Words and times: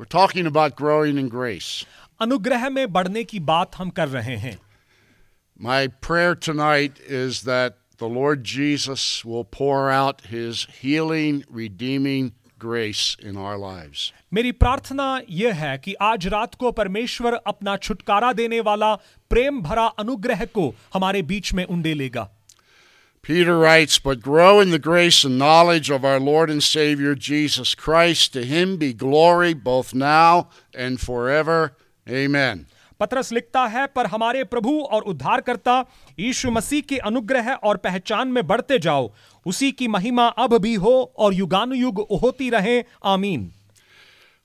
We're 0.00 0.12
talking 0.14 0.46
about 0.46 0.76
growing 0.76 1.18
in 1.18 1.28
grace. 1.28 1.86
अनुग्रह 2.20 2.68
में 2.70 2.92
बढ़ने 2.92 3.24
की 3.24 3.40
बात 3.40 3.76
हम 3.76 3.90
कर 3.90 4.08
रहे 4.08 4.36
हैं 4.36 4.58
My 5.60 5.88
prayer 6.06 6.34
tonight 6.34 6.98
is 7.08 7.42
that 7.42 7.76
the 7.98 8.08
Lord 8.08 8.42
Jesus 8.44 9.24
will 9.24 9.44
pour 9.44 9.90
out 9.90 10.20
his 10.32 10.66
healing, 10.80 11.42
redeeming 11.50 12.32
grace 12.58 13.16
in 13.22 13.36
our 13.36 13.56
lives. 13.58 14.12
मेरी 14.32 14.52
प्रार्थना 14.52 15.20
यह 15.30 15.54
है 15.54 15.76
कि 15.78 15.94
आज 16.02 16.26
रात 16.26 16.54
को 16.54 16.72
परमेश्वर 16.72 17.34
अपना 17.46 17.76
छुटकारा 17.76 18.32
देने 18.32 18.60
वाला 18.60 18.94
प्रेम 19.30 19.62
भरा 19.62 19.86
अनुग्रह 19.98 20.44
को 20.44 20.74
हमारे 20.94 21.22
बीच 21.22 21.52
में 21.54 21.64
उंडेलेगा 21.64 22.28
Peter 23.22 23.58
writes, 23.58 23.98
But 23.98 24.20
grow 24.20 24.60
in 24.60 24.70
the 24.70 24.78
grace 24.78 25.24
and 25.24 25.36
knowledge 25.36 25.90
of 25.90 26.04
our 26.04 26.20
Lord 26.20 26.48
and 26.48 26.62
Savior 26.62 27.16
Jesus 27.16 27.74
Christ. 27.74 28.32
To 28.34 28.44
him 28.44 28.76
be 28.76 28.92
glory 28.92 29.52
both 29.52 29.92
now 29.94 30.48
and 30.72 31.00
forever. 31.00 31.72
Amen. 32.08 32.66
पत्रस 33.00 33.32
लिखता 33.32 33.66
है 33.66 33.86
पर 33.96 34.06
हमारे 34.06 34.44
प्रभु 34.52 34.78
और 34.96 35.02
उद्धारकर्ता 35.12 35.74
यीशु 36.18 36.50
मसीह 36.50 36.80
के 36.88 36.98
अनुग्रह 37.10 37.52
और 37.52 37.76
पहचान 37.86 38.28
में 38.32 38.46
बढ़ते 38.46 38.78
जाओ 38.86 39.10
उसी 39.46 39.70
की 39.80 39.88
महिमा 39.88 40.26
अब 40.44 40.56
भी 40.62 40.74
हो 40.84 40.94
और 41.18 41.34
युगानुयुग 41.34 42.06
होती 42.22 42.50
रहे 42.50 42.82
आमीन 43.14 43.50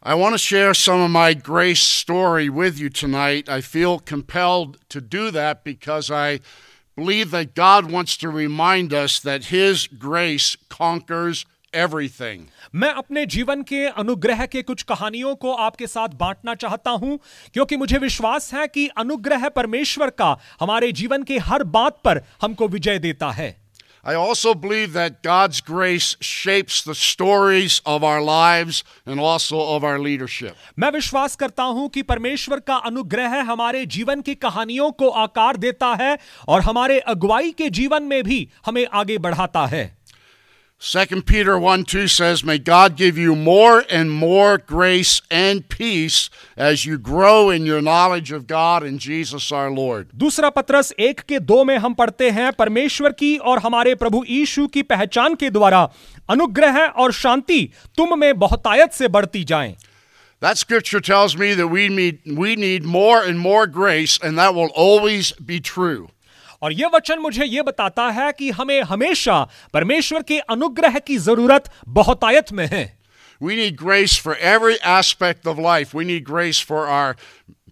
I 0.04 0.16
want 0.16 0.34
to 0.34 0.40
share 0.40 0.74
some 0.74 1.00
of 1.00 1.12
my 1.12 1.36
grace 1.36 1.80
story 1.80 2.50
with 2.50 2.80
you 2.80 2.90
tonight. 2.90 3.48
I 3.48 3.62
feel 3.62 4.00
compelled 4.00 4.80
to 4.90 5.00
do 5.00 5.30
that 5.30 5.64
because 5.64 6.10
I 6.10 6.40
believe 6.97 7.31
that 7.31 7.55
God 7.55 7.91
wants 7.93 8.17
to 8.17 8.31
remind 8.31 8.95
us 8.95 9.21
that 9.21 9.45
His 9.45 9.87
grace 9.87 10.57
conquers 10.71 11.45
everything. 11.75 12.47
मैं 12.75 12.91
अपने 12.91 13.27
जीवन 13.27 13.63
के 13.63 13.85
अनुग्रह 13.87 14.47
के 14.47 14.63
कुछ 14.63 14.83
कहानियों 14.83 15.35
को 15.35 15.53
आपके 15.53 15.87
साथ 15.87 16.09
बांटना 16.09 16.55
चाहता 16.55 16.91
हूँ, 16.91 17.19
क्योंकि 17.55 17.77
मुझे 17.77 17.99
विश्वास 17.99 18.55
है 18.55 18.67
कि 18.69 18.89
अनुग्रह 18.89 19.49
परमेश्वर 19.49 20.11
का 20.11 20.39
हमारे 20.61 20.93
जीवन 20.93 21.23
के 21.23 21.39
हर 21.39 21.63
बात 21.63 22.01
पर 22.05 22.23
हमको 22.43 22.69
विजय 22.69 22.99
देता 22.99 23.31
है 23.31 23.66
I 24.07 24.15
also 24.15 24.55
believe 24.55 24.93
that 24.93 25.21
God's 25.23 25.61
grace 25.61 26.17
shapes 26.21 26.81
the 26.81 26.95
stories 26.95 27.81
of 27.85 28.05
our 28.05 28.23
lives 28.23 28.85
and 29.05 29.19
also 29.19 29.59
of 29.59 29.83
our 29.83 29.99
leadership. 29.99 30.55
मैं 30.79 30.91
विश्वास 30.91 31.35
करता 31.37 31.63
हूँ 31.63 31.89
कि 31.89 32.03
परमेश्वर 32.03 32.61
का 32.61 32.77
अनुग्रह 32.77 33.41
हमारे 33.51 33.85
जीवन 33.87 34.21
की 34.21 34.35
कहानियों 34.35 34.91
को 34.93 35.09
आकार 35.09 35.57
देता 35.57 35.95
है 35.95 36.19
और 36.49 36.61
हमारे 36.61 36.99
अगुवाई 36.99 37.51
के 37.51 37.71
जीवन 37.71 38.03
में 38.03 38.23
भी 38.25 38.49
हमें 38.67 38.87
आगे 38.93 39.19
बढ़ाता 39.19 39.67
है 39.67 39.96
2 40.82 41.22
Peter 41.22 41.60
1 41.60 41.84
2 41.84 42.08
says, 42.08 42.44
May 42.44 42.58
God 42.58 42.96
give 42.96 43.16
you 43.16 43.36
more 43.36 43.84
and 43.88 44.10
more 44.10 44.58
grace 44.58 45.22
and 45.30 45.70
peace 45.70 46.32
as 46.58 46.88
you 46.88 46.98
grow 46.98 47.52
in 47.52 47.68
your 47.68 47.82
knowledge 47.84 48.32
of 48.32 48.48
God 48.48 48.82
and 48.82 49.00
Jesus 49.00 49.52
our 49.52 49.70
Lord. 49.70 50.08
दूसरा 50.16 50.50
पत्रस 50.50 50.92
एक 51.00 51.20
के 51.30 51.40
दो 51.40 51.64
में 51.64 51.78
हम 51.78 51.94
पढ़ते 51.94 52.30
हैं 52.30 52.52
परमेश्वर 52.54 53.12
की 53.20 53.36
और 53.38 53.60
हमारे 53.60 53.94
प्रभु 53.96 54.24
यीशु 54.30 54.66
की 54.68 54.84
पहचान 54.84 55.36
के 55.36 55.50
द्वारा 55.50 55.88
अनुग्रह 56.30 56.80
और 57.04 57.12
शांति 57.14 57.62
तुम 57.98 58.20
में 58.20 58.34
बहुतायत 58.40 58.94
से 58.94 59.08
बढ़ती 59.08 59.44
जाएं 59.44 59.74
That 60.42 60.58
scripture 60.58 61.00
tells 61.00 61.38
me 61.38 61.54
that 61.54 61.68
we 61.68 61.88
need, 61.88 62.22
we 62.26 62.56
need 62.56 62.84
more 62.84 63.22
and 63.22 63.40
more 63.40 63.68
grace, 63.68 64.18
and 64.18 64.40
that 64.40 64.56
will 64.56 64.72
always 64.74 65.32
be 65.34 65.60
true. 65.60 66.08
और 66.63 66.73
यह 66.73 66.91
वचन 66.95 67.19
मुझे 67.19 67.45
यह 67.45 67.63
बताता 67.63 68.09
है 68.11 68.33
कि 68.33 68.51
हमें 68.51 68.81
हमेशा 68.83 69.43
परमेश्वर 69.75 70.23
के 70.23 70.39
अनुग्रह 70.39 70.99
की 70.99 71.19
ज़रूरत 71.19 71.71
बहुतायत 71.89 72.53
में 72.53 72.67
है 72.67 72.85
We 73.41 73.55
need 73.55 73.77
grace 73.77 74.17
for 74.17 74.35
every 74.37 74.77
aspect 74.81 75.47
of 75.47 75.59
life. 75.59 75.93
We 75.93 76.05
need 76.05 76.25
grace 76.25 76.59
for 76.59 76.87
our 76.89 77.17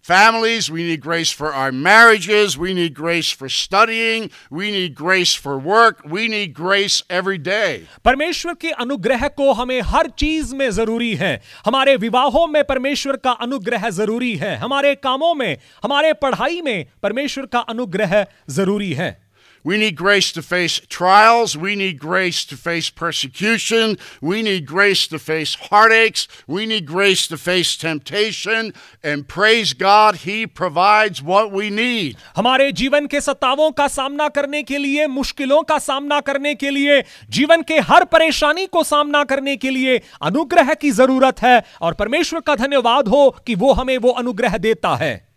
families. 0.03 0.69
We 0.71 0.83
need 0.83 1.01
grace 1.01 1.31
for 1.31 1.53
our 1.53 1.71
marriages. 1.71 2.57
We 2.57 2.73
need 2.73 2.93
grace 2.93 3.31
for 3.31 3.49
studying. 3.49 4.29
We 4.51 4.71
need 4.71 4.95
grace 4.95 5.33
for 5.33 5.57
work. 5.59 6.01
We 6.05 6.27
need 6.27 6.53
grace 6.53 7.03
every 7.09 7.37
day. 7.37 7.87
परमेश्वर 8.05 8.53
के 8.53 8.71
अनुग्रह 8.71 9.27
को 9.27 9.51
हमें 9.53 9.81
हर 9.81 10.09
चीज 10.19 10.53
में 10.53 10.69
जरूरी 10.71 11.13
है 11.15 11.41
हमारे 11.65 11.95
विवाहों 11.95 12.47
में 12.47 12.63
परमेश्वर 12.63 13.15
का 13.15 13.31
अनुग्रह 13.31 13.89
जरूरी 13.89 14.35
है 14.35 14.55
हमारे 14.57 14.95
कामों 14.95 15.33
में 15.35 15.57
हमारे 15.83 16.13
पढ़ाई 16.13 16.61
में 16.61 16.85
परमेश्वर 17.03 17.45
का 17.45 17.59
अनुग्रह 17.59 18.25
जरूरी 18.49 18.93
है 18.93 19.22
We 19.64 19.78
need 19.78 19.96
grace 19.96 20.30
to 20.32 20.42
face 20.42 20.78
trials. 20.90 21.56
We 21.56 21.74
need 21.74 21.98
grace 21.98 22.44
to 22.46 22.56
face 22.56 22.90
persecution. 22.90 23.96
We 24.20 24.42
need 24.42 24.66
grace 24.66 25.06
to 25.08 25.18
face 25.18 25.54
heartaches. 25.54 26.28
We 26.46 26.66
need 26.66 26.84
grace 26.86 27.26
to 27.28 27.38
face 27.38 27.74
temptation. 27.74 28.74
And 29.02 29.26
praise 29.26 29.72
God, 29.72 30.16
He 30.26 30.46
provides 30.46 31.22
what 31.22 31.50
we 31.50 31.70
need. 31.70 32.16
हमारे 32.36 32.70
जीवन 32.72 33.06
के 33.06 33.20
सतावों 33.20 33.70
का 33.70 33.88
सामना 33.88 34.28
करने 34.28 34.62
के 34.62 34.78
लिए 34.78 35.06
मुश्किलों 35.06 35.62
का 35.62 35.78
सामना 35.78 36.20
करने 36.20 36.54
के 36.54 36.70
लिए 36.70 37.02
जीवन 37.30 37.62
के 37.62 37.78
हर 37.90 38.04
परेशानी 38.04 38.66
को 38.66 38.82
सामना 38.84 39.24
करने 39.24 39.56
के 39.56 39.70
लिए 39.70 40.00
अनुग्रह 40.22 40.74
की 40.74 40.90
ज़रूरत 40.90 41.42
है 41.42 41.62
और 41.82 41.94
परमेश्वर 41.94 42.40
का 42.40 42.56
धन्यवाद 42.56 43.08
हो 43.08 43.28
कि 43.46 43.54
वो 43.54 43.72
हमें 43.72 43.96
वो 43.98 44.10
अनुग्रह 44.10 44.58
देता 44.58 44.94
है 44.96 45.33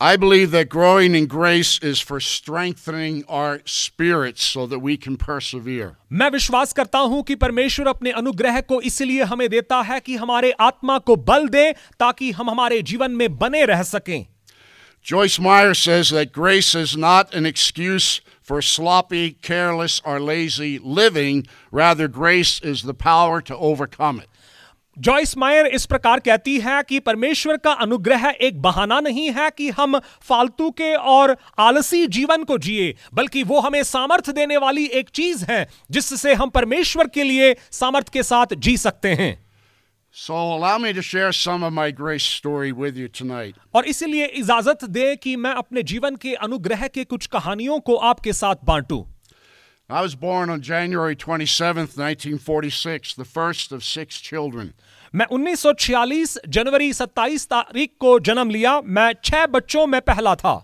I 0.00 0.16
believe 0.16 0.50
that 0.50 0.68
growing 0.68 1.14
in 1.14 1.26
grace 1.26 1.78
is 1.78 2.00
for 2.00 2.18
strengthening 2.20 3.24
our 3.28 3.60
spirits 3.64 4.42
so 4.42 4.66
that 4.66 4.80
we 4.80 4.96
can 4.96 5.16
persevere. 5.16 5.96
मैं 6.12 6.30
विश्वास 6.30 6.72
करता 6.72 6.98
हूं 6.98 7.22
कि 7.22 7.34
परमेश्वर 7.44 7.86
अपने 7.86 8.10
अनुग्रह 8.20 8.60
को 8.60 8.80
इसलिए 8.90 9.22
हमें 9.32 9.48
देता 9.50 9.80
है 9.82 10.00
कि 10.00 10.16
हमारे 10.16 10.50
आत्मा 10.60 10.98
को 10.98 11.16
बल 11.30 11.48
दे 11.48 11.72
ताकि 12.00 12.30
हम 12.32 12.50
हमारे 12.50 12.82
जीवन 12.82 13.12
में 13.12 13.38
बने 13.38 13.64
रह 13.64 13.82
सकें 13.82 14.26
Joyce 15.04 15.38
Meyer 15.38 15.74
says 15.74 16.08
that 16.10 16.32
grace 16.32 16.74
is 16.74 16.96
not 16.96 17.34
an 17.34 17.44
excuse 17.44 18.22
for 18.40 18.62
sloppy, 18.62 19.32
careless, 19.32 20.00
or 20.02 20.18
lazy 20.18 20.78
living. 20.78 21.46
Rather, 21.70 22.08
grace 22.08 22.58
is 22.60 22.84
the 22.84 22.94
power 22.94 23.42
to 23.42 23.54
overcome 23.54 24.20
it. 24.20 24.27
Joyce 24.99 25.37
Meyer 25.37 25.65
इस 25.65 25.85
प्रकार 25.85 26.19
कहती 26.19 26.57
है 26.59 26.81
कि 26.83 26.99
परमेश्वर 26.99 27.57
का 27.57 27.71
अनुग्रह 27.81 28.27
एक 28.29 28.61
बहाना 28.61 28.99
नहीं 28.99 29.29
है 29.31 29.49
कि 29.49 29.69
हम 29.69 29.99
फालतू 30.21 30.69
के 30.71 30.93
और 30.93 31.35
आलसी 31.59 32.05
जीवन 32.07 32.43
को 32.43 32.57
जिए 32.57 32.93
बल्कि 33.13 33.43
वो 33.43 33.59
हमें 33.59 33.81
सामर्थ्य 33.83 34.33
देने 34.33 34.57
वाली 34.57 34.85
एक 34.93 35.09
चीज़ 35.09 35.45
है 35.45 35.67
जिससे 35.91 36.33
हम 36.33 36.49
परमेश्वर 36.49 37.07
के 37.07 37.23
लिए 37.23 37.55
सामर्थ्य 37.71 38.11
के 38.13 38.23
साथ 38.23 38.55
जी 38.57 38.75
सकते 38.77 39.13
हैं 39.13 39.37
So, 40.15 40.33
allow 40.33 40.77
me 40.79 40.91
to 40.91 41.01
share 41.01 41.31
some 41.31 41.63
of 41.63 41.71
my 41.71 41.91
grace 41.91 42.23
story 42.27 42.71
with 42.71 42.95
you 42.97 43.07
tonight. 43.09 43.55
और 43.75 43.85
इसीलिए 43.85 44.25
इजाज़त 44.37 44.83
दे 44.85 45.15
कि 45.15 45.35
मैं 45.35 45.51
अपने 45.53 45.83
जीवन 45.83 46.15
के 46.15 46.33
अनुग्रह 46.33 46.87
के 46.87 47.03
कुछ 47.03 47.27
कहानियों 47.27 47.79
को 47.79 47.95
आपके 48.05 48.33
साथ 48.33 48.65
बांटूं 48.65 49.01
I 49.90 50.00
was 50.00 50.14
born 50.14 50.48
on 50.48 50.62
January 50.62 51.14
27th, 51.14 51.98
1946, 51.98 53.14
the 53.14 53.24
first 53.24 53.70
of 53.70 53.84
six 53.84 54.18
children. 54.18 54.72
मैं 55.14 55.26
1946 55.26 56.38
जनवरी 56.48 56.92
27 56.92 57.46
तारीख 57.48 57.90
को 58.00 58.18
जन्म 58.20 58.50
लिया 58.50 58.80
मैं 58.80 59.12
छह 59.24 59.46
बच्चों 59.46 59.86
में 59.86 60.00
पहला 60.00 60.34
था 60.34 60.54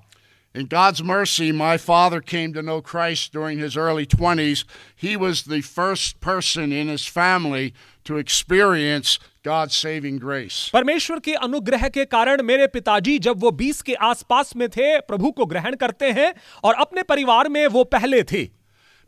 In 0.55 0.67
God's 0.67 1.01
mercy, 1.05 1.53
my 1.53 1.77
father 1.77 2.21
came 2.21 2.53
to 2.55 2.63
know 2.63 2.81
Christ 2.81 3.33
during 3.33 3.59
his 3.59 3.77
early 3.77 4.05
20s. 4.05 4.65
He 4.97 5.17
was 5.17 5.43
the 5.45 5.61
first 5.61 6.19
person 6.21 6.73
in 6.73 6.89
his 6.89 7.07
family 7.07 7.73
to 8.05 8.17
experience 8.17 9.19
God's 9.45 9.77
saving 9.77 10.19
grace. 10.19 10.71
परमेश्वर 10.73 11.21
के 11.21 11.35
अनुग्रह 11.49 11.89
के 11.89 12.05
कारण 12.05 12.43
मेरे 12.43 12.67
पिताजी 12.67 13.19
जब 13.19 13.41
वो 13.41 13.51
20 13.61 13.83
के 13.83 13.95
आसपास 14.09 14.57
में 14.57 14.69
थे 14.69 14.99
प्रभु 15.01 15.31
को 15.31 15.47
ग्रहण 15.47 15.75
करते 15.75 16.11
हैं 16.13 16.33
और 16.65 16.75
अपने 16.87 17.03
परिवार 17.13 17.49
में 17.49 17.67
वो 17.67 17.85
पहले 17.95 18.23
थे 18.33 18.49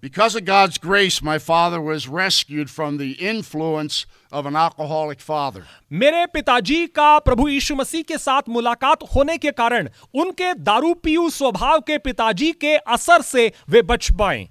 Because 0.02 0.34
of 0.34 0.44
God's 0.44 0.78
grace, 0.78 1.22
my 1.22 1.38
father 1.38 1.80
was 1.80 2.08
rescued 2.08 2.68
from 2.68 2.96
the 2.98 3.12
influence 3.12 4.04
of 4.32 4.46
an 4.46 4.56
alcoholic 4.56 5.20
father. 5.20 5.62
मेरे 5.92 6.24
पिताजी 6.34 6.86
का 6.86 7.18
प्रभु 7.26 7.48
यीशु 7.48 7.74
मसीह 7.76 8.02
के 8.08 8.18
साथ 8.18 8.48
मुलाकात 8.48 9.02
होने 9.14 9.36
के 9.38 9.50
कारण 9.60 9.88
उनके 10.14 10.52
दारू 10.70 10.92
पीयू 11.04 11.28
स्वभाव 11.30 11.80
के 11.86 11.98
पिताजी 11.98 12.50
के 12.64 12.74
असर 12.96 13.22
से 13.22 13.50
वे 13.70 13.82
बच 13.82 14.10
पाए 14.18 14.48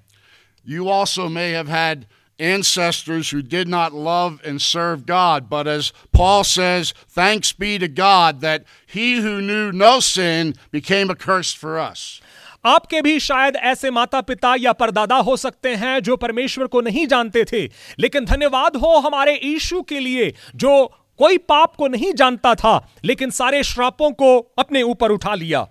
You 0.64 0.88
also 0.88 1.28
may 1.28 1.50
have 1.50 1.68
had 1.68 2.06
ancestors 2.38 3.30
who 3.30 3.42
did 3.42 3.68
not 3.68 3.92
love 3.92 4.40
and 4.44 4.60
serve 4.62 5.06
God, 5.06 5.48
but 5.50 5.66
as 5.66 5.92
Paul 6.12 6.44
says, 6.44 6.94
thanks 7.08 7.52
be 7.52 7.78
to 7.78 7.88
God 7.88 8.40
that 8.40 8.64
he 8.86 9.16
who 9.16 9.40
knew 9.40 9.70
no 9.70 10.00
sin 10.00 10.54
became 10.70 11.10
accursed 11.10 11.56
for 11.56 11.78
us. 11.78 12.20
आपके 12.65 13.01
भी 13.01 13.19
शायद 13.19 13.55
ऐसे 13.55 13.91
माता 13.91 14.21
पिता 14.21 14.55
या 14.59 14.73
परदादा 14.73 15.15
हो 15.15 15.37
सकते 15.37 15.75
हैं 15.75 15.99
जो 15.99 16.15
परमेश्वर 16.15 16.67
को 16.67 16.81
नहीं 16.81 17.07
जानते 17.07 17.43
थे। 17.43 17.65
लेकिन 17.99 18.25
धन्यवाद 18.25 18.75
हो 18.75 18.97
हमारे 18.97 19.39
ईशु 19.43 19.81
के 19.81 19.99
लिए 19.99 20.33
जो 20.55 20.85
कोई 21.17 21.37
पाप 21.37 21.75
को 21.75 21.87
नहीं 21.87 22.13
जानता 22.13 22.55
था 22.55 22.91
लेकिन 23.05 23.29
सारे 23.29 23.63
श्रापों 23.63 24.11
को 24.11 24.37
अपने 24.59 24.81
ऊपर 24.81 25.11
उठा 25.11 25.35
लिया। 25.35 25.67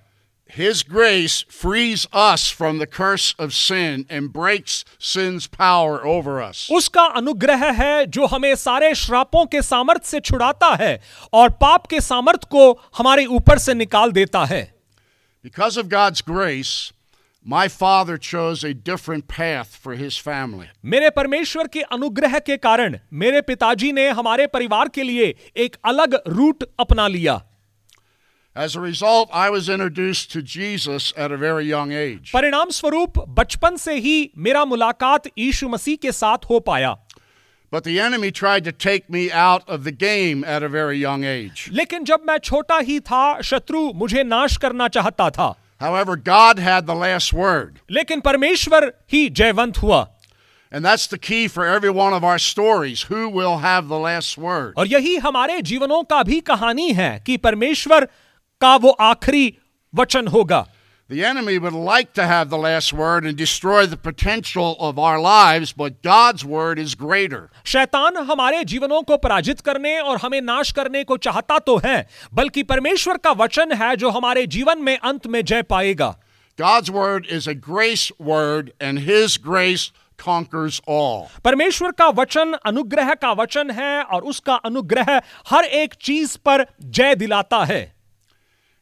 His 0.59 0.85
grace 0.95 1.45
frees 1.65 2.07
us 2.15 2.43
from 2.61 2.79
the 2.79 2.87
curse 2.87 3.35
of 3.41 3.51
sin 3.51 4.05
and 4.13 4.29
breaks 4.29 4.85
sin's 5.01 5.49
power 5.49 5.97
over 6.07 6.51
us. 6.51 6.73
उसका 6.73 7.03
अनुग्रह 7.03 7.71
है 7.71 8.07
जो 8.07 8.27
हमें 8.27 8.55
सारे 8.55 8.95
श्रापों 8.95 9.47
के 9.47 9.63
सामर्थ 9.63 10.03
से 10.03 10.21
छुड़ाता 10.21 10.75
है 10.75 11.03
और 11.33 11.51
पाप 11.51 11.87
के 11.87 12.01
सामर्थ 12.01 12.45
को 12.45 12.73
हमारे 12.99 13.27
ऊपर 13.27 13.59
से 13.59 13.75
निकाल 13.75 14.13
देता 14.13 14.45
है। 14.45 14.76
Because 15.47 15.77
of 15.77 15.89
God's 15.89 16.23
grace, 16.23 16.93
my 17.47 17.69
father 17.69 18.17
chose 18.19 18.65
a 18.65 18.75
different 18.75 19.29
path 19.29 19.77
for 19.77 19.95
his 19.95 20.17
family. 20.19 20.67
मेरे 20.85 21.11
परमेश्वर 21.11 21.67
के 21.67 21.83
अनुग्रह 21.97 22.39
के 22.39 22.57
कारण 22.57 22.99
मेरे 23.13 23.41
पिताजी 23.41 23.93
ने 23.93 24.09
हमारे 24.11 24.47
परिवार 24.47 24.89
के 24.89 25.03
लिए 25.03 25.35
एक 25.57 25.77
अलग 25.85 26.19
रूट 26.29 26.65
अपना 26.81 27.07
लिया 27.09 27.43
As 28.57 28.75
a 28.75 28.81
result, 28.81 29.29
I 29.35 29.51
was 29.51 29.69
introduced 29.69 30.33
to 30.33 30.41
Jesus 30.43 31.13
at 31.17 31.31
a 31.31 31.37
very 31.37 31.67
young 31.71 31.93
age. 31.93 32.33
परिणाम 32.33 32.71
स्वरूप 32.71 33.19
बचपन 33.39 33.77
से 33.77 33.95
ही 33.99 34.31
मेरा 34.39 34.65
मुलाकात 34.65 35.27
यीशु 35.39 35.69
मसीह 35.69 35.97
के 36.03 36.13
साथ 36.13 36.51
हो 36.51 36.61
पाया 36.61 36.97
But 37.72 37.86
the 37.86 38.00
enemy 38.02 38.32
tried 38.32 38.66
to 38.66 38.72
take 38.74 39.10
me 39.10 39.32
out 39.32 39.64
of 39.68 39.86
the 39.86 39.92
game 39.94 40.44
at 40.44 40.62
a 40.62 40.68
very 40.68 40.98
young 40.98 41.24
age. 41.24 41.70
लेकिन 41.72 42.04
जब 42.06 42.24
मैं 42.28 42.38
छोटा 42.38 42.78
ही 42.80 43.00
था 43.00 43.42
शत्रु 43.42 43.92
मुझे 43.96 44.24
नाश 44.24 44.58
करना 44.58 44.88
चाहता 44.88 45.30
था 45.30 45.56
However, 45.80 46.16
God 46.16 46.60
had 46.60 46.86
the 46.86 46.96
last 46.96 47.34
word. 47.34 47.80
लेकिन 47.92 48.20
परमेश्वर 48.22 48.92
ही 49.12 49.30
जयवंत 49.30 49.78
हुआ 49.78 50.08
And 50.74 50.86
that's 50.86 51.08
the 51.08 51.18
key 51.18 51.48
for 51.50 51.66
every 51.66 51.90
one 51.90 52.14
of 52.14 52.24
our 52.24 52.40
stories. 52.40 53.02
Who 53.10 53.28
will 53.30 53.58
have 53.60 53.88
the 53.88 53.98
last 54.00 54.38
word? 54.38 54.74
और 54.78 54.88
यही 54.88 55.16
हमारे 55.24 55.62
जीवनों 55.62 56.04
का 56.12 56.22
भी 56.24 56.40
कहानी 56.52 56.92
है 57.00 57.12
कि 57.26 57.38
परमेश्वर 57.38 58.06
का 58.62 58.76
वो 58.76 58.90
आखिरी 59.08 59.58
वचन 59.94 60.28
होगा 60.28 60.66
The 61.10 61.26
enemy 61.26 61.58
would 61.58 61.74
like 61.74 62.14
to 62.14 62.26
have 62.26 62.50
the 62.50 62.58
last 62.58 62.94
word 62.94 63.26
and 63.26 63.36
destroy 63.36 63.86
the 63.86 63.98
potential 63.98 64.78
of 64.80 64.98
our 64.98 65.20
lives, 65.20 65.74
but 65.74 66.02
God's 66.02 66.46
word 66.46 66.80
is 66.80 66.96
greater. 66.96 67.50
शैतान 67.66 68.18
हमारे 68.30 68.64
जीवनों 68.64 69.02
को 69.02 69.18
पराजित 69.18 69.62
करने 69.62 70.00
और 70.00 70.18
हमें 70.18 70.40
नाश 70.42 70.72
करने 70.72 71.04
को 71.04 71.18
चाहता 71.18 71.60
तो 71.60 71.78
है 71.86 72.08
बल्कि 72.34 72.64
परमेश्वर 72.64 73.18
का 73.18 73.32
वचन 73.44 73.72
है 73.82 73.96
जो 73.96 74.10
हमारे 74.10 74.46
जीवन 74.48 74.80
में 74.80 74.98
अंत 74.98 75.28
में 75.28 75.44
जय 75.44 75.62
पाएगा 75.64 76.16
God's 76.60 76.92
word 76.92 77.26
is 77.26 77.48
a 77.48 77.56
grace 77.56 78.10
word, 78.20 78.72
and 78.80 79.00
His 79.00 79.38
grace 79.38 79.92
conquers 80.20 80.80
all. 80.88 81.28
परमेश्वर 81.44 81.92
का 81.92 82.08
वचन 82.16 82.54
अनुग्रह 82.66 83.14
का 83.14 83.32
वचन 83.34 83.72
है 83.72 84.02
और 84.04 84.24
उसका 84.24 84.56
अनुग्रह 84.66 85.22
हर 85.50 85.66
एक 85.66 85.94
चीज 86.02 86.36
पर 86.38 86.66
जय 86.82 87.16
दिलाता 87.16 87.64
है 87.66 87.84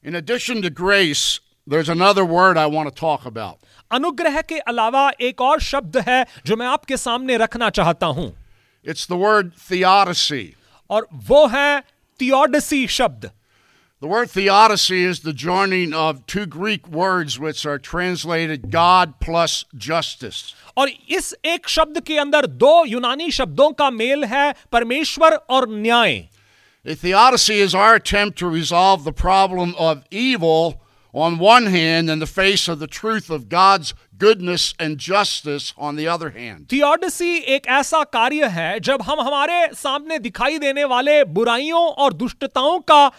In 0.06 0.16
addition 0.16 0.62
to 0.62 0.70
grace, 0.70 1.40
there's 1.68 1.90
another 1.90 2.26
word 2.26 2.58
I 2.58 2.66
want 2.66 2.90
to 2.90 2.96
talk 3.00 3.26
about. 3.26 3.58
अनुग्रह 3.92 4.42
के 4.42 4.60
अलावा 4.60 5.10
एक 5.22 5.42
और 5.42 5.60
शब्द 5.62 5.98
है 6.08 6.26
जो 6.46 6.56
मैं 6.56 6.68
आपके 6.68 6.98
सामने 6.98 7.38
रखना 7.38 7.70
चाहता 7.70 8.06
हूं 8.06 8.30
It's 8.86 9.06
the 9.06 9.18
word 9.18 9.52
theodicy. 9.70 10.56
और 10.90 11.08
वो 11.30 11.46
है 11.48 11.82
थियोडसी 12.20 12.88
शब्द 12.88 13.32
The 14.02 14.08
word 14.08 14.30
theodicy 14.30 15.04
is 15.04 15.20
the 15.22 15.34
joining 15.34 15.94
of 15.94 16.26
two 16.26 16.46
Greek 16.46 16.88
words 16.88 17.38
which 17.38 17.66
are 17.66 17.78
translated 17.78 18.72
God 18.72 19.16
plus 19.20 19.66
justice. 19.76 20.54
और 20.78 20.90
इस 21.10 21.34
एक 21.46 21.68
शब्द 21.70 22.00
के 22.08 22.18
अंदर 22.18 22.46
दो 22.46 22.86
यूनानी 22.86 23.30
शब्दों 23.32 23.72
का 23.82 23.90
मेल 23.92 24.24
है 24.34 24.54
परमेश्वर 24.72 25.36
और 25.50 25.68
न्याय 25.70 26.28
A 26.86 26.96
theodicy 26.96 27.60
is 27.60 27.76
our 27.76 27.96
attempt 27.96 28.38
to 28.40 28.50
resolve 28.50 29.04
the 29.04 29.12
problem 29.12 29.74
of 29.78 30.04
evil 30.12 30.80
on 31.15 31.39
one 31.39 31.67
hand 31.67 32.11
in 32.11 32.19
the 32.19 32.27
face 32.27 32.67
of 32.69 32.81
the 32.81 32.89
truth 32.89 33.31
of 33.31 33.49
God's 33.49 33.95
goodness 34.19 34.75
and 34.81 34.99
justice 34.99 35.73
on 35.79 35.97
the 35.97 36.09
other 36.09 36.31
hand. 36.31 36.67
थियोडसी 36.73 37.37
एक 37.57 37.67
ऐसा 37.67 38.03
कार्य 38.05 38.47
है 38.47 38.81
जब 38.81 39.03
हम 39.03 39.21
हमारे 39.21 39.67
सामने 39.75 40.19
दिखाई 40.19 40.59
देने 40.59 40.85
वाले 40.85 41.23
बुराइयों 41.25 41.87
और 41.87 42.13
दुष्टताओं 42.13 42.79
का 42.81 43.11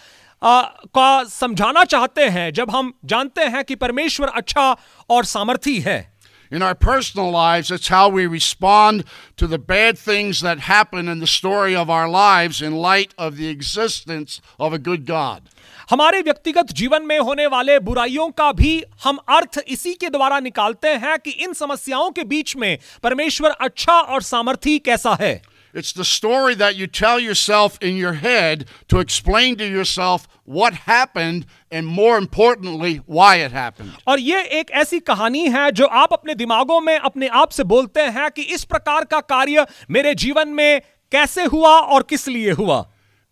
का 0.42 1.24
समझाना 1.24 1.84
चाहते 1.84 2.26
हैं, 2.30 2.52
जब 2.54 2.72
हम 2.72 2.94
जानते 3.06 3.42
हैं 3.42 3.64
कि 3.64 3.76
परमेश्वर 3.76 4.28
अच्छा 4.28 4.76
और 5.10 5.26
सामर्थी 5.26 5.80
है 5.80 6.15
In 6.53 6.63
our 6.63 6.75
personal 6.75 7.31
lives, 7.31 7.71
it's 7.71 7.89
how 7.89 8.09
we 8.09 8.27
respond 8.27 9.05
to 9.37 9.47
the 9.47 9.59
bad 9.59 9.97
things 9.97 10.41
that 10.41 10.59
happen 10.59 11.09
in 11.09 11.21
the 11.21 11.27
story 11.27 11.77
of 11.77 11.89
our 11.89 12.09
lives 12.09 12.61
in 12.61 12.75
light 12.75 13.15
of 13.17 13.37
the 13.37 13.49
existence 13.49 14.41
of 14.59 14.73
a 14.73 14.79
good 14.79 15.07
God. 15.07 15.43
हमारे 15.91 16.21
व्यक्तिगत 16.23 16.73
जीवन 16.81 17.03
में 17.03 17.19
होने 17.19 17.47
वाले 17.47 17.79
बुराइयों 17.87 18.29
का 18.39 18.51
भी 18.53 18.73
हम 19.05 19.17
अर्थ 19.37 19.59
इसी 19.69 19.95
के 19.95 20.11
द्वारा 20.11 20.41
निकालते 20.41 20.89
हैं 21.05 21.19
कि 21.19 21.31
इन 21.31 21.53
समस्याओं 21.53 22.11
के 22.19 22.25
बीच 22.25 22.57
में 22.57 22.79
परमेश्वर 23.03 23.51
अच्छा 23.51 23.99
और 24.01 24.23
सामर्थी 24.23 24.79
कैसा 24.79 25.17
है 25.21 25.41
It's 25.75 25.93
the 25.93 26.05
story 26.05 26.55
that 26.57 26.75
you 26.75 26.87
tell 26.89 27.21
yourself 27.21 27.79
in 27.81 27.97
your 27.97 28.15
head 28.15 28.65
to 28.89 28.99
explain 28.99 29.57
to 29.59 29.65
yourself 29.65 30.27
what 30.45 30.75
happened 30.87 31.47
and, 31.71 31.87
more 31.87 32.19
importantly, 32.19 33.01
why 33.07 33.37
it 33.37 33.53
happened. 33.53 33.93
और 34.09 34.21
ये 34.21 34.43
एक 34.61 34.71
ऐसी 34.83 35.01
कहानी 35.01 35.47
है 35.49 35.71
जो 35.73 35.87
आप 35.87 36.13
अपने 36.13 36.35
दिमागों 36.35 36.81
में 36.81 36.97
अपने 36.99 37.29
आप 37.43 37.51
से 37.51 37.65
बोलते 37.75 38.01
हैं 38.17 38.31
कि 38.37 38.43
इस 38.43 38.65
प्रकार 38.65 39.05
का 39.13 39.21
कार्य 39.21 39.67
मेरे 39.91 40.15
जीवन 40.25 40.49
में 40.49 40.81
कैसे 41.13 41.45
हुआ 41.55 41.79
और 41.79 42.03
किस 42.11 42.29
लिए 42.29 42.53
हुआ 42.53 42.85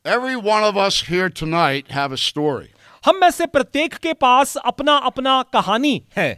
Every 0.05 0.37
one 0.37 0.63
of 0.63 0.77
us 0.77 1.01
here 1.11 1.29
tonight 1.29 1.91
have 1.91 2.13
a 2.13 2.17
story. 2.17 2.69
हम 3.07 3.21
में 3.21 3.31
से 3.31 3.47
प्रत्येक 3.47 3.95
के 3.95 4.13
पास 4.13 4.57
अपना 4.57 4.97
अपना 5.11 5.43
कहानी 5.53 6.03
है 6.17 6.37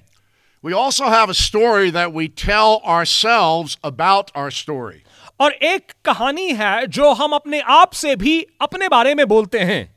We 0.63 0.75
also 0.75 1.07
have 1.09 1.31
a 1.31 1.35
story 1.35 1.91
that 1.91 2.13
we 2.13 2.29
tell 2.29 2.83
ourselves 2.85 3.79
about 3.83 4.31
our 4.35 4.51
story. 4.51 5.03
और 5.40 5.52
एक 5.52 5.92
कहानी 6.06 6.50
है 6.50 6.88
जो 6.88 7.14
हम 7.14 7.32
अपने 7.32 7.60
आप 7.60 7.92
से 7.92 8.16
भी 8.16 8.48
अपने 8.62 8.90
बारे 8.90 9.16
में 9.16 9.28
बोलते 9.28 9.60
हैं 9.60 9.96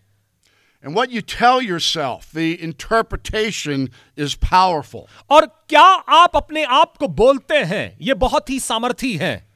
And 0.85 0.95
what 0.95 1.11
you 1.11 1.23
tell 1.23 1.61
yourself, 1.61 2.31
the 2.33 2.63
interpretation 2.63 3.89
is 4.17 4.37
powerful. 4.37 5.01
और 5.31 5.47
क्या 5.47 5.83
आप 6.09 6.37
अपने 6.37 6.65
आप 6.65 6.97
को 6.97 7.09
बोलते 7.09 7.55
हैं 7.55 7.97
ये 8.01 8.15
बहुत 8.15 8.51
ही 8.51 8.61
सामर्थी 8.61 9.17
है 9.17 9.48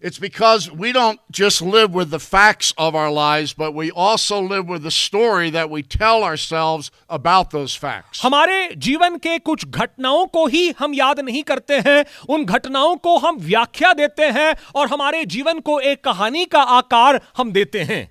It's 0.00 0.18
because 0.18 0.70
we 0.70 0.92
don't 0.92 1.18
just 1.32 1.62
live 1.62 1.94
with 1.94 2.10
the 2.10 2.18
facts 2.20 2.74
of 2.76 2.94
our 2.94 3.10
lives, 3.10 3.54
but 3.54 3.72
we 3.72 3.90
also 3.90 4.40
live 4.42 4.68
with 4.68 4.82
the 4.82 4.90
story 4.90 5.48
that 5.50 5.70
we 5.70 5.82
tell 5.82 6.22
ourselves 6.22 6.90
about 7.08 7.50
those 7.50 7.74
facts. 7.74 8.20
हमारे 8.22 8.76
जीवन 8.76 9.16
के 9.18 9.38
कुछ 9.38 9.64
घटनाओं 9.66 10.26
को 10.34 10.46
ही 10.46 10.68
हम 10.78 10.94
याद 10.94 11.20
नहीं 11.20 11.42
करते 11.42 11.78
हैं 11.88 12.04
उन 12.28 12.44
घटनाओं 12.44 12.96
को 12.96 13.16
हम 13.18 13.38
व्याख्या 13.40 13.92
देते 14.02 14.30
हैं 14.36 14.54
और 14.74 14.88
हमारे 14.88 15.24
जीवन 15.24 15.60
को 15.60 15.80
एक 15.80 16.04
कहानी 16.04 16.44
का 16.44 16.62
आकार 16.78 17.20
हम 17.36 17.52
देते 17.52 17.82
हैं 17.82 18.06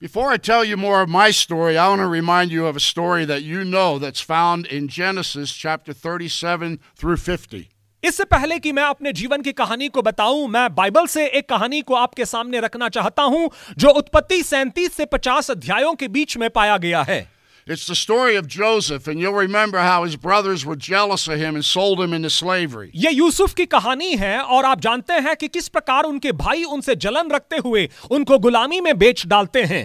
Before 0.00 0.30
I 0.30 0.36
tell 0.36 0.64
you 0.64 0.76
more 0.76 1.02
of 1.02 1.08
my 1.08 1.30
story, 1.30 1.76
I 1.76 1.88
want 1.88 2.00
to 2.00 2.06
remind 2.06 2.52
you 2.52 2.66
of 2.66 2.76
a 2.76 2.80
story 2.80 3.24
that 3.24 3.42
you 3.42 3.64
know 3.64 3.98
that's 3.98 4.20
found 4.20 4.66
in 4.66 4.86
Genesis 4.86 5.52
chapter 5.52 5.92
37 5.92 6.78
through 6.94 7.16
50. 7.16 7.68
इससे 8.03 8.23
पहले 8.25 8.57
कि 8.59 8.71
मैं 8.71 8.83
अपने 8.83 9.11
जीवन 9.13 9.41
की 9.41 9.51
कहानी 9.53 9.87
को 9.87 10.01
बताऊँ 10.01 10.47
मैं 10.47 10.67
बाइबल 10.75 11.05
से 11.07 11.25
एक 11.27 11.47
कहानी 11.49 11.81
को 11.81 11.95
आपके 11.95 12.25
सामने 12.25 12.59
रखना 12.59 12.89
चाहता 12.89 13.23
हूँ 13.23 13.49
जो 13.77 13.89
उत्पत्ति 13.91 14.41
सैंतीस 14.43 14.93
से 14.93 15.05
पचास 15.05 15.51
अध्यायों 15.51 15.93
के 15.93 16.07
बीच 16.07 16.37
में 16.37 16.49
पाया 16.49 16.77
गया 16.77 17.03
है 17.03 17.21
It's 17.67 17.87
the 17.87 17.95
story 17.95 18.35
of 18.35 18.47
Joseph, 18.47 19.07
and 19.07 19.21
you'll 19.21 19.33
remember 19.33 19.79
how 19.79 20.03
his 20.03 20.17
brothers 20.17 20.65
were 20.65 20.75
jealous 20.77 21.29
of 21.29 21.37
him 21.37 21.55
and 21.55 21.63
sold 21.63 22.01
him 22.01 22.13
into 22.13 22.29
slavery. 22.29 22.89
ये 22.95 23.11
यूसुफ 23.11 23.53
की 23.53 23.65
कहानी 23.67 24.15
है 24.15 24.37
और 24.39 24.65
आप 24.65 24.81
जानते 24.81 25.19
हैं 25.19 25.35
कि 25.35 25.47
किस 25.47 25.67
प्रकार 25.67 26.03
उनके 26.03 26.31
भाई 26.37 26.63
उनसे 26.73 26.95
जलन 26.97 27.31
रखते 27.31 27.57
हुए 27.57 27.89
उनको 28.11 28.39
गुलामी 28.39 28.81
में 28.81 28.97
बेच 28.97 29.25
डालते 29.27 29.63
हैं 29.63 29.83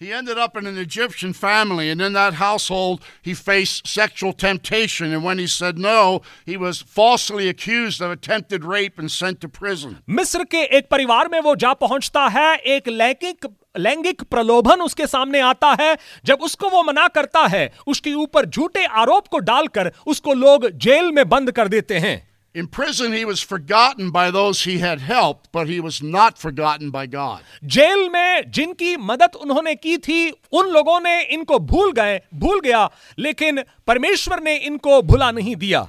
He 0.00 0.14
ended 0.14 0.38
up 0.38 0.56
in 0.56 0.66
an 0.66 0.78
Egyptian 0.78 1.34
family, 1.34 1.90
and 1.90 2.00
in 2.00 2.14
that 2.14 2.32
household, 2.32 3.02
he 3.20 3.34
faced 3.34 3.86
sexual 3.86 4.32
temptation. 4.32 5.12
And 5.12 5.22
when 5.22 5.38
he 5.38 5.46
said 5.46 5.76
no, 5.76 6.22
he 6.46 6.56
was 6.56 6.80
falsely 6.80 7.50
accused 7.50 8.00
of 8.00 8.10
attempted 8.10 8.64
rape 8.64 8.98
and 8.98 9.10
sent 9.10 9.42
to 9.42 9.48
prison. 9.48 9.98
मिस्र 10.08 10.44
के 10.44 10.62
एक 10.78 10.88
परिवार 10.90 11.28
में 11.28 11.38
वो 11.40 11.54
जा 11.56 11.72
पहुँचता 11.74 12.26
है 12.28 12.56
एक 12.76 12.88
लैंगिक 12.88 13.46
लैंगिक 13.78 14.22
प्रलोभन 14.30 14.80
उसके 14.82 15.06
सामने 15.06 15.40
आता 15.40 15.76
है 15.80 15.96
जब 16.26 16.42
उसको 16.42 16.68
वो 16.70 16.82
मना 16.82 17.06
करता 17.08 17.46
है 17.46 17.70
उसके 17.86 18.14
ऊपर 18.14 18.46
झूठे 18.46 18.84
आरोप 19.04 19.28
को 19.28 19.38
डालकर 19.52 19.92
उसको 20.06 20.34
लोग 20.34 20.68
जेल 20.86 21.12
में 21.12 21.28
बंद 21.28 21.50
कर 21.50 21.68
देते 21.68 21.98
हैं 21.98 22.29
In 22.55 22.67
prison, 22.67 23.11
he 23.11 23.25
was 23.25 23.41
forgotten 23.41 24.11
by 24.11 24.31
those 24.31 24.63
he 24.63 24.77
had 24.79 25.01
helped, 25.01 25.51
but 25.51 25.67
he 25.67 25.81
was 25.81 26.01
not 26.01 26.37
forgotten 26.37 26.89
by 26.89 27.05
God. 27.05 27.41
Jail 27.65 28.07
में 28.09 28.51
जिनकी 28.51 28.95
मदद 28.97 29.35
उन्होंने 29.41 29.75
की 29.75 29.97
थी 29.97 30.19
उन 30.53 30.69
लोगों 30.73 30.99
ने 31.01 31.21
इनको 31.35 31.59
भूल 31.59 31.91
गए 31.91 32.21
भूल 32.33 32.61
गया 32.61 32.89
लेकिन 33.19 33.63
परमेश्वर 33.87 34.41
ने 34.43 34.55
इनको 34.71 35.01
भुला 35.01 35.31
नहीं 35.31 35.55
दिया 35.55 35.87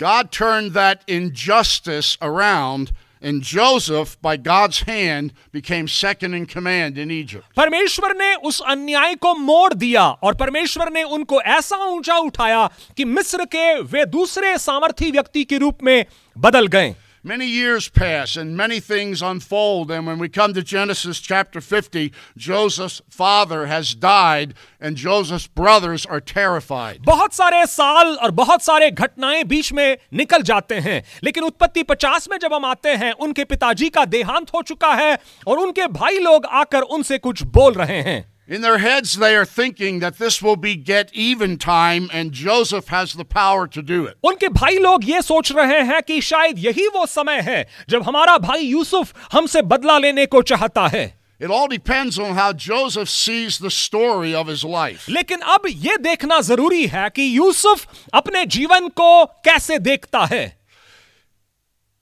God 0.00 0.30
turned 0.30 0.72
that 0.72 1.02
injustice 1.06 2.16
around 2.22 2.92
And 3.23 3.43
Joseph, 3.43 4.19
by 4.21 4.35
God's 4.37 4.81
hand, 4.81 5.33
became 5.51 5.87
second 5.87 6.33
in 6.33 6.45
command 6.47 6.97
in 6.97 7.11
Egypt. 7.11 7.43
परमेश्वर 7.57 8.15
ने 8.17 8.33
उस 8.35 8.61
अन्याय 8.61 9.15
को 9.15 9.33
मोड़ 9.35 9.73
दिया 9.73 10.07
और 10.23 10.35
परमेश्वर 10.35 10.91
ने 10.91 11.03
उनको 11.03 11.41
ऐसा 11.41 11.77
ऊँचा 11.85 12.17
उठाया 12.17 12.65
कि 12.97 13.05
मिस्र 13.05 13.45
के 13.45 13.81
वे 13.81 14.05
दूसरे 14.05 14.57
सामर्थी 14.57 15.11
व्यक्ति 15.11 15.43
के 15.43 15.57
रूप 15.57 15.83
में 15.83 16.05
बदल 16.37 16.67
गए 16.67 16.95
Many 17.23 17.45
years 17.45 17.87
pass 17.87 18.35
and 18.35 18.57
many 18.57 18.79
things 18.79 19.21
unfold. 19.21 19.91
And 19.91 20.07
when 20.07 20.17
we 20.17 20.27
come 20.27 20.55
to 20.55 20.63
Genesis 20.63 21.19
chapter 21.19 21.61
50, 21.61 22.11
Joseph's 22.35 22.99
father 23.11 23.67
has 23.67 23.93
died 23.93 24.55
and 24.79 24.95
Joseph's 24.95 25.45
brothers 25.45 26.03
are 26.03 26.19
terrified. 26.19 27.05
बहुत 27.05 27.33
सारे 27.33 27.65
साल 27.65 28.15
और 28.15 28.31
बहुत 28.31 28.61
सारे 28.61 28.89
घटनाएँ 28.91 29.43
बीच 29.43 29.71
में 29.73 29.97
निकल 30.13 30.41
जाते 30.41 30.75
हैं 30.79 31.01
लेकिन 31.23 31.43
उत्पत्ति 31.43 31.83
50 31.83 32.29
में 32.31 32.37
जब 32.39 32.53
हम 32.53 32.65
आते 32.65 32.89
हैं 32.89 33.11
उनके 33.11 33.43
पिताजी 33.43 33.89
का 33.89 34.05
देहांत 34.05 34.53
हो 34.53 34.61
चुका 34.61 34.93
है 34.93 35.17
और 35.47 35.57
उनके 35.57 35.87
भाई 35.87 36.19
लोग 36.19 36.45
आकर 36.45 36.81
उनसे 36.81 37.17
कुछ 37.17 37.43
बोल 37.43 37.73
रहे 37.73 38.01
हैं 38.01 38.30
In 38.50 38.60
their 38.60 38.78
heads, 38.78 39.16
they 39.18 39.34
are 39.34 39.44
thinking 39.44 39.98
that 39.98 40.18
this 40.18 40.40
will 40.40 40.54
be 40.54 40.76
get 40.76 41.08
even 41.12 41.56
time, 41.58 42.08
and 42.12 42.30
Joseph 42.30 42.86
has 42.88 43.14
the 43.14 43.24
power 43.24 43.66
to 43.66 43.82
do 43.82 44.04
it. 44.06 44.14
उनके 44.24 44.48
भाई 44.58 44.78
लोग 44.78 45.08
ये 45.08 45.22
सोच 45.22 45.50
रहे 45.52 45.80
हैं 45.88 46.00
कि 46.02 46.20
शायद 46.20 46.58
यही 46.64 46.86
वो 46.94 47.06
समय 47.06 47.40
है 47.48 47.66
जब 47.90 48.02
हमारा 48.08 48.36
भाई 48.38 48.60
यूसुफ 48.66 49.12
हमसे 49.32 49.62
बदला 49.62 49.98
लेने 49.98 50.26
को 50.26 50.42
चाहता 50.42 50.86
है 50.94 51.12
It 51.38 51.50
all 51.50 51.66
depends 51.68 52.18
on 52.18 52.34
how 52.34 52.52
Joseph 52.52 53.10
sees 53.10 53.58
the 53.58 53.70
story 53.70 54.32
of 54.34 54.46
his 54.46 54.62
life. 54.64 55.08
लेकिन 55.08 55.40
अब 55.56 55.66
यह 55.68 55.96
देखना 56.02 56.40
जरूरी 56.40 56.86
है 56.86 57.08
कि 57.16 57.26
यूसुफ 57.36 57.86
अपने 58.14 58.44
जीवन 58.46 58.88
को 59.00 59.24
कैसे 59.44 59.78
देखता 59.78 60.24
है 60.32 60.44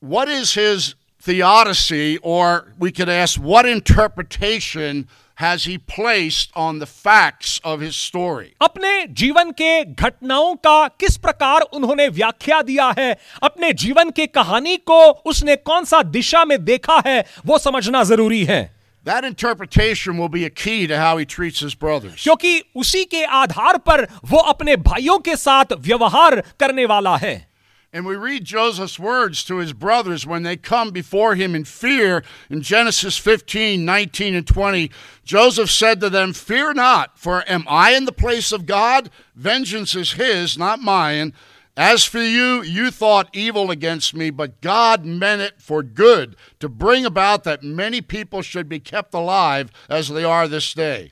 What 0.02 0.28
is 0.28 0.52
his 0.54 0.94
theodicy, 1.19 2.17
or 2.19 2.73
we 2.77 2.91
could 2.91 3.09
ask, 3.09 3.39
what 3.39 3.65
interpretation 3.65 5.07
has 5.35 5.63
he 5.63 5.77
placed 5.77 6.51
on 6.55 6.79
the 6.79 6.85
facts 6.85 7.61
of 7.63 7.79
his 7.79 7.95
story? 7.95 8.55
अपने 8.61 9.05
जीवन 9.07 9.51
के 9.51 9.83
घटनाओं 9.85 10.55
का 10.55 10.87
किस 10.99 11.17
प्रकार 11.17 11.61
उन्होंने 11.61 12.07
व्याख्या 12.09 12.61
दिया 12.61 12.93
है 12.97 13.11
अपने 13.43 13.71
जीवन 13.73 14.09
के 14.11 14.27
कहानी 14.27 14.75
को 14.77 14.99
उसने 15.31 15.55
कौन 15.55 15.85
सा 15.85 16.01
दिशा 16.03 16.43
में 16.45 16.63
देखा 16.65 17.01
है 17.05 17.23
वो 17.45 17.57
समझना 17.57 18.03
ज़रूरी 18.03 18.43
है 18.45 18.69
That 19.05 19.23
interpretation 19.23 20.17
will 20.17 20.27
be 20.29 20.43
a 20.45 20.49
key 20.49 20.85
to 20.87 20.97
how 20.97 21.17
he 21.17 21.25
treats 21.25 21.61
his 21.61 21.73
brothers. 21.73 22.23
क्योंकि 22.23 22.63
उसी 22.75 23.03
के 23.05 23.23
आधार 23.23 23.77
पर 23.77 24.07
वो 24.25 24.37
अपने 24.37 24.75
भाइयों 24.75 25.17
के 25.19 25.35
साथ 25.35 25.71
व्यवहार 25.79 26.43
करने 26.59 26.85
वाला 26.85 27.15
है 27.17 27.48
And 27.91 28.05
we 28.05 28.15
read 28.15 28.45
Joseph's 28.45 28.99
words 28.99 29.43
to 29.45 29.57
his 29.57 29.73
brothers 29.73 30.25
when 30.25 30.43
they 30.43 30.57
come 30.57 30.91
before 30.91 31.33
him 31.33 31.55
in 31.55 31.63
fear 31.63 32.23
in 32.47 32.61
Genesis 32.61 33.17
15, 33.17 33.83
19, 33.83 34.35
and 34.35 34.45
20. 34.45 34.91
Joseph 35.23 35.71
said 35.71 35.99
to 36.01 36.09
them, 36.09 36.33
Fear 36.33 36.75
not, 36.75 37.17
for 37.17 37.43
am 37.49 37.65
I 37.67 37.93
in 37.93 38.05
the 38.05 38.11
place 38.11 38.51
of 38.51 38.67
God? 38.67 39.09
Vengeance 39.35 39.95
is 39.95 40.13
his, 40.13 40.55
not 40.55 40.79
mine. 40.79 41.33
As 41.75 42.03
for 42.03 42.19
you, 42.19 42.61
you 42.61 42.91
thought 42.91 43.29
evil 43.33 43.71
against 43.71 44.13
me, 44.13 44.29
but 44.29 44.61
God 44.61 45.03
meant 45.03 45.41
it 45.41 45.59
for 45.59 45.81
good, 45.81 46.35
to 46.59 46.69
bring 46.69 47.05
about 47.05 47.43
that 47.45 47.63
many 47.63 48.01
people 48.01 48.43
should 48.43 48.69
be 48.69 48.79
kept 48.79 49.15
alive 49.15 49.71
as 49.89 50.09
they 50.09 50.23
are 50.23 50.47
this 50.47 50.73
day. 50.75 51.11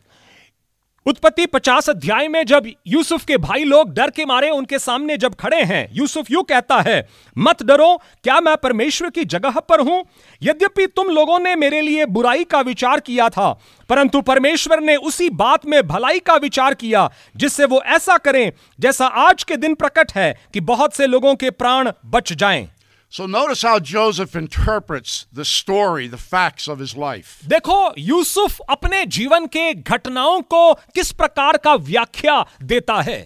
उत्पत्ति 1.07 1.45
पचास 1.45 1.89
अध्याय 1.89 2.27
में 2.27 2.43
जब 2.45 2.65
यूसुफ 2.87 3.23
के 3.25 3.35
भाई 3.37 3.63
लोग 3.63 3.93
डर 3.93 4.09
के 4.09 4.25
मारे 4.25 4.49
उनके 4.49 4.79
सामने 4.79 5.17
जब 5.17 5.35
खड़े 5.35 5.61
हैं, 5.61 5.87
यूसुफ 5.93 6.31
यू 6.31 6.41
कहता 6.41 6.79
है, 6.81 7.07
मत 7.37 7.63
डरो, 7.63 7.95
क्या 8.23 8.39
मैं 8.39 8.55
परमेश्वर 8.57 9.09
की 9.09 9.25
जगह 9.25 9.59
पर 9.59 9.81
हूँ? 9.81 10.03
यद्यपि 10.41 10.87
तुम 10.87 11.09
लोगों 11.09 11.39
ने 11.39 11.55
मेरे 11.55 11.81
लिए 11.81 12.05
बुराई 12.07 12.43
का 12.43 12.61
विचार 12.61 12.99
किया 12.99 13.29
था, 13.29 13.51
परंतु 13.89 14.21
परमेश्वर 14.21 14.81
ने 14.81 14.95
उसी 14.95 15.29
बात 15.29 15.65
में 15.65 15.81
भलाई 15.87 16.19
का 16.19 16.35
विचार 16.35 16.73
किया, 16.73 17.09
जिससे 17.35 17.65
वो 17.65 17.81
ऐसा 17.81 18.17
करें 18.17 18.51
जैसा 18.79 19.07
आज 19.07 19.43
के 19.43 19.57
दिन 19.57 19.75
प्रकट 19.75 20.11
है 20.15 20.33
कि 20.53 20.59
बहुत 20.61 20.95
से 20.95 21.07
लोगों 21.07 21.35
के 21.35 21.49
प्राण 21.51 21.91
बच 22.05 22.33
जाएँ। 22.33 22.67
So 23.12 23.26
notice 23.26 23.60
how 23.60 23.78
Joseph 23.78 24.34
interprets 24.34 25.26
the 25.30 25.44
story, 25.44 26.06
the 26.06 26.16
facts 26.16 26.66
of 26.66 26.78
his 26.78 26.94
life. 26.96 27.32
देखो 27.46 27.94
यूसुफ 27.98 28.58
अपने 28.70 29.04
जीवन 29.06 29.46
के 29.46 29.72
घटनाओं 29.74 30.40
को 30.54 30.72
किस 30.74 31.12
प्रकार 31.12 31.56
का 31.56 31.74
व्याख्या 31.74 32.44
देता 32.62 33.00
है 33.02 33.20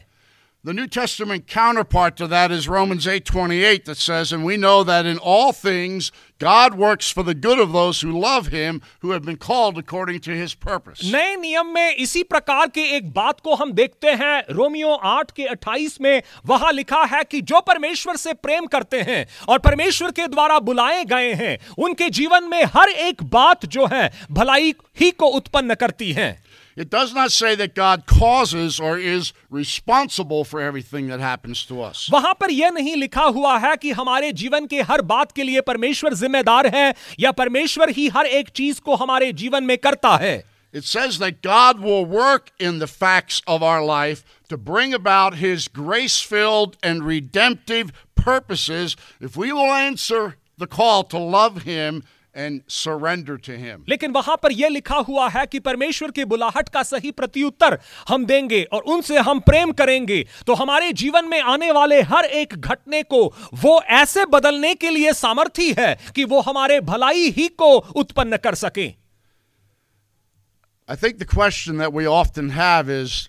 The 0.63 0.73
New 0.73 0.85
Testament 0.85 1.47
counterpart 1.47 2.15
to 2.17 2.27
that 2.27 2.51
is 2.51 2.67
Romans 2.69 3.07
8:28 3.07 3.85
that 3.85 3.97
says, 3.97 4.31
"And 4.31 4.43
we 4.43 4.57
know 4.57 4.83
that 4.83 5.07
in 5.07 5.17
all 5.17 5.53
things 5.53 6.11
God 6.37 6.75
works 6.75 7.09
for 7.09 7.23
the 7.23 7.33
good 7.33 7.57
of 7.57 7.71
those 7.73 8.01
who 8.01 8.11
love 8.11 8.49
him, 8.49 8.79
who 8.99 9.09
have 9.09 9.25
been 9.25 9.37
called 9.37 9.79
according 9.79 10.19
to 10.19 10.35
his 10.41 10.53
purpose." 10.53 11.01
नए 11.13 11.35
नियम 11.35 11.73
में 11.73 11.95
इसी 11.95 12.21
प्रकार 12.23 12.67
के 12.75 12.81
एक 12.97 13.09
बात 13.13 13.39
को 13.39 13.55
हम 13.55 13.71
देखते 13.71 14.11
हैं 14.21 14.43
रोमियो 14.51 14.99
8 15.13 15.31
के 15.31 15.47
28 15.47 15.99
में 16.01 16.21
वहाँ 16.45 16.71
लिखा 16.71 17.03
है 17.15 17.23
कि 17.23 17.41
जो 17.41 17.61
परमेश्वर 17.61 18.15
से 18.15 18.33
प्रेम 18.33 18.65
करते 18.65 19.01
हैं 19.01 19.25
और 19.49 19.59
परमेश्वर 19.59 20.11
के 20.11 20.27
द्वारा 20.27 20.59
बुलाए 20.59 21.03
गए 21.05 21.33
हैं 21.41 21.57
उनके 21.77 22.09
जीवन 22.19 22.43
में 22.43 22.63
हर 22.75 22.89
एक 23.09 23.23
बात 23.33 23.65
जो 23.65 23.87
है 23.93 24.09
भलाई 24.31 24.73
ही 24.99 25.11
को 25.11 25.25
उत्पन्न 25.25 25.75
करती 25.75 26.11
है 26.13 26.31
It 26.76 26.90
does 26.90 27.14
not 27.14 27.32
say 27.32 27.54
that 27.56 27.74
God 27.74 28.04
causes 28.06 28.78
or 28.78 28.98
is 28.98 29.32
responsible 29.50 30.44
for 30.44 30.60
everything 30.60 31.08
that 31.08 31.20
happens 31.20 31.64
to 31.66 31.80
us. 31.80 32.08
वहां 32.12 32.32
पर 32.40 32.50
यह 32.50 32.70
नहीं 32.70 32.96
लिखा 32.96 33.24
हुआ 33.38 33.56
है 33.58 33.76
कि 33.76 33.90
हमारे 34.00 34.32
जीवन 34.32 34.66
के 34.66 34.82
हर 34.90 35.02
बात 35.12 35.32
के 35.32 35.42
लिए 35.42 35.60
परमेश्वर 35.70 36.14
जिम्मेदार 36.14 36.66
है 36.74 36.92
या 37.20 37.30
परमेश्वर 37.40 37.90
ही 37.98 38.08
हर 38.16 38.26
एक 38.40 38.48
चीज 38.60 38.80
को 38.80 38.94
हमारे 39.04 39.32
जीवन 39.32 39.64
में 39.64 39.76
करता 39.78 40.16
है 40.22 40.36
It 40.72 40.84
says 40.84 41.18
that 41.20 41.40
God 41.40 41.78
will 41.80 42.04
work 42.04 42.50
in 42.58 42.80
the 42.80 42.86
facts 42.86 43.40
of 43.46 43.62
our 43.62 43.82
life 43.82 44.24
to 44.50 44.58
bring 44.58 44.92
about 44.92 45.36
his 45.36 45.68
grace 45.68 46.20
filled 46.20 46.76
and 46.82 47.02
redemptive 47.02 47.92
purposes 48.14 48.96
if 49.20 49.36
we 49.36 49.52
will 49.52 49.72
answer 49.72 50.34
the 50.58 50.66
call 50.66 51.02
to 51.04 51.18
love 51.18 51.62
him 51.62 52.02
and 52.34 52.60
surrender 52.68 53.36
to 53.38 53.56
him. 53.58 53.84
लेकिन 53.88 54.12
वहां 54.12 54.36
पर 54.42 54.52
यह 54.52 54.68
लिखा 54.68 54.96
हुआ 55.08 55.28
है 55.36 55.44
कि 55.46 55.58
परमेश्वर 55.68 56.10
की 56.18 56.24
बुलाहट 56.32 56.68
का 56.68 56.82
सही 56.82 57.10
प्रत्युत्तर 57.20 57.78
हम 58.08 58.24
देंगे 58.26 58.62
और 58.72 58.82
उनसे 58.94 59.18
हम 59.28 59.40
प्रेम 59.46 59.72
करेंगे 59.78 60.22
तो 60.46 60.54
हमारे 60.54 60.92
जीवन 61.02 61.28
में 61.28 61.40
आने 61.40 61.70
वाले 61.72 62.00
हर 62.12 62.24
एक 62.42 62.54
घटने 62.54 63.02
को 63.14 63.24
वो 63.64 63.80
ऐसे 64.00 64.24
बदलने 64.34 64.74
के 64.74 64.90
लिए 64.90 65.12
सामर्थी 65.22 65.72
है 65.78 65.94
कि 66.14 66.24
वो 66.34 66.40
हमारे 66.50 66.80
भलाई 66.92 67.30
ही 67.36 67.48
को 67.62 67.74
उत्पन्न 68.04 68.36
कर 68.46 68.54
सके 68.66 68.94
I 70.88 70.94
think 70.94 71.18
the 71.18 71.26
question 71.26 71.78
that 71.78 71.92
we 71.92 72.06
often 72.06 72.50
have 72.50 72.88
is 72.88 73.28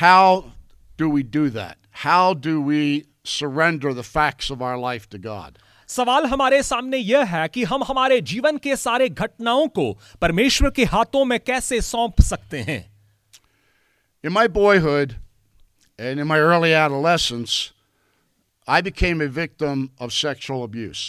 how 0.00 0.52
do 0.96 1.08
we 1.08 1.24
do 1.24 1.48
that? 1.50 1.78
How 2.02 2.32
do 2.32 2.60
we 2.60 3.06
surrender 3.24 3.92
the 3.92 4.04
facts 4.04 4.50
of 4.50 4.62
our 4.62 4.78
life 4.78 5.08
to 5.14 5.18
God? 5.18 5.58
सवाल 5.89 6.25
हमारे 6.25 6.61
सामने 6.63 6.97
यह 6.97 7.35
है 7.35 7.47
कि 7.47 7.63
हम 7.63 7.83
हमारे 7.83 8.19
जीवन 8.31 8.57
के 8.57 8.75
सारे 8.75 9.09
घटनाओं 9.09 9.67
को 9.77 9.91
परमेश्वर 10.21 10.69
के 10.75 10.83
हाथों 10.93 11.23
में 11.25 11.39
कैसे 11.39 11.81
सौंप 11.81 12.21
सकते 12.21 12.61
हैं 12.69 12.83
In 14.23 14.33
my 14.33 14.47
boyhood 14.47 15.11
and 15.99 16.19
in 16.19 16.27
my 16.27 16.37
early 16.39 16.73
adolescence, 16.73 17.55
I 18.67 18.81
became 18.81 19.21
a 19.21 19.27
victim 19.27 19.83
of 20.01 20.13
sexual 20.13 20.63
abuse. 20.63 21.01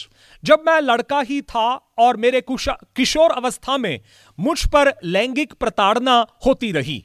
जब 0.44 0.64
मैं 0.66 0.80
लड़का 0.80 1.20
ही 1.28 1.40
था 1.42 1.68
और 1.98 2.16
मेरे 2.16 2.42
किशोर 2.50 3.30
अवस्था 3.30 3.76
में 3.76 4.00
मुझ 4.38 4.58
पर 4.74 4.92
लैंगिक 5.04 5.52
प्रताड़ना 5.60 6.24
होती 6.46 6.72
रही 6.72 7.04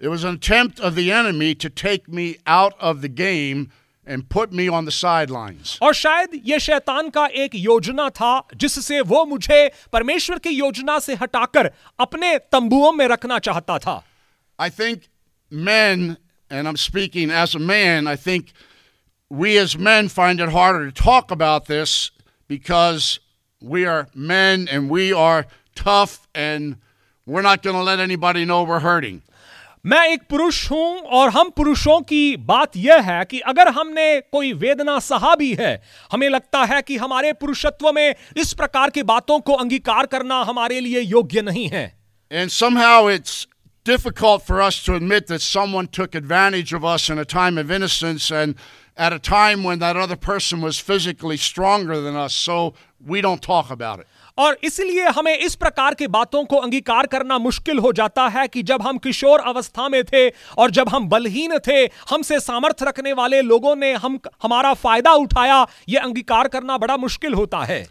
It 0.00 0.08
was 0.08 0.24
an 0.24 0.36
attempt 0.38 0.80
of 0.80 0.94
the 0.94 1.12
enemy 1.12 1.54
to 1.62 1.68
take 1.68 2.08
me 2.18 2.26
out 2.48 2.72
of 2.90 3.02
the 3.02 3.10
game 3.16 3.66
and 4.09 4.29
put 4.29 4.51
me 4.53 4.67
on 4.67 4.85
the 4.85 4.91
sidelines. 4.91 5.77
और 5.81 5.93
शायद 5.93 6.41
यह 6.45 6.57
शैतान 6.57 7.09
का 7.09 7.25
एक 7.43 7.55
योजना 7.55 8.09
था 8.09 8.47
जिससे 8.55 9.01
वो 9.01 9.25
मुझे 9.25 9.71
परमेश्वर 9.93 10.39
की 10.39 10.49
योजना 10.49 10.99
से 10.99 11.15
हटाकर 11.21 11.71
अपने 11.99 12.37
तंबुओं 12.51 12.91
में 12.93 13.07
रखना 13.07 13.39
चाहता 13.39 13.79
था 13.79 14.03
I 14.59 14.69
think 14.69 15.09
men, 15.51 16.17
and 16.49 16.67
I'm 16.67 16.77
speaking 16.77 17.29
as 17.29 17.55
a 17.55 17.59
man, 17.59 18.07
I 18.07 18.15
think 18.15 18.53
we 19.29 19.57
as 19.57 19.77
men 19.77 20.07
find 20.07 20.39
it 20.39 20.49
harder 20.49 20.85
to 20.85 20.91
talk 20.91 21.31
about 21.31 21.65
this 21.65 22.11
because 22.47 23.19
we 23.61 23.85
are 23.85 24.07
men 24.13 24.67
and 24.67 24.89
we 24.89 25.11
are 25.11 25.45
tough 25.75 26.27
and 26.33 26.77
we're 27.25 27.41
not 27.41 27.63
going 27.63 27.75
to 27.75 27.81
let 27.83 27.99
anybody 27.99 28.45
know 28.45 28.63
we're 28.63 28.79
hurting. 28.79 29.23
मैं 29.86 30.06
एक 30.08 30.22
पुरुष 30.30 30.70
हूँ 30.70 30.98
और 31.18 31.30
हम 31.30 31.50
पुरुषों 31.56 32.00
की 32.00 32.36
बात 32.36 32.76
यह 32.76 33.00
है 33.02 33.24
कि 33.24 33.38
अगर 33.50 33.68
हमने 33.72 34.20
कोई 34.32 34.52
वेदना 34.52 34.98
सहा 34.98 35.34
भी 35.36 35.52
है 35.60 35.72
हमें 36.12 36.28
लगता 36.28 36.64
है 36.72 36.80
कि 36.82 36.96
हमारे 36.96 37.32
पुरुषत्व 37.40 37.90
में 37.92 38.14
इस 38.36 38.52
प्रकार 38.54 38.90
की 38.90 39.02
बातों 39.02 39.38
को 39.40 39.54
अंगीकार 39.54 40.06
करना 40.06 40.42
हमारे 40.48 40.80
लिए 40.80 41.00
योग्य 41.00 41.42
नहीं 41.42 41.68
है 41.68 41.88
And 42.30 42.52
somehow 42.52 43.08
it's 43.08 43.46
difficult 43.84 44.42
for 44.46 44.60
us 44.62 44.82
to 44.84 44.94
admit 44.94 45.26
that 45.28 45.40
someone 45.40 45.88
took 45.88 46.14
advantage 46.14 46.72
of 46.74 46.84
us 46.84 47.08
in 47.08 47.18
a 47.18 47.24
time 47.24 47.58
of 47.58 47.70
innocence 47.70 48.30
and 48.30 48.54
at 48.96 49.12
a 49.12 49.18
time 49.18 49.64
when 49.64 49.78
that 49.78 49.96
other 49.96 50.16
person 50.16 50.60
was 50.60 50.78
physically 50.78 51.38
stronger 51.38 52.00
than 52.00 52.14
us. 52.14 52.34
So 52.34 52.74
we 53.04 53.22
don't 53.22 53.42
talk 53.42 53.70
about 53.70 54.00
it. 54.00 54.06
और 54.40 54.56
इसलिए 54.64 55.06
हमें 55.08 55.36
इस 55.36 55.54
प्रकार 55.54 55.94
की 55.94 56.06
बातों 56.08 56.44
को 56.44 56.56
अंगीकार 56.58 57.06
करना 57.06 57.38
मुश्किल 57.38 57.78
हो 57.78 57.92
जाता 57.92 58.26
है 58.28 58.46
कि 58.48 58.62
जब 58.62 58.82
हम 58.82 58.98
किशोर 58.98 59.40
अवस्था 59.48 59.88
में 59.88 60.02
थे 60.04 60.28
और 60.58 60.70
जब 60.70 60.88
हम 60.88 61.08
बलहीन 61.08 61.58
थे 61.66 61.78
हमसे 62.10 62.40
सामर्थ्य 62.40 62.84
रखने 62.84 63.12
वाले 63.12 63.40
लोगों 63.42 63.74
ने 63.76 63.92
हम 63.96 64.18
हमारा 64.42 64.74
फ़ायदा 64.76 65.12
उठाया 65.18 65.66
यह 65.88 66.02
अंगीकार 66.02 66.48
करना 66.48 66.78
बड़ा 66.78 66.96
मुश्किल 66.96 67.34
होता 67.34 67.64
है 67.64 67.86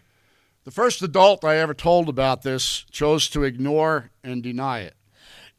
The 0.68 0.74
first 0.74 1.04
adult 1.04 1.46
I 1.46 1.56
ever 1.58 1.74
told 1.76 2.10
about 2.10 2.42
this 2.42 2.66
chose 2.94 3.28
to 3.30 3.44
ignore 3.44 3.94
and 4.24 4.44
deny 4.44 4.76
it. 4.80 4.94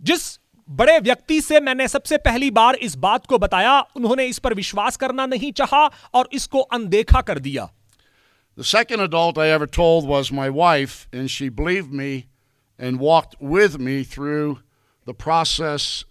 जिस 0.03 0.39
बड़े 0.69 0.99
व्यक्ति 0.99 1.41
से 1.41 1.61
मैंने 1.61 1.89
सबसे 1.89 2.17
पहली 2.19 2.51
बार 2.51 2.75
इस 2.83 2.95
बात 2.99 3.27
को 3.27 3.39
बताया 3.39 3.81
उन्होंने 3.97 4.27
इस 4.27 4.39
पर 4.39 4.55
विश्वास 4.55 4.97
करना 4.97 5.27
नहीं 5.27 5.53
चाहा 5.53 5.85
और 6.15 6.29
इसको 6.33 6.61
अनदेखा 6.71 7.21
कर 7.21 7.39
दिया 7.39 7.69
The 8.60 8.64
second 8.64 9.02
adult 9.02 9.38
I 9.38 9.50
ever 9.50 9.68
told 9.68 10.08
was 10.08 10.32
my 10.32 10.50
wife, 10.50 11.08
and 11.12 11.30
she 11.30 11.50
believed 11.50 11.92
me 11.92 12.28
and 12.80 13.00
walked 13.00 13.36
with 13.42 13.80
me 13.80 14.04
through 14.04 14.60
the 15.06 15.14
process 15.14 16.06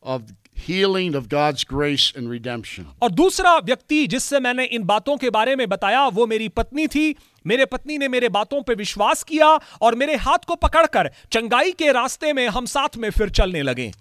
of 0.00 0.32
healing 0.52 1.14
of 1.14 1.28
God's 1.28 1.64
grace 1.64 2.12
and 2.14 2.28
redemption. 2.28 2.86
और 3.02 3.10
दूसरा 3.10 3.56
व्यक्ति 3.58 4.06
जिससे 4.14 4.40
मैंने 4.40 4.64
इन 4.64 4.84
बातों 4.84 5.16
के 5.16 5.30
बारे 5.30 5.56
में 5.56 5.68
बताया 5.68 6.06
वो 6.14 6.26
मेरी 6.26 6.48
पत्नी 6.48 6.86
थी 6.94 7.14
मेरे 7.46 7.66
पत्नी 7.66 7.98
ने 7.98 8.08
मेरे 8.08 8.28
बातों 8.28 8.62
पे 8.62 8.74
विश्वास 8.74 9.22
किया 9.22 9.48
और 9.82 9.94
मेरे 9.94 10.16
हाथ 10.26 10.46
को 10.48 10.56
पकड़कर 10.56 11.10
चंगाई 11.32 11.72
के 11.78 11.92
रास्ते 11.92 12.32
में 12.32 12.46
हम 12.56 12.66
साथ 12.66 12.96
में 12.96 13.10
फिर 13.10 13.28
चलने 13.40 13.62
लगे 13.62 13.92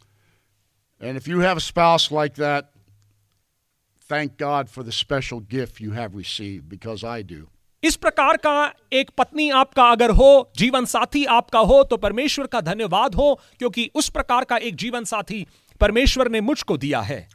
And 0.99 1.17
if 1.17 1.27
you 1.27 1.41
have 1.41 1.57
a 1.57 1.61
spouse 1.61 2.11
like 2.11 2.35
that, 2.35 2.71
thank 4.09 4.37
God 4.37 4.67
for 4.67 4.83
the 4.83 4.91
special 4.91 5.39
gift 5.39 5.79
you 5.79 5.91
have 5.91 6.15
received 6.15 6.67
because 6.67 7.03
I 7.03 7.21
do. 7.21 7.49
इस 7.82 7.96
प्रकार 7.96 8.36
का 8.36 8.72
एक 8.92 9.10
पत्नी 9.18 9.48
आपका 9.50 9.84
अगर 9.84 10.10
हो, 10.10 10.52
जीवन 10.56 10.84
साथी 10.84 11.24
आपका 11.24 11.58
हो 11.58 11.82
तो 11.84 11.96
परमेश्वर 11.96 12.46
का 12.46 12.60
धन्यवाद 12.60 13.14
हो, 13.14 13.40
क्योंकि 13.58 13.90
उस 13.94 14.08
प्रकार 14.08 14.44
का 14.44 14.56
एक 14.56 14.76
जीवन 14.76 15.04
साथी 15.04 15.46
परमेश्वर 15.80 16.28
ने 16.28 16.40
मुझको 16.40 16.76
दिया 16.76 17.00
है 17.00 17.28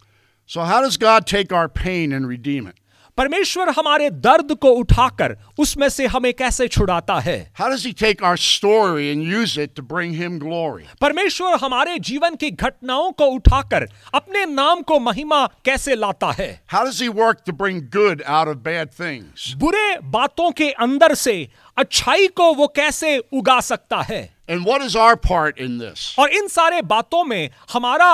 so 0.49 0.61
how 0.61 0.83
does 0.83 0.97
God 0.97 1.23
take 1.23 1.53
our 1.53 1.67
pain 1.77 2.13
and 2.13 2.29
redeem 2.29 2.69
it? 2.69 2.75
परमेश्वर 3.17 3.69
हमारे 3.77 4.09
दर्द 4.09 4.53
को 4.61 4.69
उठाकर 4.79 5.35
उसमें 5.59 5.87
से 5.89 6.05
हमें 6.07 6.33
कैसे 6.33 6.67
छुड़ाता 6.67 7.19
है 7.19 7.37
How 7.59 7.69
does 7.69 7.83
He 7.85 7.93
take 8.01 8.21
our 8.21 8.37
story 8.37 9.05
and 9.13 9.23
use 9.23 9.57
it 9.63 9.73
to 9.79 9.85
bring 9.93 10.13
Him 10.13 10.37
glory? 10.43 10.83
परमेश्वर 11.01 11.57
हमारे 11.61 11.97
जीवन 12.09 12.35
की 12.35 12.51
घटनाओं 12.51 13.11
को 13.11 13.25
उठाकर 13.35 13.87
अपने 14.13 14.45
नाम 14.45 14.81
को 14.81 14.99
महिमा 14.99 15.45
कैसे 15.65 15.95
लाता 15.95 16.31
है 16.39 16.49
How 16.73 16.83
does 16.85 16.99
He 16.99 17.09
work 17.21 17.43
to 17.45 17.53
bring 17.63 17.81
good 17.97 18.21
out 18.39 18.53
of 18.53 18.61
bad 18.67 18.93
things? 19.01 19.53
बुरे 19.63 19.97
बातों 20.17 20.51
के 20.51 20.69
अंदर 20.87 21.15
से 21.15 21.35
अच्छाई 21.77 22.27
को 22.37 22.53
वो 22.53 22.67
कैसे 22.75 23.17
उगा 23.33 23.59
सकता 23.69 24.01
है 24.09 24.27
And 24.49 24.65
what 24.65 24.81
is 24.81 24.95
our 24.95 25.15
part 25.17 25.57
in 25.59 25.77
this? 25.79 26.03
और 26.19 26.29
इन 26.33 26.47
सारे 26.47 26.81
बातों 26.91 27.23
में 27.23 27.49
हमारा 27.73 28.11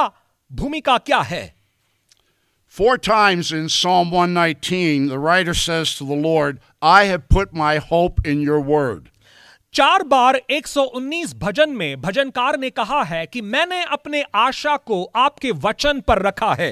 भूमिका 0.51 0.97
क्या 0.97 1.19
है 1.31 1.43
Four 2.72 2.98
times 2.98 3.50
in 3.50 3.68
Psalm 3.68 4.10
119, 4.10 5.08
the 5.08 5.18
writer 5.18 5.54
says 5.54 5.94
to 5.96 6.04
the 6.04 6.14
Lord, 6.14 6.60
I 6.80 7.04
have 7.04 7.28
put 7.28 7.52
my 7.52 7.78
hope 7.78 8.20
in 8.24 8.40
your 8.40 8.60
word. 8.60 9.08
चार 9.74 10.02
बार 10.02 10.40
119 10.50 11.34
भजन 11.38 11.70
में 11.70 12.00
भजनकार 12.00 12.58
ने 12.58 12.70
कहा 12.70 13.02
है 13.04 13.24
कि 13.26 13.40
मैंने 13.42 13.82
अपने 13.92 14.22
आशा 14.34 14.76
को 14.76 15.02
आपके 15.16 15.50
वचन 15.64 16.00
पर 16.08 16.22
रखा 16.22 16.52
है 16.60 16.70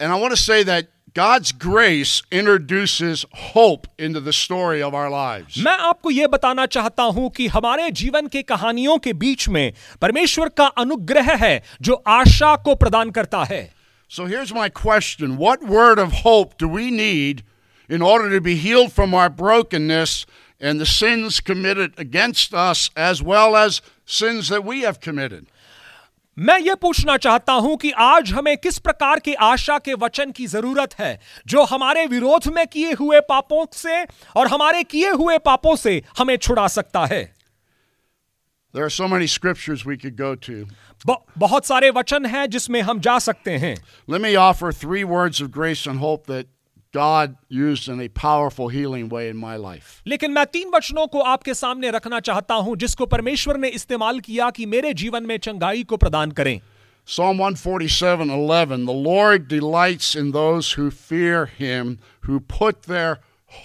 And 0.00 0.12
I 0.12 0.16
want 0.16 0.34
to 0.34 0.42
say 0.42 0.62
that 0.64 0.88
God's 1.14 1.52
grace 1.52 2.22
introduces 2.32 3.24
hope 3.52 3.86
into 3.98 4.20
the 4.20 4.32
story 4.32 4.82
of 4.82 4.94
our 4.94 5.10
lives. 5.10 5.58
मैं 5.58 5.76
आपको 5.90 6.10
यह 6.10 6.26
बताना 6.28 6.66
चाहता 6.66 7.02
हूं 7.02 7.28
कि 7.36 7.46
हमारे 7.46 7.90
जीवन 8.02 8.26
के 8.26 8.42
कहानियों 8.42 8.98
के 8.98 9.12
बीच 9.12 9.48
में 9.48 9.72
परमेश्वर 10.02 10.48
का 10.48 10.66
अनुग्रह 10.84 11.32
है 11.44 11.62
जो 11.82 12.02
आशा 12.18 12.54
को 12.64 12.74
प्रदान 12.74 13.10
करता 13.10 13.44
है 13.44 13.62
So 14.08 14.26
here's 14.26 14.52
my 14.52 14.68
question 14.68 15.36
What 15.36 15.62
word 15.62 15.98
of 15.98 16.12
hope 16.12 16.56
do 16.58 16.68
we 16.68 16.90
need 16.90 17.42
in 17.88 18.02
order 18.02 18.30
to 18.30 18.40
be 18.40 18.56
healed 18.56 18.92
from 18.92 19.14
our 19.14 19.28
brokenness 19.28 20.26
and 20.60 20.80
the 20.80 20.86
sins 20.86 21.40
committed 21.40 21.92
against 21.98 22.54
us, 22.54 22.90
as 22.96 23.22
well 23.22 23.56
as 23.56 23.82
sins 24.06 24.48
that 24.48 24.64
we 24.64 24.82
have 24.82 25.00
committed? 25.00 25.46
मैं 26.38 26.58
ये 26.58 26.74
पूछना 26.74 27.16
चाहता 27.16 27.52
हूं 27.52 27.76
कि 27.76 27.90
आज 27.90 28.32
हमें 28.32 28.56
किस 28.58 28.78
प्रकार 28.78 29.20
की 29.20 29.34
आशा 29.48 29.78
के 29.78 29.94
वचन 29.94 30.30
की 30.32 30.46
जरूरत 30.46 30.94
है 30.98 31.18
जो 31.46 31.64
हमारे 31.64 32.06
विरोध 32.06 32.48
में 32.54 32.66
किए 32.66 32.92
हुए 32.92 33.20
पापों 33.28 33.66
से 33.72 34.02
और 34.36 34.48
हमारे 34.48 34.82
किए 34.82 35.10
हुए 35.10 35.38
पापों 35.38 35.76
से 35.76 36.02
हमें 36.18 36.36
छुड़ा 36.36 36.66
सकता 36.68 37.04
है 37.06 37.22
There 38.74 38.84
are 38.84 38.90
so 38.90 39.06
many 39.08 39.26
scriptures 39.26 39.84
we 39.86 39.96
could 39.96 40.16
go 40.16 40.34
to. 40.46 40.66
ब- 41.06 41.22
बहुत 41.38 41.66
सारे 41.66 41.90
वचन 41.90 42.26
हैं 42.26 42.46
जिसमें 42.50 42.80
हम 42.82 43.00
जा 43.00 43.18
सकते 43.18 43.50
हैं 43.50 43.76
Let 44.08 44.20
me 44.20 44.34
offer 44.36 44.72
three 44.72 45.04
words 45.04 45.40
of 45.40 45.52
grace 45.58 45.86
and 45.86 46.00
hope 46.00 46.26
that 46.26 46.46
God 46.96 47.36
used 47.50 47.88
in 47.88 48.00
a 48.00 48.08
powerful 48.08 48.68
healing 48.68 49.08
way 49.08 49.28
in 49.28 49.36
my 49.36 49.54
life. 49.56 50.02
लेकिन 50.06 50.30
मैं 50.30 50.44
तीन 50.46 50.70
वचनों 50.74 51.06
को 51.06 51.20
आपके 51.20 51.54
सामने 51.54 51.90
रखना 51.90 52.20
चाहता 52.20 52.54
हूं 52.54 52.76
जिसको 52.76 53.06
परमेश्वर 53.06 53.56
ने 53.56 53.68
इस्तेमाल 53.68 54.20
किया 54.20 54.50
कि 54.50 54.66
मेरे 54.66 54.92
जीवन 54.94 55.26
में 55.26 55.36
चंगाई 55.38 55.82
को 55.84 55.96
प्रदान 55.96 56.30
करें 56.30 56.60
Psalm 57.06 57.38
147 57.38 58.30
11 58.30 58.86
The 58.86 58.98
Lord 59.06 59.48
delights 59.48 60.14
in 60.20 60.30
those 60.32 60.72
who 60.72 60.90
fear 60.90 61.46
him, 61.46 61.98
who 62.22 62.40
put 62.40 62.82
their 62.82 63.18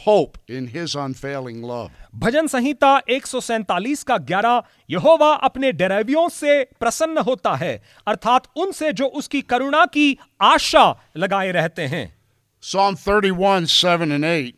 hope 0.06 0.38
in 0.48 0.68
his 0.68 0.96
unfailing 0.96 1.62
love. 1.64 1.90
भजन 2.16 2.48
संहिता 2.48 2.92
147 3.10 4.04
का 4.04 4.18
11 4.32 4.62
यहोवा 4.90 5.34
अपने 5.50 5.72
डरावियों 5.72 6.28
से 6.30 6.64
प्रसन्न 6.80 7.18
होता 7.28 7.56
है 7.56 7.76
अर्थात 8.08 8.48
उनसे 8.58 8.94
जो 8.94 9.06
उसकी 9.22 9.42
करुणा 9.42 9.86
की 9.94 10.18
आशा 10.42 10.86
लगाए 11.18 11.52
रहते 11.52 11.88
हैं 11.96 12.08
Psalm 12.62 12.96
31 12.98 13.68
7 13.72 14.12
and 14.12 14.26
8 14.26 14.56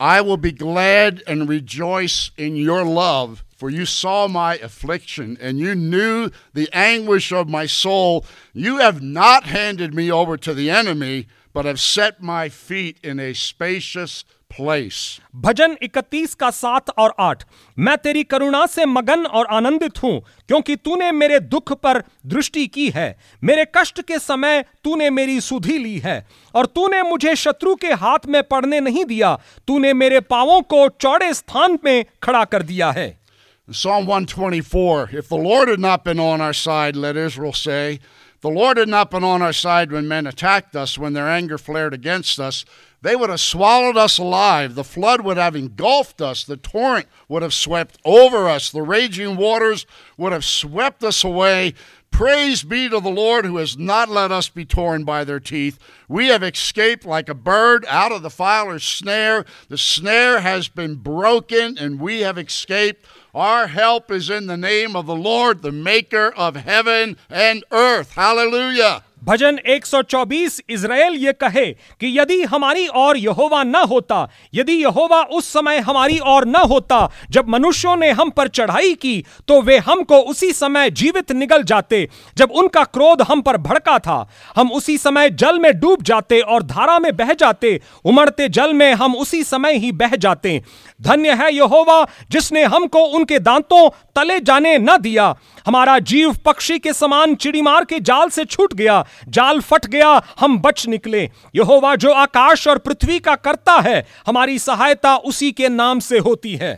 I 0.00 0.22
will 0.22 0.38
be 0.38 0.50
glad 0.50 1.22
and 1.26 1.46
rejoice 1.46 2.30
in 2.38 2.56
your 2.56 2.84
love, 2.84 3.44
for 3.54 3.68
you 3.68 3.84
saw 3.84 4.28
my 4.28 4.54
affliction 4.56 5.36
and 5.38 5.58
you 5.58 5.74
knew 5.74 6.30
the 6.54 6.70
anguish 6.72 7.30
of 7.32 7.50
my 7.50 7.66
soul. 7.66 8.24
You 8.54 8.78
have 8.78 9.02
not 9.02 9.44
handed 9.44 9.92
me 9.92 10.10
over 10.10 10.38
to 10.38 10.54
the 10.54 10.70
enemy, 10.70 11.26
but 11.55 11.65
have 11.65 11.79
set 11.79 12.21
my 12.21 12.49
feet 12.49 12.97
in 13.03 13.19
a 13.19 13.33
spacious 13.33 14.23
place. 14.57 15.21
भजन 15.35 15.75
31 15.83 16.33
का 16.35 16.49
सात 16.49 16.89
और 16.89 17.13
आठ। 17.19 17.43
मैं 17.79 17.97
तेरी 17.97 18.23
करुणा 18.23 18.65
से 18.65 18.85
मगन 18.85 19.25
और 19.25 19.45
आनंदित 19.45 20.03
हूँ 20.03 20.19
क्योंकि 20.47 20.75
तूने 20.75 21.11
मेरे 21.11 21.39
दुख 21.39 21.73
पर 21.73 22.03
दृष्टि 22.25 22.67
की 22.67 22.89
है। 22.89 23.07
मेरे 23.43 23.65
कष्ट 23.77 24.01
के 24.01 24.19
समय 24.19 24.61
तूने 24.83 25.09
मेरी 25.09 25.41
सुधि 25.41 25.77
ली 25.77 25.97
है 25.99 26.27
और 26.55 26.65
तूने 26.65 27.01
मुझे 27.03 27.35
शत्रु 27.35 27.75
के 27.75 27.93
हाथ 27.93 28.25
में 28.27 28.43
पड़ने 28.43 28.79
नहीं 28.79 29.05
दिया। 29.05 29.39
तूने 29.67 29.93
मेरे 29.93 30.19
पांवों 30.19 30.61
को 30.61 30.87
चौड़े 30.89 31.33
स्थान 31.33 31.79
में 31.85 32.05
खड़ा 32.23 32.43
कर 32.43 32.61
दिया 32.61 32.91
है। 32.91 33.25
Psalm 33.71 34.05
124 34.05 35.07
If 35.11 35.27
the 35.27 35.37
Lord 35.37 35.69
had 35.69 35.79
not 35.79 36.03
been 36.03 36.19
on 36.19 36.39
our 36.39 36.53
side, 36.53 36.95
let 36.95 37.17
Israel 37.17 37.53
say, 37.53 37.99
the 38.45 38.51
Lord 38.51 38.77
had 38.77 38.87
not 38.87 39.09
been 39.09 39.23
on 39.23 39.41
our 39.41 39.51
side 39.51 39.91
when 39.91 40.07
men 40.07 40.27
attacked 40.27 40.75
us, 40.75 40.99
when 40.99 41.13
their 41.13 41.27
anger 41.27 41.57
flared 41.57 41.95
against 41.95 42.39
us, 42.39 42.63
they 43.01 43.15
would 43.15 43.31
have 43.31 43.39
swallowed 43.39 43.97
us 43.97 44.19
alive. 44.19 44.75
The 44.75 44.83
flood 44.83 45.21
would 45.21 45.37
have 45.37 45.55
engulfed 45.55 46.21
us. 46.21 46.43
The 46.43 46.55
torrent 46.55 47.07
would 47.27 47.41
have 47.41 47.55
swept 47.55 47.97
over 48.05 48.47
us. 48.47 48.69
The 48.69 48.83
raging 48.83 49.35
waters 49.35 49.87
would 50.15 50.31
have 50.31 50.45
swept 50.45 51.03
us 51.03 51.23
away. 51.23 51.73
Praise 52.15 52.63
be 52.63 52.87
to 52.87 53.01
the 53.01 53.09
Lord 53.09 53.43
who 53.43 53.57
has 53.57 53.77
not 53.77 54.07
let 54.07 54.31
us 54.31 54.47
be 54.47 54.63
torn 54.63 55.03
by 55.03 55.25
their 55.25 55.41
teeth. 55.41 55.77
We 56.07 56.27
have 56.27 56.43
escaped 56.43 57.03
like 57.03 57.27
a 57.27 57.33
bird 57.33 57.83
out 57.89 58.13
of 58.13 58.21
the 58.21 58.29
fowler's 58.29 58.85
snare. 58.85 59.43
The 59.67 59.77
snare 59.77 60.39
has 60.39 60.69
been 60.69 60.95
broken 60.95 61.77
and 61.77 61.99
we 61.99 62.21
have 62.21 62.37
escaped. 62.37 63.05
Our 63.33 63.67
help 63.67 64.11
is 64.11 64.29
in 64.29 64.47
the 64.47 64.55
name 64.55 64.95
of 64.95 65.07
the 65.07 65.15
Lord, 65.15 65.61
the 65.61 65.73
maker 65.73 66.31
of 66.37 66.55
heaven 66.55 67.17
and 67.29 67.65
earth. 67.69 68.13
Hallelujah. 68.13 69.03
भजन 69.25 69.57
124 69.67 70.59
Israel 70.69 71.13
ये 71.15 71.31
कहे 71.33 71.65
कि 71.65 72.19
यदि 72.19 72.41
हमारी 72.43 72.85
और 72.87 73.17
यहोवा 73.17 73.63
न 73.63 73.75
होता, 73.89 74.27
यदि 74.53 74.73
यहोवा 74.73 75.21
उस 75.23 75.51
समय 75.53 75.79
हमारी 75.79 76.17
और 76.19 76.45
न 76.47 76.55
होता, 76.63 77.09
जब 77.31 77.49
मनुष्यों 77.49 77.95
ने 77.97 78.11
हम 78.11 78.29
पर 78.29 78.47
चढ़ाई 78.49 78.93
की 78.93 79.23
तो 79.47 79.61
वे 79.61 79.77
हमको 79.77 80.19
उसी 80.23 80.51
समय 80.53 80.89
जीवित 80.91 81.31
निगल 81.31 81.63
जाते, 81.63 82.07
जब 82.37 82.51
उनका 82.51 82.83
क्रोध 82.85 83.21
हम 83.21 83.41
पर 83.41 83.57
भड़का 83.57 83.97
था। 83.99 84.27
हम 84.55 84.71
उसी 84.71 84.97
समय 84.97 85.29
जल 85.31 85.59
में 85.59 85.71
डूब 85.79 86.03
जाते 86.03 86.39
और 86.39 86.63
धारा 86.63 86.99
में 86.99 87.15
बह 87.17 87.33
जाते, 87.33 87.79
उमड़ते 88.05 88.49
जल 88.49 88.73
में 88.73 88.93
हम 88.93 89.15
उसी 89.15 89.43
समय 89.43 89.77
ही 89.77 89.91
बह 89.93 90.15
जाते। 90.15 90.61
धन्य 91.01 91.33
है 91.33 91.53
यहोवा, 91.55 92.05
जिसने 92.31 92.63
हमको 92.65 92.99
उनके 93.07 93.39
दांतों 93.39 93.89
तले 94.15 94.39
जाने 94.39 94.77
न 94.77 94.97
दिया। 94.97 95.35
हमारा 95.65 95.99
जीव 95.99 96.33
पक्षी 96.45 96.79
के 96.79 96.93
समान 96.93 97.35
चिड़ीमार 97.35 97.85
के 97.85 97.99
जाल 97.99 98.29
से 98.29 98.45
छूट 98.45 98.73
गया 98.73 99.05
जाल 99.27 99.59
फट 99.59 99.85
गया 99.85 100.09
हम 100.39 100.57
बच 100.59 100.87
निकले। 100.87 101.23
यहोवा 101.55 101.95
जो 101.95 102.11
आकाश 102.13 102.67
और 102.67 102.77
पृथ्वी 102.77 103.19
का 103.19 103.35
करता 103.35 103.73
है 103.73 104.05
हमारी 104.27 104.59
सहायता 104.59 105.15
उसी 105.17 105.51
के 105.51 105.69
नाम 105.69 105.99
से 105.99 106.19
होती 106.19 106.55
है। 106.55 106.73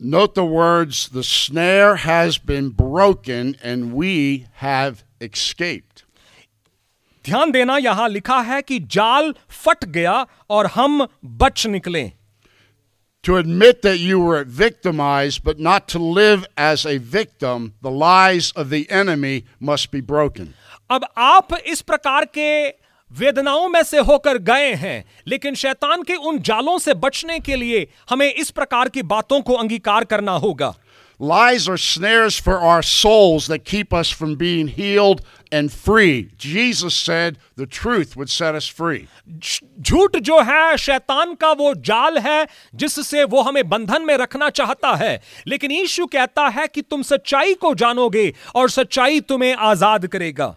Note 0.00 0.34
the 0.34 0.44
words, 0.44 0.98
the 1.08 1.22
snare 1.22 1.96
has 1.96 2.36
been 2.50 2.68
broken 2.76 3.54
and 3.64 3.92
we 3.92 4.14
have 4.62 5.02
escaped. 5.20 6.04
ध्यान 7.24 7.50
देना 7.50 7.76
यहाँ 7.76 8.08
लिखा 8.08 8.40
है 8.40 8.62
कि 8.62 8.78
जाल 8.78 9.34
फट 9.50 9.84
गया 9.84 10.26
और 10.50 10.66
हम 10.66 11.06
बच 11.24 11.66
निकले। 11.66 12.12
To 13.23 13.37
admit 13.37 13.81
that 13.81 13.97
you 13.97 14.19
were 14.19 14.43
victimized, 14.43 15.43
but 15.43 15.59
not 15.59 15.87
to 15.89 15.99
live 15.99 16.45
as 16.55 16.85
a 16.85 16.99
victim, 16.99 17.73
the 17.81 17.89
lies 17.89 18.51
of 18.51 18.69
the 18.69 18.87
enemy 18.91 19.45
must 19.59 19.89
be 19.91 20.01
broken. 20.01 20.53
अब 20.91 21.05
आप 21.17 21.53
इस 21.67 21.81
प्रकार 21.81 22.25
के 22.37 22.67
वेदनाओं 23.11 23.67
में 23.69 23.81
से 23.83 23.99
होकर 23.99 24.37
गए 24.37 24.73
हैं 24.75 25.03
लेकिन 25.27 25.55
शैतान 25.55 26.03
के 26.03 26.15
उन 26.15 26.39
जालों 26.39 26.77
से 26.79 26.93
बचने 26.93 27.39
के 27.39 27.55
लिए 27.55 27.87
हमें 28.09 28.31
इस 28.33 28.51
प्रकार 28.51 28.89
की 28.89 29.03
बातों 29.03 29.41
को 29.41 29.53
अंगीकार 29.53 30.03
करना 30.03 30.31
होगा 30.45 30.73
Lies 31.19 31.69
are 31.69 31.77
snares 31.77 32.37
for 32.37 32.59
our 32.59 32.81
souls 32.83 33.47
that 33.47 33.63
keep 33.63 33.93
us 33.93 34.09
from 34.11 34.35
being 34.35 34.67
healed 34.67 35.21
and 35.51 35.71
free. 35.71 36.31
Jesus 36.37 36.95
said 36.95 37.37
the 37.55 37.65
truth 37.65 38.15
would 38.15 38.29
set 38.29 38.55
us 38.55 38.67
free. 38.67 39.07
झूठ 39.81 40.17
जो 40.17 40.41
है 40.41 40.77
शैतान 40.77 41.33
का 41.35 41.51
वो 41.51 41.73
जाल 41.89 42.17
है 42.17 42.47
जिससे 42.75 43.23
वो 43.23 43.41
हमें 43.41 43.67
बंधन 43.69 44.05
में 44.05 44.15
रखना 44.17 44.49
चाहता 44.49 44.95
है 44.95 45.19
लेकिन 45.47 45.71
यीशु 45.71 46.05
कहता 46.05 46.47
है 46.57 46.67
कि 46.67 46.81
तुम 46.81 47.01
सच्चाई 47.03 47.53
को 47.53 47.73
जानोगे 47.75 48.31
और 48.55 48.69
सच्चाई 48.69 49.19
तुम्हें 49.29 49.55
आजाद 49.71 50.07
करेगा 50.07 50.55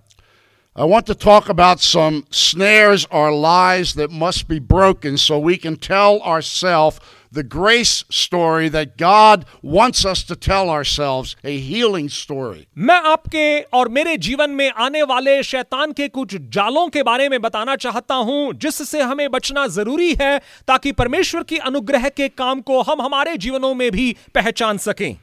I 0.76 0.84
want 0.84 1.06
to 1.06 1.14
talk 1.16 1.48
about 1.48 1.80
some 1.80 2.24
snares 2.30 3.04
or 3.10 3.32
lies 3.32 3.94
that 3.94 4.12
must 4.12 4.46
be 4.46 4.60
broken 4.60 5.16
so 5.16 5.36
we 5.36 5.56
can 5.56 5.76
tell 5.76 6.20
ourselves 6.22 7.00
the 7.33 7.43
grace 7.43 8.05
story 8.09 8.69
that 8.69 8.95
God 8.97 9.45
wants 9.63 10.05
us 10.05 10.23
to 10.23 10.35
tell 10.35 10.69
ourselves, 10.69 11.35
a 11.43 11.59
healing 11.59 12.09
story. 12.09 12.67
मैं 12.77 12.99
आपके 13.11 13.59
और 13.77 13.89
मेरे 13.89 14.15
जीवन 14.17 14.51
में 14.51 14.69
आने 14.69 15.03
वाले 15.03 15.41
शैतान 15.43 15.91
के 15.91 16.07
कुछ 16.07 16.35
जालों 16.53 16.87
के 16.89 17.03
बारे 17.03 17.27
में 17.29 17.41
बताना 17.41 17.75
चाहता 17.75 18.15
हूँ 18.15 18.53
जिससे 18.53 19.01
हमें 19.01 19.29
बचना 19.31 19.67
ज़रूरी 19.67 20.13
है 20.21 20.37
ताकि 20.67 20.91
परमेश्वर 20.91 21.43
की 21.43 21.57
अनुग्रह 21.71 22.09
के 22.09 22.29
काम 22.29 22.61
को 22.61 22.81
हम 22.81 23.01
हमारे 23.01 23.37
जीवनों 23.37 23.73
में 23.73 23.89
भी 23.91 24.15
पहचान 24.35 24.77
सकें 24.87 25.15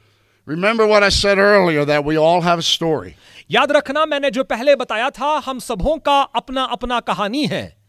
Remember 0.47 0.87
what 0.87 1.03
I 1.03 1.09
said 1.09 1.37
earlier 1.37 1.85
that 1.85 2.03
we 2.03 2.17
all 2.17 2.41
have 2.41 2.59
a 2.59 2.67
story. 2.67 3.15
याद 3.51 3.71
रखना 3.71 4.05
मैंने 4.05 4.31
जो 4.31 4.43
पहले 4.43 4.75
बताया 4.75 5.09
था 5.09 5.37
हम 5.45 5.59
सबों 5.59 5.97
का 5.97 6.21
अपना 6.35 6.63
अपना 6.75 6.99
कहानी 6.99 7.45
है 7.45 7.80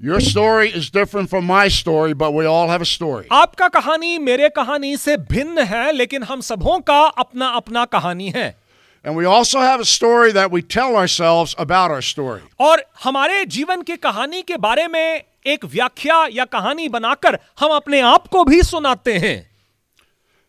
Your 0.00 0.20
story 0.20 0.70
is 0.70 0.90
different 0.90 1.30
from 1.30 1.46
my 1.46 1.68
story, 1.68 2.14
but 2.14 2.32
we 2.32 2.44
all 2.46 2.68
have 2.68 2.82
a 2.82 2.90
story. 2.90 3.26
आपका 3.32 3.68
कहानी 3.68 4.18
मेरे 4.18 4.48
कहानी 4.56 4.96
से 4.96 5.16
भिन्न 5.16 5.62
है 5.66 5.92
लेकिन 5.92 6.22
हम 6.22 6.40
सबों 6.40 6.78
का 6.80 7.00
अपना 7.24 7.48
अपना 7.56 7.84
कहानी 7.84 8.30
है 8.36 8.54
And 9.06 9.16
we 9.16 9.26
also 9.26 9.60
have 9.60 9.80
a 9.80 9.84
story 9.84 10.32
that 10.32 10.50
we 10.50 10.62
tell 10.62 10.96
ourselves 10.96 11.54
about 11.58 11.90
our 11.90 12.02
story. 12.02 12.40
और 12.60 12.82
हमारे 13.04 13.44
जीवन 13.44 13.82
की 13.82 13.96
कहानी 13.96 14.42
के 14.42 14.56
बारे 14.56 14.86
में 14.88 15.22
एक 15.46 15.64
व्याख्या 15.64 16.26
या 16.32 16.44
कहानी 16.44 16.88
बनाकर 16.88 17.38
हम 17.60 17.70
अपने 17.76 18.00
आप 18.00 18.26
को 18.32 18.44
भी 18.44 18.62
सुनाते 18.62 19.18
हैं 19.18 19.36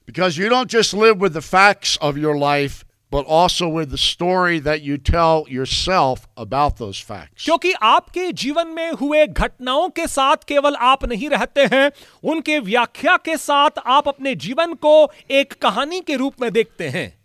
Because 0.07 0.38
you 0.38 0.49
don't 0.49 0.69
just 0.69 0.93
live 0.93 1.19
with 1.19 1.33
the 1.33 1.41
facts 1.41 1.97
of 1.97 2.17
your 2.17 2.35
life, 2.38 2.83
but 3.10 3.24
also 3.26 3.68
with 3.68 3.90
the 3.90 3.98
story 3.98 4.58
that 4.60 4.82
you 4.82 4.96
tell 4.98 5.44
yourself 5.48 6.28
about 6.36 6.76
those 6.76 7.00
facts. 7.10 7.44
क्योंकि 7.44 7.72
आपके 7.72 8.32
जीवन 8.32 8.68
में 8.68 8.92
हुए 8.92 9.26
घटनाओं 9.26 9.88
के 9.88 10.06
साथ 10.06 10.36
केवल 10.48 10.74
आप 10.74 11.04
नहीं 11.04 11.28
रहते 11.28 11.60
हैं, 11.60 11.90
उनके 12.24 12.58
व्याख्या 12.58 13.16
के 13.16 13.36
साथ 13.36 13.70
आप 13.86 14.08
अपने 14.08 14.34
जीवन 14.34 14.74
को 14.74 15.12
एक 15.30 15.52
कहानी 15.52 16.00
के 16.00 16.16
रूप 16.16 16.34
में 16.40 16.52
देखते 16.52 16.88
हैं 16.88 17.19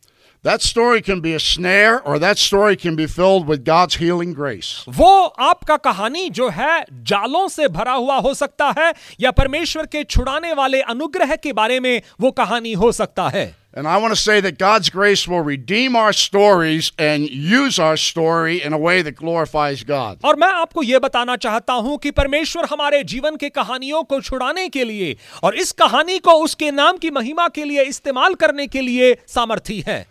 That 0.46 0.62
story 0.62 1.02
can 1.02 1.22
be 1.22 1.34
a 1.34 1.40
snare, 1.40 2.08
or 2.08 2.20
that 2.20 2.38
story 2.38 2.76
can 2.76 2.96
be 2.96 3.08
filled 3.08 3.48
with 3.48 3.64
God's 3.66 3.96
healing 3.96 4.34
grace. 4.34 4.68
वो 4.88 5.26
आपका 5.46 5.78
कहानी 5.78 6.30
जो 6.30 6.50
है 6.50 6.86
जालों 7.12 7.48
से 7.48 7.68
भरा 7.68 7.94
हुआ 7.94 8.18
हो 8.18 8.34
सकता 8.34 8.68
है 8.80 8.94
या 9.22 9.32
परमेश्वर 9.32 9.86
के 9.86 10.04
छुड़ाने 10.04 10.54
वाले 10.54 10.82
अनुग्रह 10.94 11.36
के 11.36 11.54
बारे 11.54 11.80
में 11.80 12.02
वो 12.22 12.32
कहानी 12.32 12.74
हो 12.74 12.92
सकता 12.92 13.28
है 13.30 13.54
And 13.78 13.88
I 13.88 13.98
want 13.98 14.14
to 14.14 14.20
say 14.20 14.40
that 14.42 14.60
God's 14.60 14.90
grace 14.90 15.28
will 15.28 15.42
redeem 15.42 15.98
our 15.98 16.14
stories 16.14 16.92
and 17.00 17.28
use 17.30 17.80
our 17.80 17.98
story 17.98 18.62
in 18.62 18.74
a 18.74 18.78
way 18.78 19.02
that 19.02 19.18
glorifies 19.18 19.84
God. 19.84 20.24
और 20.24 20.36
मैं 20.36 20.54
आपको 20.62 20.84
यह 20.84 21.00
बताना 21.00 21.36
चाहता 21.50 21.74
हूँ 21.74 21.98
कि 21.98 22.12
परमेश्वर 22.24 22.66
हमारे 22.72 23.04
जीवन 23.04 23.36
के 23.36 23.50
कहानियों 23.50 24.04
को 24.04 24.22
छुड़ाने 24.22 24.70
के 24.70 24.84
लिए 24.84 25.16
और 25.44 25.56
इस 25.56 25.72
कहानी 25.84 26.20
को 26.20 26.42
उसके 26.44 26.72
नाम 26.72 26.98
की 26.98 27.12
महिमा 27.12 27.48
के 27.56 27.64
लिए 27.64 27.84
इस्तेमाल 27.84 28.36
करने 28.36 28.68
के 28.68 28.82
लिए 28.82 29.16
सामर्थी 29.28 29.84
है 29.88 30.06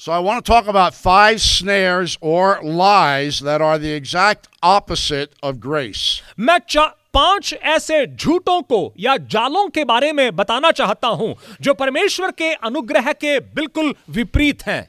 So 0.00 0.10
I 0.12 0.18
want 0.18 0.44
to 0.44 0.52
talk 0.52 0.66
about 0.66 0.94
five 0.94 1.40
snares 1.40 2.16
or 2.20 2.58
lies 2.62 3.36
that 3.48 3.60
are 3.60 3.78
the 3.78 3.92
exact 3.98 4.48
opposite 4.62 5.34
of 5.42 5.60
grace. 5.66 6.02
मैं 6.38 6.58
चा- 6.68 6.90
पांच 7.14 7.52
ऐसे 7.74 8.04
झूठों 8.06 8.60
को 8.72 8.80
या 9.00 9.16
जालों 9.34 9.68
के 9.74 9.84
बारे 9.84 10.12
में 10.12 10.34
बताना 10.36 10.70
चाहता 10.70 11.08
हूं 11.08 11.32
जो 11.62 11.74
परमेश्वर 11.74 12.30
के 12.38 12.52
अनुग्रह 12.70 13.12
के 13.12 13.38
बिल्कुल 13.58 13.94
विपरीत 14.10 14.62
हैं 14.66 14.82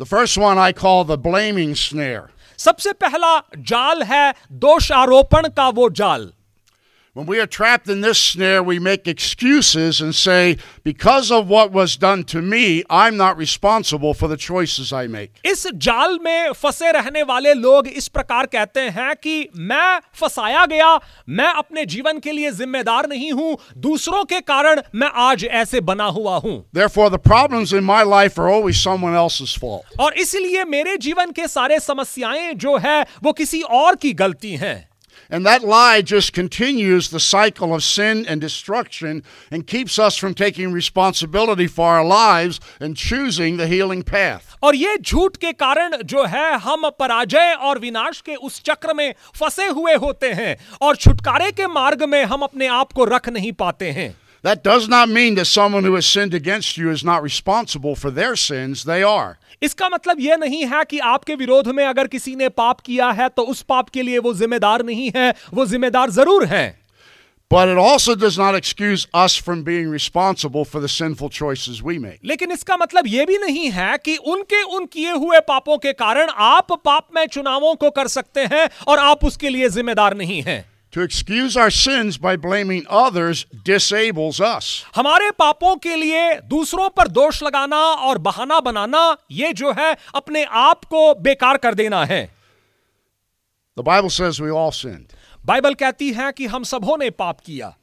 The 0.00 0.06
first 0.06 0.38
one 0.38 0.58
I 0.58 0.72
call 0.72 1.04
the 1.04 1.18
blaming 1.28 1.74
snare. 1.74 2.26
सबसे 2.58 2.92
पहला 2.92 3.38
जाल 3.70 4.02
है 4.02 4.32
दोषारोपण 4.64 5.48
का 5.56 5.68
वो 5.78 5.88
जाल 6.00 6.32
When 7.15 7.27
we 7.27 7.39
are 7.39 7.47
trapped 7.47 7.87
in 7.87 8.01
this 8.01 8.19
snare, 8.19 8.61
we 8.61 8.77
make 8.77 9.07
excuses 9.07 10.01
and 10.01 10.13
say, 10.13 10.57
because 10.83 11.31
of 11.31 11.47
what 11.47 11.71
was 11.71 11.95
done 11.95 12.25
to 12.25 12.41
me, 12.41 12.83
I'm 12.89 13.15
not 13.15 13.37
responsible 13.37 14.13
for 14.13 14.27
the 14.27 14.35
choices 14.35 14.91
I 14.91 15.07
make. 15.07 15.29
इस 15.45 15.65
जाल 15.85 16.17
में 16.23 16.51
फंसे 16.53 16.91
रहने 16.91 17.21
वाले 17.23 17.53
लोग 17.53 17.87
इस 17.87 18.07
प्रकार 18.07 18.45
कहते 18.45 18.81
हैं 18.97 19.15
कि 19.23 19.49
मैं 19.55 19.99
फंसाया 20.19 20.65
गया 20.65 20.89
मैं 21.29 21.47
अपने 21.53 21.85
जीवन 21.85 22.19
के 22.19 22.31
लिए 22.31 22.51
जिम्मेदार 22.51 23.07
नहीं 23.09 23.31
हूँ 23.31 23.57
दूसरों 23.85 24.23
के 24.25 24.39
कारण 24.41 24.81
मैं 24.95 25.09
आज 25.27 25.45
ऐसे 25.61 25.81
बना 25.81 26.07
हुआ 26.17 26.35
हूँ 26.37 26.57
Therefore, 26.73 27.09
the 27.09 27.21
problems 27.29 27.71
in 27.71 27.85
my 27.85 28.01
life 28.15 28.37
are 28.37 28.49
always 28.49 28.81
someone 28.81 29.15
else's 29.15 29.53
fault. 29.53 29.85
और 29.99 30.17
इसलिए 30.25 30.63
मेरे 30.65 30.97
जीवन 30.97 31.31
के 31.31 31.47
सारे 31.47 31.79
समस्याएँ 31.79 32.53
जो 32.65 32.77
है 32.77 33.01
वो 33.23 33.33
किसी 33.33 33.61
और 33.61 33.95
की 33.95 34.13
गलती 34.13 34.55
हैं 34.55 34.75
And 35.30 35.46
that 35.46 35.62
lie 35.62 36.02
just 36.02 36.32
continues 36.32 37.10
the 37.10 37.20
cycle 37.20 37.72
of 37.72 37.84
sin 37.84 38.26
and 38.26 38.40
destruction 38.40 39.22
and 39.50 39.64
keeps 39.64 39.96
us 39.98 40.16
from 40.16 40.34
taking 40.34 40.72
responsibility 40.72 41.68
for 41.68 41.86
our 41.86 42.04
lives 42.04 42.58
and 42.80 42.96
choosing 42.96 43.56
the 43.56 43.68
healing 43.68 44.02
path. 44.02 44.56
और 44.62 44.74
ये 44.76 44.96
झूठ 44.98 45.36
के 45.36 45.52
कारण 45.52 45.96
जो 46.04 46.24
है 46.24 46.58
हम 46.60 46.88
पराजय 46.98 47.54
और 47.60 47.78
विनाश 47.78 48.20
के 48.26 48.34
उस 48.34 48.60
चक्र 48.64 48.94
में 48.94 49.12
फंसे 49.38 49.68
हुए 49.68 49.94
होते 50.02 50.32
हैं 50.40 50.56
और 50.82 50.96
छुटकारे 50.96 51.50
के 51.52 51.66
मार्ग 51.66 52.02
में 52.08 52.22
हम 52.24 52.42
अपने 52.42 52.66
आप 52.80 52.92
को 52.92 53.04
रख 53.14 53.28
नहीं 53.28 53.52
पाते 53.52 53.90
हैं 53.90 54.14
That 54.42 54.62
does 54.64 54.88
not 54.88 55.10
mean 55.10 55.34
that 55.34 55.46
someone 55.46 55.84
who 55.84 55.94
has 55.94 56.06
sinned 56.06 56.32
against 56.32 56.78
you 56.78 56.90
is 56.90 57.04
not 57.04 57.22
responsible 57.22 57.94
for 57.94 58.10
their 58.10 58.36
sins. 58.36 58.84
They 58.84 59.02
are. 59.02 59.38
इसका 59.61 59.89
मतलब 59.89 60.19
यह 60.19 60.37
नहीं 60.37 60.65
है 60.65 60.83
कि 60.85 60.99
आपके 60.99 61.35
विरोध 61.35 61.67
में 61.67 61.85
अगर 61.85 62.07
किसी 62.07 62.35
ने 62.35 62.49
पाप 62.49 62.79
किया 62.79 63.09
है 63.11 63.29
तो 63.29 63.43
उस 63.43 63.61
पाप 63.61 63.89
के 63.89 64.01
लिए 64.01 64.19
वो 64.19 64.33
जिम्मेदार 64.33 64.85
नहीं 64.85 65.11
है 65.15 65.33
वो 65.53 65.65
जिम्मेदार 65.65 66.09
ज़रूर 66.11 66.45
है 66.45 66.65
But 67.51 67.69
it 67.69 67.77
also 67.77 68.15
does 68.15 68.37
not 68.39 68.55
excuse 68.55 69.07
us 69.13 69.35
from 69.37 69.61
being 69.63 69.89
responsible 69.89 70.65
for 70.65 70.79
the 70.79 70.89
sinful 70.89 71.29
choices 71.29 71.81
we 71.83 71.97
make. 71.99 72.19
लेकिन 72.25 72.51
इसका 72.51 72.77
मतलब 72.77 73.07
यह 73.07 73.25
भी 73.25 73.37
नहीं 73.37 73.69
है 73.71 73.97
कि 73.97 74.15
उनके 74.27 74.61
उन 74.61 74.85
किए 74.85 75.11
हुए 75.13 75.39
पापों 75.39 75.77
के 75.77 75.93
कारण 75.93 76.29
आप 76.29 76.71
पाप 76.85 77.07
में 77.15 77.25
चुनावों 77.27 77.75
को 77.75 77.89
कर 77.89 78.07
सकते 78.07 78.45
हैं 78.45 78.69
और 78.87 78.99
आप 78.99 79.25
उसके 79.25 79.49
लिए 79.49 79.69
जिम्मेदार 79.69 80.15
नहीं 80.17 80.41
हैं 80.41 80.63
To 80.95 81.01
excuse 81.01 81.57
our 81.57 81.69
sins 81.69 82.17
by 82.17 82.37
blaming 82.37 82.85
others 82.89 83.45
disables 83.65 84.39
us. 84.39 84.85
हमारे 84.95 85.31
पापों 85.31 85.75
के 85.75 85.95
लिए 85.95 86.39
दूसरों 86.49 86.89
पर 86.89 87.07
दोष 87.07 87.41
लगाना 87.43 87.79
और 88.07 88.17
बहाना 88.17 88.59
बनाना 88.59 89.01
ये 89.31 89.51
जो 89.53 89.71
है 89.79 89.95
अपने 90.15 90.43
आप 90.59 90.85
को 90.85 91.01
बेकार 91.21 91.57
कर 91.57 91.73
देना 91.73 92.03
है 92.05 92.29
The 93.77 93.83
Bible 93.83 94.09
says 94.09 94.39
we 94.39 94.49
all 94.49 94.71
sinned. 94.71 95.11
Bible 95.45 95.73
कहती 95.73 96.11
है 96.13 96.31
कि 96.31 96.45
हम 96.45 96.63
सबों 96.63 96.97
ने 96.97 97.09
पाप 97.09 97.39
किया 97.39 97.73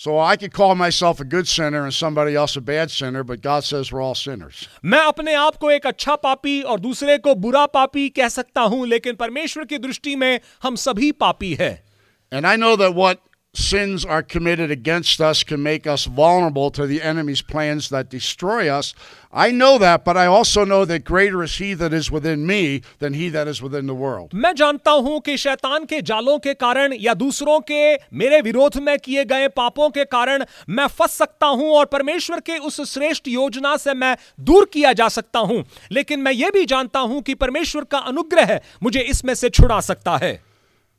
So 0.00 0.18
I 0.18 0.36
could 0.36 0.54
call 0.54 0.74
myself 0.74 1.20
a 1.20 1.24
good 1.24 1.46
sinner 1.46 1.84
and 1.84 1.92
somebody 1.92 2.34
else 2.34 2.56
a 2.56 2.62
bad 2.62 2.90
sinner, 2.90 3.22
but 3.22 3.42
God 3.42 3.64
says 3.64 3.92
we're 3.92 4.02
all 4.02 4.14
sinners. 4.14 4.66
मैं 4.84 5.02
अपने 5.08 5.34
आप 5.34 5.56
को 5.56 5.70
एक 5.70 5.86
अच्छा 5.86 6.16
पापी 6.16 6.60
और 6.62 6.80
दूसरे 6.80 7.18
को 7.18 7.34
बुरा 7.34 7.66
पापी 7.66 8.08
कह 8.08 8.28
सकता 8.28 8.60
हूँ 8.60 8.86
लेकिन 8.86 9.14
परमेश्वर 9.16 9.64
की 9.64 9.78
दृष्टि 9.78 10.16
में 10.16 10.40
हम 10.62 10.76
सभी 10.76 11.12
पापी 11.12 11.54
हैं 11.54 11.89
And 12.31 12.45
I 12.45 12.55
know 12.55 12.75
that 12.75 12.93
what 12.93 13.19
sins 13.55 14.05
are 14.05 14.21
committed 14.21 14.69
against 14.71 15.21
us 15.21 15.43
can 15.43 15.63
make 15.63 15.87
us 15.87 16.05
vulnerable 16.05 16.69
to 16.71 16.85
the 16.85 17.01
enemy's 17.01 17.41
plans 17.41 17.89
that 17.89 18.09
destroy 18.09 18.69
us. 18.69 18.93
I 19.33 19.51
know 19.51 19.77
that, 19.77 20.05
but 20.05 20.17
I 20.17 20.25
also 20.25 20.63
know 20.65 20.85
that 20.85 21.03
greater 21.03 21.43
is 21.43 21.57
he 21.57 21.73
that 21.73 21.93
is 21.93 22.11
within 22.11 22.45
me 22.45 22.81
than 22.99 23.13
he 23.13 23.29
that 23.29 23.47
is 23.47 23.61
within 23.61 23.87
the 23.87 23.93
world. 23.93 24.33
मैं 24.33 24.53
जानता 24.55 24.91
हूं 24.91 25.19
कि 25.19 25.37
शैतान 25.37 25.85
के 25.85 26.01
जालों 26.01 26.37
के 26.39 26.53
कारण 26.53 26.93
या 26.93 27.13
दूसरों 27.13 27.59
के 27.71 27.95
मेरे 28.13 28.41
विरोध 28.41 28.77
में 28.77 28.97
किए 28.99 29.25
गए 29.25 29.47
पापों 29.57 29.89
के 29.89 30.05
कारण 30.05 30.45
मैं 30.69 30.87
फंस 30.87 31.17
सकता 31.17 31.47
हूं 31.47 31.69
और 31.77 31.85
परमेश्वर 31.85 32.39
के 32.39 32.57
उस 32.57 32.81
श्रेष्ठ 32.93 33.27
योजना 33.27 33.75
से 33.77 33.93
मैं 33.93 34.15
दूर 34.39 34.69
किया 34.73 34.93
जा 34.93 35.07
सकता 35.09 35.39
हूं 35.39 35.61
लेकिन 35.91 36.19
मैं 36.19 36.31
यह 36.31 36.51
भी 36.53 36.65
जानता 36.65 36.99
हूं 36.99 37.21
कि 37.21 37.33
परमेश्वर 37.35 37.83
का 37.91 37.97
अनुग्रह 38.13 38.59
मुझे 38.83 38.99
इसमें 38.99 39.33
से 39.35 39.49
छुड़ा 39.49 39.79
सकता 39.79 40.17
है 40.17 40.48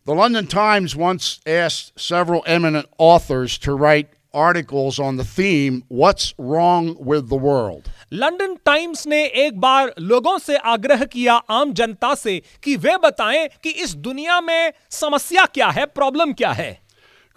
The 0.07 0.15
London 0.15 0.47
Times 0.47 0.95
once 0.95 1.41
asked 1.47 1.99
several 1.99 2.43
eminent 2.47 2.87
authors 2.97 3.59
to 3.59 3.75
write 3.75 4.09
articles 4.33 4.99
on 5.01 5.17
the 5.17 5.25
theme, 5.25 5.83
What's 5.89 6.33
Wrong 6.39 6.97
with 7.01 7.29
the 7.29 7.37
World? 7.37 7.91
London 8.12 8.55
Times 8.67 9.07
ने 9.07 9.25
एक 9.47 9.59
बार 9.61 9.93
लोगों 9.99 10.39
से 10.39 10.57
आग्रह 10.57 11.05
किया 11.05 11.35
आम 11.51 11.73
जनता 11.73 12.15
से 12.15 12.41
कि 12.62 12.77
वे 12.77 12.97
बताएं 13.05 13.49
कि 13.62 13.71
इस 13.71 13.95
दुनिया 14.07 14.41
में 14.41 14.73
समस्या 14.91 15.47
क्या 15.55 15.69
है 15.79 15.87
प्रॉब्लम 15.87 16.33
क्या 16.33 16.53
है 16.53 16.77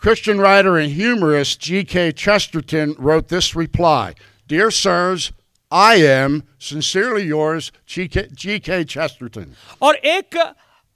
Christian 0.01 0.39
writer 0.39 0.77
and 0.77 0.91
humorist 0.91 1.59
G.K. 1.59 2.11
Chesterton 2.13 2.95
wrote 2.99 3.27
this 3.27 3.55
reply 3.55 4.13
Dear 4.47 4.69
sirs, 4.71 5.31
I 5.71 5.95
am 5.95 6.43
sincerely 6.57 7.23
yours, 7.23 7.71
G.K. 7.85 8.27
G.K. 8.33 8.85
Chesterton. 8.85 9.55
और 9.81 9.95
एक 9.95 10.37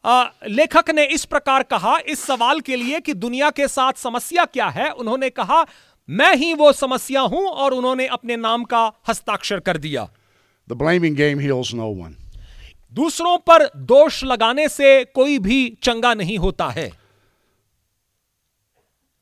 आ, 0.08 0.24
लेखक 0.48 0.90
ने 0.90 1.04
इस 1.04 1.24
प्रकार 1.24 1.62
कहा 1.62 1.96
इस 2.08 2.20
सवाल 2.26 2.60
के 2.60 2.76
लिए 2.76 3.00
कि 3.00 3.14
दुनिया 3.14 3.50
के 3.50 3.66
साथ 3.68 3.92
समस्या 3.92 4.44
क्या 4.44 4.68
है 4.68 4.90
उन्होंने 4.92 5.30
कहा 5.30 5.64
मैं 6.08 6.34
ही 6.36 6.52
वो 6.54 6.72
समस्या 6.72 7.20
हूँ 7.20 7.44
और 7.46 7.74
उन्होंने 7.74 8.06
अपने 8.06 8.36
नाम 8.36 8.64
का 8.64 8.86
हस्ताक्षर 9.08 9.60
कर 9.60 9.76
दिया 9.76 10.08
The 10.68 10.76
blaming 10.76 11.14
game 11.14 11.40
heals 11.40 11.74
no 11.74 11.88
one. 11.98 12.14
दूसरों 12.92 13.36
पर 13.38 13.66
दोष 13.76 14.22
लगाने 14.24 14.68
से 14.68 15.04
कोई 15.04 15.38
भी 15.38 15.58
चंगा 15.82 16.14
नहीं 16.14 16.38
होता 16.38 16.68
है 16.68 16.90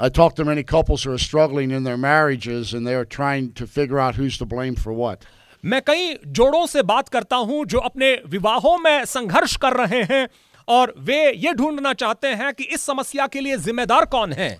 I 0.01 0.09
talk 0.11 0.35
to 0.37 0.45
many 0.45 0.63
couples 0.63 1.05
who 1.05 1.13
are 1.13 1.19
struggling 1.19 1.71
in 1.71 1.85
their 1.85 1.97
marriages 1.97 2.73
and 2.75 2.87
they 2.87 2.95
are 2.95 3.07
trying 3.19 3.53
to 3.53 3.67
figure 3.67 3.99
out 3.99 4.17
who's 4.17 4.39
to 4.39 4.47
blame 4.47 4.75
for 4.77 4.93
what. 4.93 5.25
मैं 5.65 5.81
कई 5.83 6.15
जोड़ों 6.27 6.67
से 6.67 6.83
बात 6.83 7.09
करता 7.09 7.37
हूँ 7.37 7.65
जो 7.67 7.79
अपने 7.79 8.13
विवाहों 8.27 8.77
में 8.79 9.05
संघर्ष 9.05 9.57
कर 9.57 9.73
रहे 9.73 10.03
हैं 10.03 10.27
और 10.68 10.94
वे 10.98 11.32
ये 11.46 11.54
ढूंढना 11.54 11.94
चाहते 11.94 12.28
हैं 12.42 12.54
कि 12.54 12.64
इस 12.64 12.82
समस्या 12.86 13.28
के 13.28 13.42
लिए 13.42 13.58
जिम्मेदार 13.58 14.06
कौन 14.16 14.34
है 14.34 14.58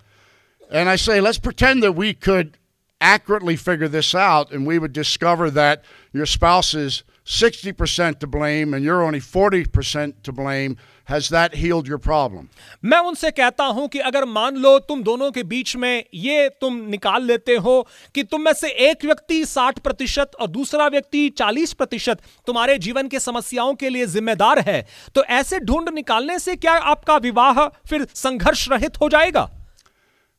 And 0.72 0.88
I 0.90 0.96
say, 0.96 1.20
let's 1.20 1.38
pretend 1.38 1.84
that 1.84 1.96
we 1.96 2.14
could 2.14 2.58
accurately 3.02 3.56
figure 3.58 3.90
this 3.90 4.16
out 4.16 4.52
and 4.54 4.66
we 4.66 4.80
would 4.80 4.94
discover 4.94 5.50
that 5.52 5.84
your 6.14 6.26
spouse 6.26 6.74
is 6.74 7.04
60% 7.27 8.21
to 8.21 8.27
blame 8.27 8.73
and 8.73 8.85
you're 8.85 9.03
only 9.03 9.21
40% 9.21 10.15
to 10.23 10.33
blame. 10.33 10.77
Has 11.05 11.29
that 11.29 11.55
healed 11.55 11.89
your 11.89 11.99
problem? 11.99 12.49
मैं 12.85 12.99
उनसे 12.99 13.31
कहता 13.31 13.65
हूँ 13.65 13.87
कि 13.89 13.99
अगर 14.01 14.25
मान 14.25 14.57
लो 14.57 14.79
तुम 14.79 15.03
दोनों 15.03 15.31
के 15.31 15.43
बीच 15.43 15.75
में 15.77 16.05
ये 16.15 16.49
तुम 16.61 16.77
निकाल 16.91 17.25
लेते 17.25 17.57
हो 17.57 17.81
कि 18.15 18.23
तुम 18.23 18.43
में 18.43 18.53
से 18.53 18.69
एक 18.91 19.05
व्यक्ति 19.05 19.45
60 19.45 19.79
प्रतिशत 19.79 20.31
और 20.41 20.47
दूसरा 20.49 20.87
व्यक्ति 20.89 21.29
40 21.41 21.73
प्रतिशत 21.73 22.23
तुम्हारे 22.47 22.79
जीवन 22.79 23.09
के 23.09 23.21
समस्याओं 23.21 23.75
के 23.75 23.89
लिए 23.89 24.07
जिम्मेदार 24.07 24.59
है 24.69 24.85
तो 25.15 25.25
ऐसे 25.35 25.61
ढूंढ 25.61 25.89
निकालने 25.95 26.39
से 26.39 26.57
क्या 26.57 26.75
आपका 26.95 27.17
विवाह 27.19 27.67
फिर 27.67 28.07
संघर्ष 28.15 28.69
रहित 28.71 29.01
हो 29.01 29.09
जाएगा 29.09 29.49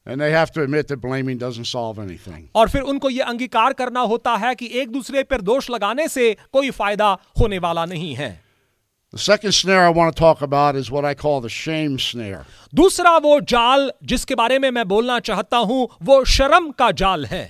And 0.07 0.21
they 0.21 0.31
have 0.31 0.51
to 0.51 0.61
admit 0.63 0.87
that 0.87 1.01
blaming 1.01 1.37
doesn't 1.37 1.65
solve 1.65 1.97
anything. 1.99 2.49
और 2.55 2.69
फिर 2.69 2.81
उनको 2.81 3.09
यह 3.09 3.25
अंगीकार 3.25 3.73
करना 3.81 4.01
होता 4.11 4.35
है 4.43 4.53
कि 4.55 4.69
एक 4.81 4.91
दूसरे 4.91 5.23
पर 5.23 5.41
दोष 5.49 5.69
लगाने 5.69 6.07
से 6.07 6.35
कोई 6.53 6.69
फ़ायदा 6.71 7.17
होने 7.39 7.59
वाला 7.59 7.85
नहीं 7.85 8.13
है 8.15 8.29
The 9.13 9.19
second 9.23 9.53
snare 9.53 9.83
I 9.85 9.89
want 9.89 10.13
to 10.13 10.19
talk 10.19 10.41
about 10.41 10.75
is 10.75 10.89
what 10.91 11.05
I 11.05 11.13
call 11.13 11.41
the 11.41 11.49
shame 11.49 11.97
snare. 11.97 12.45
दूसरा 12.75 13.17
वो 13.17 13.39
जाल 13.51 13.91
जिसके 14.03 14.35
बारे 14.35 14.59
में 14.59 14.69
मैं 14.71 14.87
बोलना 14.87 15.19
चाहता 15.29 15.57
हूँ 15.57 15.87
वो 16.03 16.23
शर्म 16.37 16.71
का 16.79 16.91
जाल 17.03 17.25
है 17.25 17.45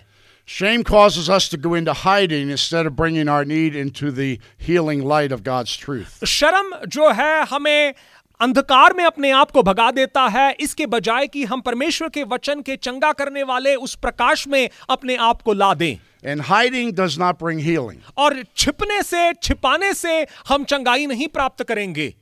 Shame 0.48 0.84
causes 0.86 1.30
us 1.30 1.50
to 1.50 1.58
go 1.58 1.74
into 1.74 1.94
hiding 1.94 2.50
instead 2.50 2.86
of 2.86 2.96
bringing 2.96 3.28
our 3.28 3.44
need 3.44 3.76
into 3.76 4.12
the 4.12 4.40
healing 4.58 5.02
light 5.04 5.34
of 5.34 5.44
God's 5.44 5.76
truth. 5.76 6.24
शर्म 6.26 6.76
जो 6.88 7.10
है 7.14 7.46
हमें 7.46 7.94
अंधकार 8.40 8.94
में 8.94 9.04
अपने 9.06 9.30
आप 9.32 9.52
को 9.52 9.62
भगा 9.64 9.90
देता 9.92 10.28
है 10.28 10.52
इसके 10.60 10.86
बजाय 10.86 11.28
कि 11.28 11.44
हम 11.44 11.62
परमेश्वर 11.62 12.10
के 12.10 12.24
वचन 12.24 12.62
के 12.62 12.76
चंगा 12.76 13.12
करने 13.12 13.44
वाले 13.44 13.74
उस 13.76 13.96
प्रकाश 13.96 14.48
में 14.48 14.70
अपने 14.90 15.16
आप 15.30 15.42
को 15.42 15.54
ला 15.54 15.74
दें 15.74 15.98
And 16.26 16.42
hiding 16.42 16.92
does 16.92 17.18
not 17.18 17.38
bring 17.40 17.60
healing. 17.60 17.98
और 18.18 18.44
छिपने 18.58 19.02
से 19.04 19.34
छिपाने 19.34 19.94
से 19.94 20.16
हम 20.50 20.64
चंगाई 20.64 21.06
नहीं 21.08 21.28
प्राप्त 21.28 21.64
करेंगे 21.64 22.14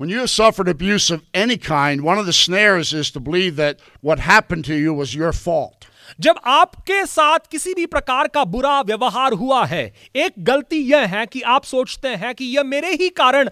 When 0.00 0.10
you 0.10 0.18
have 0.18 0.30
suffered 0.30 0.68
abuse 0.68 1.10
of 1.10 1.22
any 1.34 1.56
kind, 1.58 2.02
one 2.02 2.18
of 2.18 2.26
the 2.26 2.32
snares 2.34 2.92
is 2.92 3.10
to 3.10 3.20
believe 3.20 3.56
that 3.56 3.80
what 4.02 4.20
happened 4.20 4.64
to 4.66 4.76
you 4.76 4.94
was 4.94 5.14
your 5.14 5.32
fault. 5.34 5.86
जब 6.20 6.40
आपके 6.46 7.04
साथ 7.06 7.50
किसी 7.50 7.74
भी 7.74 7.86
प्रकार 7.86 8.28
का 8.28 8.44
बुरा 8.46 8.80
व्यवहार 8.82 9.32
हुआ 9.32 9.64
है 9.66 9.84
एक 10.16 10.44
गलती 10.44 10.76
यह 10.92 11.14
है 11.16 11.26
कि 11.26 11.40
आप 11.48 11.64
सोचते 11.64 12.08
हैं 12.16 12.34
कि 12.34 12.44
यह 12.56 12.62
मेरे 12.66 12.92
ही 12.92 13.08
कारण 13.18 13.48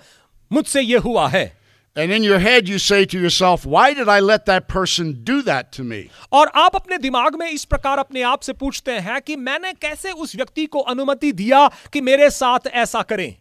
मुझसे 0.50 0.80
यह 0.80 1.00
हुआ 1.00 1.28
है 1.28 1.46
And 1.95 2.09
in 2.09 2.23
your 2.23 2.39
head, 2.39 2.69
you 2.69 2.79
say 2.79 3.03
to 3.03 3.19
yourself, 3.19 3.65
Why 3.65 3.93
did 3.93 4.07
I 4.07 4.21
let 4.21 4.45
that 4.45 4.69
person 4.69 5.23
do 5.25 5.41
that 5.41 5.73
to 5.73 5.83
me? 5.83 6.09
और 6.31 6.51
आप 6.55 6.75
अपने 6.75 6.97
दिमाग 6.97 7.35
में 7.39 7.49
इस 7.49 7.65
प्रकार 7.65 7.97
अपने 7.99 8.21
आप 8.21 8.41
से 8.41 8.53
पूछते 8.53 8.91
हैं 9.07 9.19
कि 9.21 9.35
मैंने 9.35 9.73
कैसे 9.73 10.11
उस 10.11 10.35
व्यक्ति 10.35 10.65
को 10.65 10.79
अनुमति 10.93 11.31
दिया 11.31 11.67
कि 11.93 12.01
मेरे 12.01 12.29
साथ 12.29 12.67
ऐसा 12.67 13.01
करें 13.01 13.35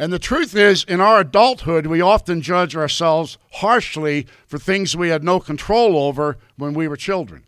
And 0.00 0.12
the 0.12 0.20
truth 0.20 0.54
is, 0.54 0.84
in 0.84 1.00
our 1.00 1.18
adulthood, 1.22 1.88
we 1.88 2.00
often 2.00 2.40
judge 2.40 2.76
ourselves 2.76 3.36
harshly 3.54 4.28
for 4.46 4.56
things 4.56 4.94
we 4.96 5.08
had 5.08 5.24
no 5.24 5.40
control 5.40 5.98
over 5.98 6.36
when 6.56 6.72
we 6.72 6.86
were 6.86 6.96
children. 6.96 7.42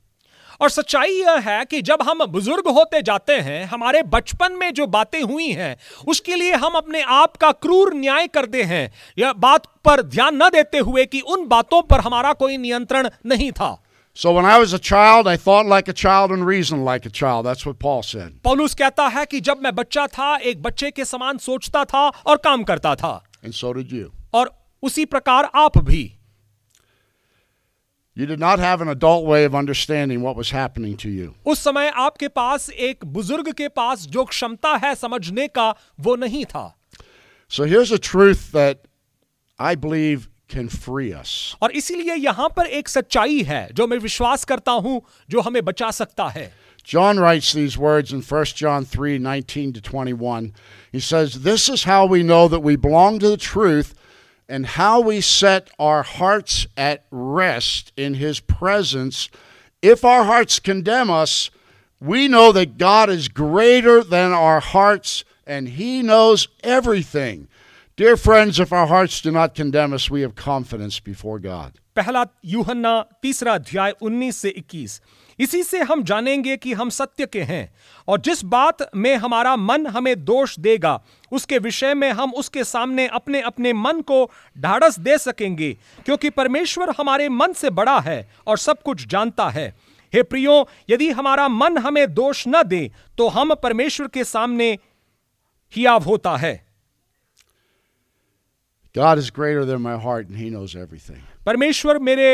और 0.62 0.70
सच्चाई 0.70 1.12
यह 1.12 1.50
है 1.50 1.64
कि 1.66 1.82
जब 1.82 2.02
हम 2.10 2.26
बुज़ुर्ग 2.26 2.68
होते 2.78 3.02
जाते 3.02 3.34
हैं 3.40 3.64
हमारे 3.66 4.02
बचपन 4.14 4.54
में 4.60 4.72
जो 4.74 4.88
बातें 4.88 5.22
हुई 5.22 5.50
हैं 5.52 5.76
उसके 6.08 6.36
लिए 6.36 6.54
हम 6.56 6.74
अपने 6.76 7.02
आप 7.16 7.36
का 7.38 7.52
क्रूर 7.52 7.94
न्याय 7.94 8.28
करते 8.28 8.64
हैं 8.64 8.90
यह 9.18 9.34
बात 9.38 9.66
पर 9.86 10.02
ध्यान 10.02 10.44
न 10.44 10.50
देते 10.50 10.78
हुए 10.80 11.06
कि 11.06 11.22
उन 11.22 11.48
बातों 11.48 11.82
पर 11.82 12.00
हमारा 12.00 12.34
कोई 12.34 12.58
नियंत्रण 12.58 13.10
नहीं 13.26 13.52
था 13.52 13.76
So 14.18 14.32
when 14.32 14.46
I 14.46 14.60
was 14.60 14.72
a 14.72 14.80
child, 14.80 15.28
I 15.28 15.36
thought 15.36 15.66
like 15.66 15.90
a 15.90 15.94
child 15.94 16.32
and 16.32 16.48
reasoned 16.48 16.86
like 16.86 17.06
a 17.06 17.10
child. 17.12 17.46
That's 17.46 17.66
what 17.66 17.80
Paul 17.80 18.02
said. 18.02 18.30
पौलुस 18.44 18.76
कहता 18.76 19.08
है 19.08 19.26
कि 19.26 19.40
जब 19.42 19.62
मैं 19.64 19.74
बच्चा 19.76 20.06
था 20.08 20.36
एक 20.52 20.62
बच्चे 20.62 20.92
के 20.92 21.06
समान 21.06 21.38
सोचता 21.38 21.84
था 21.86 22.08
और 22.08 22.38
काम 22.38 22.64
करता 22.64 22.96
था 22.96 23.12
And 23.44 23.56
so 23.56 23.74
did 23.74 23.92
you. 23.92 24.06
और 24.34 24.52
उसी 24.84 25.06
प्रकार 25.06 25.50
आप 25.56 25.78
भी 25.78 26.15
You 28.15 28.27
did 28.27 28.41
not 28.41 28.59
have 28.59 28.81
an 28.81 28.89
adult 28.89 29.25
way 29.25 29.45
of 29.45 29.55
understanding 29.55 30.21
what 30.21 30.37
was 30.37 30.51
happening 30.51 30.97
to 30.99 31.09
you. 31.09 31.35
उस 31.47 31.59
समय 31.65 31.89
आपके 32.07 32.29
पास 32.29 32.69
एक 32.71 33.05
बुजुर्ग 33.05 33.53
के 33.57 33.69
पास 33.69 34.07
जो 34.17 34.25
क्षमता 34.25 34.75
है 34.85 34.95
समझने 34.95 35.47
का 35.49 35.71
वो 36.01 36.17
नहीं 36.17 36.45
था 36.45 36.75
So 37.49 37.65
here's 37.65 37.93
a 37.93 37.99
truth 37.99 38.53
that 38.53 38.87
I 39.59 39.75
believe 39.75 40.29
can 40.49 40.69
free 40.69 41.13
us. 41.13 41.57
और 41.63 41.71
इसीलिए 41.81 42.15
यहां 42.15 42.49
पर 42.57 42.67
एक 42.67 42.89
सच्चाई 42.89 43.43
है 43.45 43.69
जो 43.73 43.87
मैं 43.87 43.99
विश्वास 43.99 44.45
करता 44.45 44.73
हूं 44.73 44.99
जो 45.31 45.41
हमें 45.41 45.65
बचा 45.65 45.91
सकता 45.91 46.29
है 46.37 46.51
John 46.85 47.19
writes 47.21 47.53
these 47.53 47.77
words 47.79 48.13
in 48.13 48.23
1 48.23 48.57
John 48.57 48.85
3 48.85 49.19
19 49.19 49.73
to 49.75 49.81
21. 49.81 50.53
He 50.91 50.99
says, 50.99 51.43
This 51.45 51.69
is 51.69 51.85
how 51.85 52.07
we 52.07 52.23
know 52.23 52.49
that 52.49 52.61
we 52.61 52.75
belong 52.77 53.19
to 53.21 53.29
the 53.29 53.37
truth 53.37 53.95
and 54.49 54.67
how 54.67 55.01
we 55.01 55.21
set 55.21 55.71
our 55.79 56.03
hearts 56.03 56.67
at 56.77 57.05
rest 57.11 57.93
in 57.97 58.15
His 58.15 58.41
presence. 58.41 59.29
If 59.81 60.05
our 60.05 60.25
hearts 60.25 60.59
condemn 60.59 61.11
us, 61.11 61.51
we 62.01 62.29
know 62.29 62.51
that 62.53 62.77
God 62.77 63.09
is 63.11 63.29
greater 63.29 64.03
than 64.03 64.33
our 64.33 64.61
hearts 64.61 65.25
and 65.47 65.69
He 65.69 66.03
knows 66.03 66.49
everything. 66.65 67.49
Dear 67.97 68.17
friends, 68.17 68.59
if 68.59 68.73
our 68.73 68.87
hearts 68.87 69.21
do 69.21 69.31
not 69.31 69.55
condemn 69.55 69.93
us, 69.93 70.11
we 70.11 70.23
have 70.23 70.35
confidence 70.35 71.01
before 71.01 71.39
God. 71.39 71.79
पहला 71.97 72.25
यूहन्ना 72.45 73.01
तीसरा 73.23 73.55
अध्याय 73.55 73.93
19 74.03 74.33
से 74.33 74.53
21 74.59 75.01
इसी 75.39 75.63
से 75.63 75.81
हम 75.91 76.03
जानेंगे 76.05 76.57
कि 76.57 76.73
हम 76.73 76.91
सत्य 76.91 77.27
के 77.27 77.43
हैं 77.43 77.69
और 78.09 78.21
जिस 78.21 78.45
बात 78.45 78.91
में 78.95 79.15
हमारा 79.17 79.55
मन 79.57 79.87
हमें 79.87 80.15
दोष 80.25 80.59
देगा 80.59 81.01
उसके 81.36 81.58
विषय 81.60 81.94
में 81.94 82.12
हम 82.12 82.34
उसके 82.34 82.64
सामने 82.64 83.08
अपने 83.08 83.42
अपने 83.42 83.74
मन 83.74 84.02
को 84.02 84.20
ढाढ़स 84.58 85.00
दे 85.00 85.18
सकेंगे 85.18 85.72
क्योंकि 86.06 86.30
परमेश्वर 86.30 86.94
हमारे 86.98 87.30
मन 87.30 87.54
से 87.54 87.70
बड़ा 87.70 88.00
है 88.00 88.20
और 88.48 88.58
सब 88.58 88.82
कुछ 88.82 89.06
जानता 89.08 89.50
है। 89.50 89.68
हे 90.14 90.24
प्रियो 90.24 90.68
यदि 90.90 91.10
हमारा 91.12 91.48
मन 91.48 91.78
हमें 91.78 92.14
दोष 92.14 92.44
न 92.48 92.64
दे 92.64 92.92
तो 93.18 93.28
हम 93.28 93.54
परमेश्वर 93.56 94.08
के 94.08 94.24
सामने 94.24 94.72
हियाव 95.74 96.04
होता 96.04 96.36
है। 96.38 96.54
God 98.96 99.20
is 99.20 99.30
greater 99.38 99.64
than 99.66 99.82
my 99.84 99.96
heart 100.04 100.30
and 100.30 100.38
He 100.42 100.50
knows 100.52 100.76
everything. 100.78 101.22
परमेश्वर 101.46 102.00
मेरे 102.00 102.30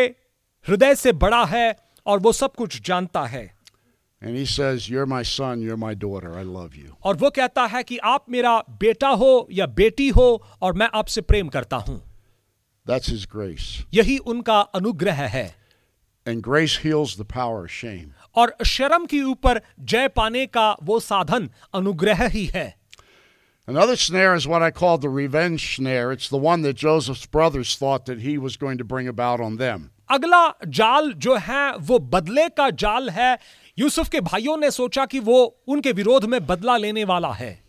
हृदय 0.68 0.96
से 0.96 1.12
बड़ा 1.12 1.44
है 1.46 1.76
और 2.06 2.20
वो 2.20 2.32
सब 2.32 2.54
कुछ 2.56 2.82
जानता 2.82 3.26
है। 3.26 3.61
And 4.23 4.35
he 4.35 4.47
says, 4.47 4.88
You're 4.88 5.07
my 5.07 5.23
son, 5.23 5.61
you're 5.61 5.77
my 5.77 5.92
daughter, 5.95 6.33
I 6.38 6.42
love 6.42 6.75
you. 6.75 6.97
और 7.05 7.16
वो 7.16 7.31
कहता 7.31 7.64
है 7.66 7.83
कि 7.85 7.99
आप 7.99 8.25
मेरा 8.31 8.59
बेटा 8.81 9.09
हो 9.23 9.47
या 9.53 9.66
बेटी 9.81 10.09
हो 10.19 10.29
और 10.62 10.73
मैं 10.73 10.88
आपसे 10.95 11.21
प्रेम 11.21 11.49
करता 11.57 11.77
हूं 11.88 11.99
That's 12.87 13.09
his 13.09 13.27
grace. 13.27 13.85
यही 13.95 14.19
उनका 14.33 14.61
अनुग्रह 14.81 15.23
है 15.37 15.51
And 16.27 16.42
grace 16.42 16.77
heals 16.79 17.16
the 17.16 17.25
power 17.25 17.64
of 17.64 17.71
shame. 17.71 18.12
और 18.37 18.55
शर्म 18.66 19.07
के 19.07 19.23
ऊपर 19.23 19.61
जय 19.81 20.09
पाने 20.16 20.47
का 20.47 20.71
वो 20.83 20.99
साधन 21.01 21.49
अनुग्रह 21.75 22.27
ही 22.29 22.47
है 22.55 22.73
Another 23.69 23.97
snare 23.97 24.35
is 24.37 24.47
what 24.47 24.62
I 24.62 24.71
call 24.71 24.97
the 24.97 25.09
revenge 25.09 25.77
snare. 25.77 26.12
It's 26.12 26.29
the 26.29 26.38
one 26.38 26.62
that 26.62 26.75
Joseph's 26.75 27.27
brothers 27.27 27.75
thought 27.77 28.07
that 28.07 28.21
he 28.21 28.38
was 28.38 28.57
going 28.57 28.79
to 28.79 28.85
bring 28.85 29.09
about 29.09 29.40
on 29.40 29.57
them. 29.57 29.90
अगला 30.11 30.42
जाल 30.79 31.12
जो 31.25 31.37
है 31.47 31.77
वो 31.87 31.99
बदले 31.99 32.49
का 32.59 32.69
जाल 32.83 33.09
है 33.11 33.38
यूसुफ 33.80 34.10
के 34.10 34.22
भाइयों 34.22 34.58
ने 34.58 34.72
सोचा 34.72 35.06
कि 35.06 35.20
वो 35.20 35.44
उनके 35.68 35.92
विरोध 35.92 36.26
में 36.26 36.46
बदला 36.48 36.78
लेने 36.78 37.04
वाला 37.04 37.32
है 37.34 37.60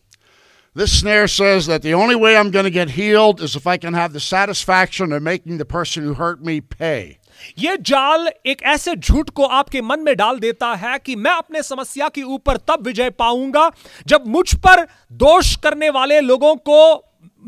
This 0.76 0.92
snare 1.00 1.28
says 1.28 1.66
that 1.66 1.82
the 1.82 1.92
only 1.92 2.16
way 2.16 2.34
I'm 2.34 2.50
going 2.50 2.64
to 2.64 2.70
get 2.70 2.90
healed 2.90 3.42
is 3.42 3.54
if 3.56 3.66
I 3.66 3.76
can 3.76 3.92
have 3.92 4.14
the 4.14 4.20
satisfaction 4.20 5.12
of 5.12 5.22
making 5.22 5.58
the 5.58 5.66
person 5.66 6.02
who 6.02 6.14
hurt 6.14 6.40
me 6.42 6.60
pay. 6.62 7.18
ये 7.58 7.76
जाल 7.90 8.28
एक 8.46 8.62
ऐसे 8.72 8.94
झूठ 8.96 9.30
को 9.30 9.44
आपके 9.58 9.80
मन 9.82 10.00
में 10.00 10.14
डाल 10.16 10.38
देता 10.38 10.72
है 10.74 10.98
कि 10.98 11.16
मैं 11.16 11.30
अपने 11.30 11.62
समस्या 11.62 12.08
के 12.14 12.22
ऊपर 12.22 12.56
तब 12.68 12.86
विजय 12.86 13.10
पाऊँगा 13.10 13.70
जब 14.06 14.26
मुझ 14.26 14.54
पर 14.66 14.86
दोष 15.24 15.54
करने 15.64 15.90
वाले 15.90 16.20
लोगों 16.20 16.54
को 16.68 16.80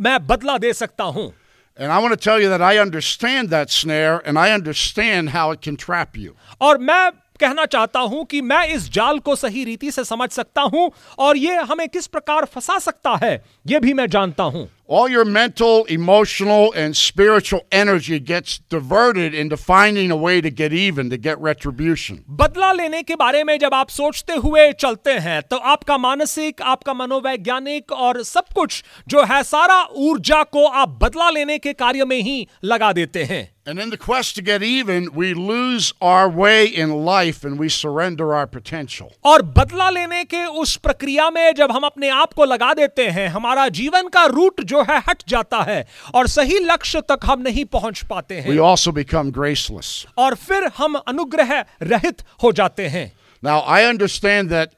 मैं 0.06 0.18
बदला 0.26 0.58
दे 0.58 0.72
सकता 0.72 1.04
हूँ 1.04 1.32
And 1.78 1.90
I 1.90 1.98
want 1.98 2.12
to 2.12 2.24
tell 2.24 2.40
you 2.40 2.48
that 2.50 2.62
I 2.62 2.78
understand 2.78 3.48
that 3.50 3.70
snare 3.70 4.20
and 4.24 4.38
I 4.38 4.50
understand 4.52 5.30
how 5.30 5.50
it 5.50 5.60
can 5.60 5.76
trap 5.76 6.16
you. 6.16 6.34
और 6.60 6.78
मैं 6.78 7.10
कहना 7.40 7.64
चाहता 7.64 8.00
हूँ 8.00 8.24
कि 8.24 8.40
मैं 8.40 8.66
इस 8.68 8.88
जाल 8.92 9.18
को 9.18 9.34
सही 9.36 9.64
रीति 9.64 9.90
से 9.90 10.04
समझ 10.04 10.30
सकता 10.30 10.62
हूँ 10.62 10.90
और 11.18 11.36
यह 11.36 11.62
हमें 11.62 11.88
किस 11.88 12.06
प्रकार 12.06 12.44
फंसा 12.44 12.78
सकता 12.78 13.18
है 13.22 13.44
यह 13.66 13.80
भी 13.80 13.92
मैं 13.92 14.06
जानता 14.06 14.44
हूँ। 14.44 14.68
All 14.91 15.07
your 15.07 15.23
mental, 15.23 15.85
emotional, 15.85 16.73
and 16.73 16.97
spiritual 16.97 17.61
energy 17.71 18.19
gets 18.19 18.57
diverted 18.69 19.35
into 19.35 19.55
finding 19.55 20.09
a 20.09 20.15
way 20.15 20.41
to 20.41 20.49
get 20.49 20.73
even, 20.73 21.11
to 21.11 21.17
get 21.17 21.39
retribution. 21.39 22.17
बदला 22.39 22.71
लेने 22.71 23.01
के 23.03 23.15
बारे 23.15 23.43
में 23.43 23.57
जब 23.59 23.73
आप 23.73 23.89
सोचते 23.89 24.35
हुए 24.45 24.71
चलते 24.79 25.13
हैं 25.27 25.41
तो 25.51 25.57
आपका 25.73 25.97
मानसिक 25.97 26.61
आपका 26.73 26.93
मनोवैज्ञानिक 26.93 27.91
और 27.91 28.23
सब 28.23 28.45
कुछ 28.55 28.83
जो 29.07 29.23
है 29.33 29.41
सारा 29.43 29.83
ऊर्जा 30.07 30.41
को 30.43 30.65
आप 30.65 30.97
बदला 31.03 31.29
लेने 31.29 31.57
के 31.57 31.73
कार्य 31.73 32.05
में 32.05 32.19
ही 32.21 32.45
लगा 32.63 32.91
देते 32.93 33.23
हैं 33.23 33.47
And 33.69 33.79
in 33.79 33.91
the 33.91 33.97
quest 33.97 34.35
to 34.35 34.41
get 34.41 34.63
even, 34.63 35.09
we 35.13 35.35
lose 35.35 35.93
our 36.01 36.27
way 36.27 36.65
in 36.65 36.93
life 37.05 37.43
and 37.43 37.59
we 37.59 37.67
surrender 37.69 38.33
our 38.33 38.47
potential. 38.47 39.09
और 39.23 39.41
बदला 39.57 39.89
लेने 39.89 40.23
के 40.23 40.43
उस 40.61 40.75
प्रक्रिया 40.77 41.29
में 41.29 41.53
जब 41.55 41.71
हम 41.71 41.83
अपने 41.83 42.09
आप 42.09 42.33
को 42.33 42.45
लगा 42.45 42.73
देते 42.73 43.07
हैं 43.17 43.27
हमारा 43.29 43.67
जीवन 43.79 44.07
का 44.07 44.25
रूट 44.25 44.63
जो 44.74 44.82
है 44.90 44.98
हट 45.08 45.22
जाता 45.28 45.62
है 45.70 45.80
और 46.14 46.26
सही 46.28 46.58
लक्ष्य 46.64 47.00
तक 47.08 47.26
हम 47.32 47.42
नहीं 47.42 47.64
पहुँच 47.74 48.02
पाते 48.10 48.42
We 48.46 48.54
हैं 48.54 48.70
also 48.70 48.96
become 49.00 49.34
graceless. 49.40 49.90
और 50.18 50.34
फिर 50.46 50.70
हम 50.78 50.94
अनुग्रह 51.08 51.60
रहित 51.82 52.22
हो 52.42 52.52
जाते 52.52 52.88
हैं 52.88 53.10
Now, 53.42 53.58
I 53.68 53.84
understand 53.84 54.48
that 54.50 54.70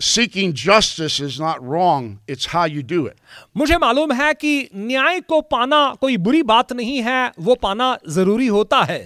seeking 0.00 0.52
justice 0.54 1.20
is 1.20 1.38
not 1.40 1.60
wrong, 1.62 2.18
it's 2.26 2.46
how 2.46 2.64
you 2.66 2.82
do 2.82 3.06
it. 3.06 3.16
मुझे 3.56 3.76
मालूम 3.78 4.12
है 4.12 4.32
कि 4.34 4.68
न्याय 4.74 5.20
को 5.30 5.40
पाना 5.54 5.82
कोई 6.00 6.16
बुरी 6.26 6.42
बात 6.42 6.72
नहीं 6.72 7.00
है 7.02 7.20
वो 7.40 7.54
पाना 7.62 7.96
ज़रूरी 8.08 8.46
होता 8.46 8.82
है 8.84 9.00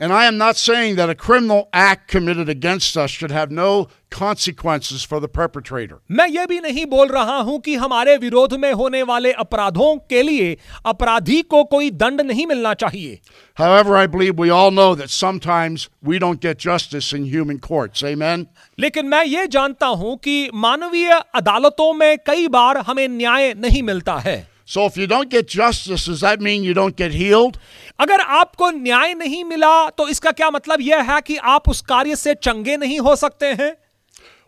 And 0.00 0.12
I 0.12 0.24
am 0.26 0.36
not 0.36 0.56
saying 0.56 0.96
that 0.96 1.08
a 1.08 1.14
criminal 1.14 1.68
act 1.72 2.08
committed 2.10 2.48
against 2.48 2.96
us 2.96 3.10
should 3.10 3.30
have 3.30 3.52
no 3.52 3.88
consequences 4.10 5.04
for 5.04 5.20
the 5.20 5.28
perpetrator. 5.28 5.98
मैं 6.10 6.26
ये 6.28 6.46
भी 6.46 6.58
नहीं 6.60 6.84
बोल 6.86 7.08
रहा 7.08 7.36
हूं 7.48 7.58
कि 7.58 7.74
हमारे 7.74 8.16
विरोध 8.16 8.54
में 8.54 8.72
होने 8.72 9.02
वाले 9.02 9.32
अपराधों 9.32 9.96
के 10.10 10.22
लिए 10.22 10.56
अपराधी 10.86 11.40
को 11.42 11.62
कोई 11.64 11.90
दंड 11.90 12.20
नहीं 12.20 12.46
मिलना 12.46 12.74
चाहिए 12.74 13.18
However, 13.56 13.96
I 13.96 14.06
believe 14.06 14.36
we 14.36 14.50
all 14.50 14.72
know 14.72 14.94
that 14.96 15.10
sometimes 15.10 15.88
we 16.02 16.18
don't 16.18 16.40
get 16.40 16.58
justice 16.58 17.12
in 17.12 17.26
human 17.26 17.60
courts. 17.60 18.02
Amen? 18.02 18.46
लेकिन 18.78 19.06
मैं 19.06 19.24
ये 19.24 19.46
जानता 19.46 19.86
हूं 19.86 20.16
कि 20.16 20.50
मानवीय 20.54 21.20
अदालतों 21.34 21.92
में 21.92 22.18
कई 22.26 22.48
बार 22.48 22.78
हमें 22.78 23.06
न्याय 23.08 23.54
नहीं 23.54 23.82
मिलता 23.82 24.18
है 24.18 24.47
So 24.69 24.85
if 24.85 24.97
you 24.97 25.07
don't 25.07 25.31
get 25.31 25.47
justice, 25.47 26.05
does 26.05 26.19
that 26.21 26.41
mean 26.41 26.63
you 26.63 26.75
don't 26.75 26.95
get 26.95 27.11
healed? 27.11 27.57
अगर 27.99 28.21
आपको 28.21 28.69
न्याय 28.71 29.13
नहीं 29.13 29.43
मिला 29.43 29.89
तो 29.97 30.07
इसका 30.07 30.31
क्या 30.31 30.49
मतलब 30.51 30.81
यह 30.81 31.11
है 31.11 31.19
कि 31.27 31.37
आप 31.53 31.69
उस 31.69 31.81
कार्य 31.89 32.15
से 32.15 32.33
चंगे 32.43 32.75
नहीं 32.77 32.99
हो 32.99 33.15
सकते 33.15 33.45
हैं 33.61 33.75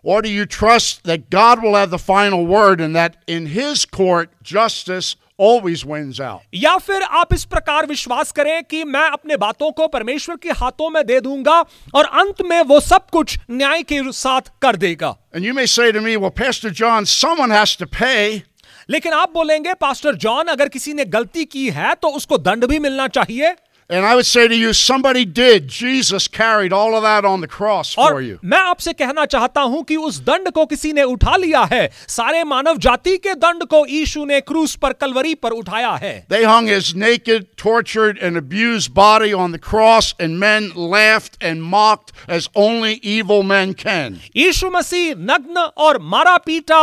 Or 0.03 0.21
do 0.21 0.29
you 0.29 0.45
trust 0.45 1.03
that 1.05 1.29
God 1.29 1.63
will 1.63 1.75
have 1.75 1.89
the 1.89 1.99
final 1.99 2.45
word 2.45 2.79
and 2.81 2.95
that 2.95 3.17
in 3.27 3.47
His 3.47 3.85
court, 3.85 4.29
justice 4.43 5.15
always 5.37 5.83
wins 5.85 6.19
out? 6.19 6.41
या 6.53 6.77
फिर 6.77 7.03
आप 7.21 7.33
इस 7.33 7.45
प्रकार 7.45 7.85
विश्वास 7.87 8.31
करें 8.31 8.63
कि 8.63 8.83
मैं 8.83 9.07
अपने 9.09 9.37
बातों 9.37 9.71
को 9.71 9.87
परमेश्वर 9.87 10.37
के 10.43 10.49
हाथों 10.61 10.89
में 10.89 11.03
दे 11.05 11.19
दूँगा 11.21 11.59
और 11.95 12.05
अंत 12.23 12.41
में 12.51 12.61
वो 12.73 12.79
सब 12.79 13.09
कुछ 13.09 13.37
न्याय 13.51 13.83
के 13.83 14.01
साथ 14.11 14.53
कर 14.61 14.75
देगा 14.75 15.15
And 15.33 15.45
you 15.45 15.53
may 15.53 15.65
say 15.65 15.91
to 15.91 16.01
me, 16.01 16.17
well, 16.17 16.31
Pastor 16.31 16.69
John, 16.69 17.05
someone 17.05 17.51
has 17.51 17.75
to 17.77 17.87
pay. 17.87 18.43
लेकिन 18.89 19.13
आप 19.13 19.33
बोलेंगे 19.33 19.73
पास्टर 19.81 20.15
जॉन 20.15 20.47
अगर 20.47 20.69
किसी 20.69 20.93
ने 20.93 21.05
गलती 21.17 21.45
की 21.45 21.69
है 21.69 21.93
तो 22.01 22.09
उसको 22.17 22.37
दंड 22.37 22.65
भी 22.65 22.79
मिलना 22.79 23.07
चाहिए 23.07 23.55
And 23.89 24.05
I 24.05 24.15
would 24.15 24.25
say 24.25 24.47
to 24.47 24.55
you, 24.55 24.71
somebody 24.71 25.25
did. 25.25 25.67
Jesus 25.67 26.25
carried 26.29 26.71
all 26.71 26.95
of 26.95 27.03
that 27.03 27.25
on 27.25 27.41
the 27.41 27.47
cross 27.47 27.89
और 27.99 28.11
for 28.13 28.21
you. 28.21 28.37
मैं 28.43 28.57
आपसे 28.57 28.93
कहना 28.93 29.25
चाहता 29.25 29.61
हूँ 29.61 29.83
कि 29.83 29.95
उस 29.97 30.19
दंड 30.19 30.49
को 30.51 30.65
किसी 30.65 30.91
ने 30.93 31.03
उठा 31.03 31.35
लिया 31.35 31.63
है 31.71 31.89
सारे 32.07 32.43
मानव 32.43 32.77
जाति 32.77 33.17
के 33.17 33.33
दंड 33.35 33.65
को 33.65 33.85
यीशु 33.85 34.23
ने 34.25 34.39
क्रूस 34.41 34.75
पर 34.75 34.93
कलवरी 34.93 35.33
पर 35.35 35.51
उठाया 35.51 35.89
है 36.03 36.13
They 36.29 36.43
hung 36.45 36.67
his 36.67 36.93
naked, 36.95 37.47
tortured, 37.57 38.17
and 38.17 38.37
abused 38.37 38.93
body 38.93 39.33
on 39.33 39.51
the 39.51 39.59
cross, 39.59 40.13
and 40.17 40.39
men 40.39 40.71
laughed 40.75 41.37
and 41.41 41.61
mocked 41.61 42.13
as 42.29 42.49
only 42.55 42.93
evil 43.17 43.43
men 43.43 43.73
can. 43.73 44.19
यीशु 44.37 44.69
मसीह 44.69 45.13
नग्न 45.17 45.69
और 45.77 45.99
मारा 46.15 46.37
पीटा 46.45 46.81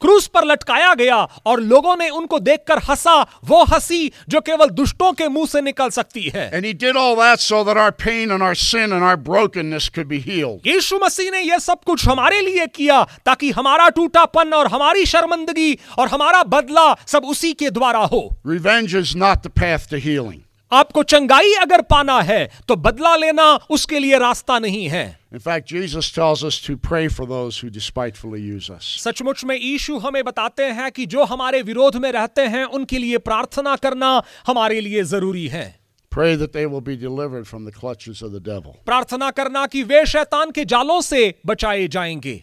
क्रूस 0.00 0.26
पर 0.34 0.44
लटकाया 0.44 0.92
गया 0.94 1.16
और 1.46 1.60
लोगों 1.60 1.96
ने 1.96 2.08
उनको 2.10 2.38
देखकर 2.38 2.78
हंसा 2.88 3.14
वो 3.44 3.62
हँसी 3.72 4.10
जो 4.28 4.40
केवल 4.40 4.68
दुष्टों 4.70 5.12
के 5.12 5.28
मुँह 5.28 5.46
से 5.46 5.60
निकल 5.60 5.90
सकती 5.90 6.28
है 6.34 6.50
And 6.52 6.64
he 6.64 6.72
did 6.74 6.96
all 6.96 7.16
that 7.16 7.40
so 7.40 7.62
that 7.64 7.76
our 7.76 7.92
pain 7.92 8.30
and 8.30 8.42
our 8.42 8.54
sin 8.54 8.92
and 8.92 9.02
our 9.02 9.16
brokenness 9.28 9.88
could 9.88 10.08
be 10.08 10.20
healed. 10.20 10.66
यीशु 10.66 10.98
मसीह 11.04 11.30
ने 11.30 11.40
यह 11.40 11.58
सब 11.58 11.84
कुछ 11.86 12.06
हमारे 12.08 12.40
लिए 12.40 12.66
किया 12.74 13.02
ताकि 13.26 13.50
हमारा 13.50 13.88
टूटापन 13.98 14.52
और 14.54 14.66
हमारी 14.72 15.06
शर्मिंदगी 15.06 15.78
और 15.98 16.08
हमारा 16.08 16.42
बदला 16.56 16.92
सब 17.06 17.24
उसी 17.34 17.52
के 17.54 17.70
द्वारा 17.70 18.04
हो 18.12 18.22
Revenge 18.46 18.94
is 18.94 19.16
not 19.16 19.42
the 19.42 19.50
path 19.62 19.88
to 19.88 19.98
healing. 19.98 20.47
आपको 20.72 21.02
चंगाई 21.02 21.52
अगर 21.60 21.82
पाना 21.82 22.20
है 22.22 22.44
तो 22.68 22.76
बदला 22.76 23.14
लेना 23.16 23.44
उसके 23.70 23.98
लिए 23.98 24.18
रास्ता 24.18 24.58
नहीं 24.58 24.88
है 24.88 25.06
In 25.32 25.40
fact, 25.40 25.66
Jesus 25.66 26.10
tells 26.10 26.42
us 26.42 26.58
to 26.66 26.76
pray 26.76 27.06
for 27.08 27.26
those 27.26 27.58
who 27.58 27.68
despitefully 27.70 28.40
use 28.40 28.68
us. 28.70 28.84
सचमुच 29.04 29.44
में 29.44 29.56
यीशु 29.56 29.98
हमें 29.98 30.22
बताते 30.24 30.64
हैं 30.78 30.90
कि 30.92 31.06
जो 31.06 31.24
हमारे 31.24 31.62
विरोध 31.62 31.96
में 31.96 32.10
रहते 32.12 32.42
हैं 32.54 32.64
उनके 32.64 32.98
लिए 32.98 33.18
प्रार्थना 33.18 33.76
करना 33.76 34.10
हमारे 34.46 34.80
लिए 34.80 35.02
ज़रूरी 35.02 35.46
है 35.48 35.66
Pray 36.12 36.34
that 36.36 36.52
they 36.52 36.66
will 36.66 36.80
be 36.80 36.96
delivered 36.96 37.46
from 37.46 37.64
the 37.64 37.72
clutches 37.72 38.22
of 38.22 38.32
the 38.32 38.40
devil. 38.40 38.74
प्रार्थना 38.86 39.30
करना 39.30 39.66
कि 39.66 39.82
वे 39.82 40.04
शैतान 40.06 40.50
के 40.50 40.64
जालों 40.64 41.00
से 41.00 41.34
बचाए 41.46 41.88
जाएँगे 41.88 42.42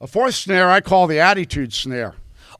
A 0.00 0.06
fourth 0.06 0.34
snare 0.34 0.68
I 0.70 0.80
call 0.80 1.06
the 1.06 1.20
attitude 1.30 1.72
snare. 1.72 2.12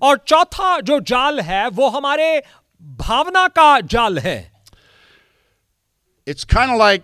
और 0.03 0.17
चौथा 0.29 0.81
जो 0.81 0.99
जाल 1.01 1.41
है 1.41 1.69
वो 1.69 1.89
हमारे 1.89 2.43
भावना 2.85 3.47
का 3.49 3.81
जाल 3.81 4.19
है 4.19 4.53
It's 6.27 6.45
kind 6.45 6.71
of 6.71 6.79
like 6.79 7.03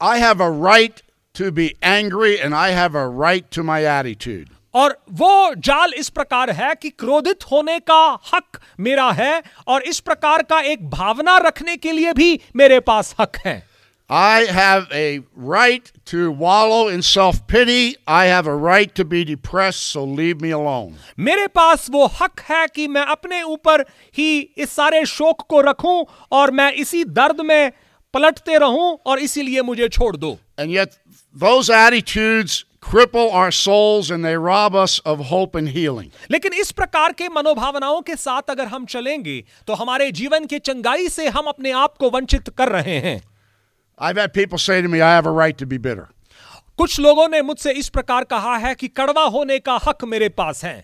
I 0.00 0.18
have 0.18 0.40
a 0.40 0.50
right 0.50 1.02
to 1.34 1.50
be 1.50 1.74
angry 1.82 2.38
and 2.38 2.54
I 2.54 2.70
have 2.70 2.94
a 2.94 3.06
right 3.08 3.50
to 3.50 3.62
my 3.62 3.82
attitude. 3.84 4.48
और 4.74 4.96
वो 5.10 5.54
जाल 5.54 5.92
इस 5.92 6.08
प्रकार 6.08 6.50
है 6.50 6.74
कि 6.74 6.90
क्रोधित 6.90 7.44
होने 7.50 7.78
का 7.80 8.18
हक 8.34 8.60
मेरा 8.80 9.10
है 9.12 9.42
और 9.68 9.82
इस 9.82 10.00
प्रकार 10.00 10.42
का 10.42 10.60
एक 10.60 10.88
भावना 10.90 11.36
रखने 11.38 11.76
के 11.76 11.92
लिए 11.92 12.12
भी 12.12 12.38
मेरे 12.56 12.80
पास 12.80 13.14
हक 13.20 13.36
है 13.36 13.71
I 14.12 14.44
have 14.44 14.88
a 14.92 15.22
right 15.34 15.90
to 16.06 16.30
wallow 16.30 16.88
in 16.88 17.00
self 17.00 17.46
pity. 17.46 17.96
I 18.06 18.26
have 18.26 18.46
a 18.46 18.54
right 18.54 18.94
to 18.96 19.04
be 19.06 19.24
depressed, 19.24 19.84
so 19.84 20.04
leave 20.04 20.42
me 20.42 20.50
alone. 20.50 20.98
मेरे 21.18 21.46
पास 21.48 21.88
वो 21.90 22.06
हक 22.20 22.40
है 22.40 22.66
कि 22.74 22.86
मैं 22.88 23.04
अपने 23.14 23.40
ऊपर 23.42 23.84
ही 24.16 24.28
इस 24.58 24.70
सारे 24.70 25.04
शोक 25.06 25.46
को 25.50 25.60
रखूँ 25.60 26.04
और 26.32 26.50
मैं 26.50 26.72
इसी 26.72 27.02
दर्द 27.04 27.40
में 27.40 27.72
पलटते 28.14 28.58
रहूँ 28.58 28.98
और 29.06 29.18
इसीलिए 29.18 29.62
मुझे 29.62 29.88
छोड़ 29.88 30.16
दो 30.16 30.38
And 30.58 30.70
yet, 30.70 30.98
those 31.36 31.70
attitudes 31.70 32.64
cripple 32.82 33.32
our 33.32 33.50
souls 33.50 34.10
and 34.10 34.24
they 34.24 34.36
rob 34.36 34.74
us 34.74 35.00
of 35.06 35.26
hope 35.32 35.54
and 35.54 35.68
healing. 35.70 36.12
लेकिन 36.30 36.60
इस 36.60 36.72
प्रकार 36.72 37.12
के 37.12 37.28
मनोभावनाओं 37.28 38.00
के 38.02 38.16
साथ 38.16 38.50
अगर 38.50 38.66
हम 38.66 38.86
चलेंगे 38.86 39.42
तो 39.66 39.74
हमारे 39.74 40.12
जीवन 40.12 40.46
के 40.46 40.58
चंगाई 40.58 41.08
से 41.08 41.28
हम 41.28 41.46
अपने 41.46 41.70
आप 41.80 41.96
को 41.96 42.10
वंचित 42.10 42.48
कर 42.58 42.68
रहे 42.68 42.98
हैं 43.00 43.20
I've 44.01 44.17
had 44.17 44.33
people 44.33 44.57
say 44.57 44.81
to 44.81 44.87
me, 44.87 45.01
I 45.01 45.15
have 45.15 45.25
a 45.25 45.31
right 45.31 45.57
to 45.57 45.65
be 45.65 45.77
bitter. 45.77 46.09
कुछ 46.77 46.99
लोगों 46.99 47.27
ने 47.29 47.41
मुझसे 47.41 47.71
इस 47.71 47.89
प्रकार 47.89 48.23
कहा 48.23 48.57
है 48.57 48.73
कि 48.75 48.87
कड़वा 48.87 49.23
होने 49.23 49.59
का 49.59 49.79
हक 49.87 50.03
मेरे 50.05 50.29
पास 50.29 50.63
है 50.65 50.83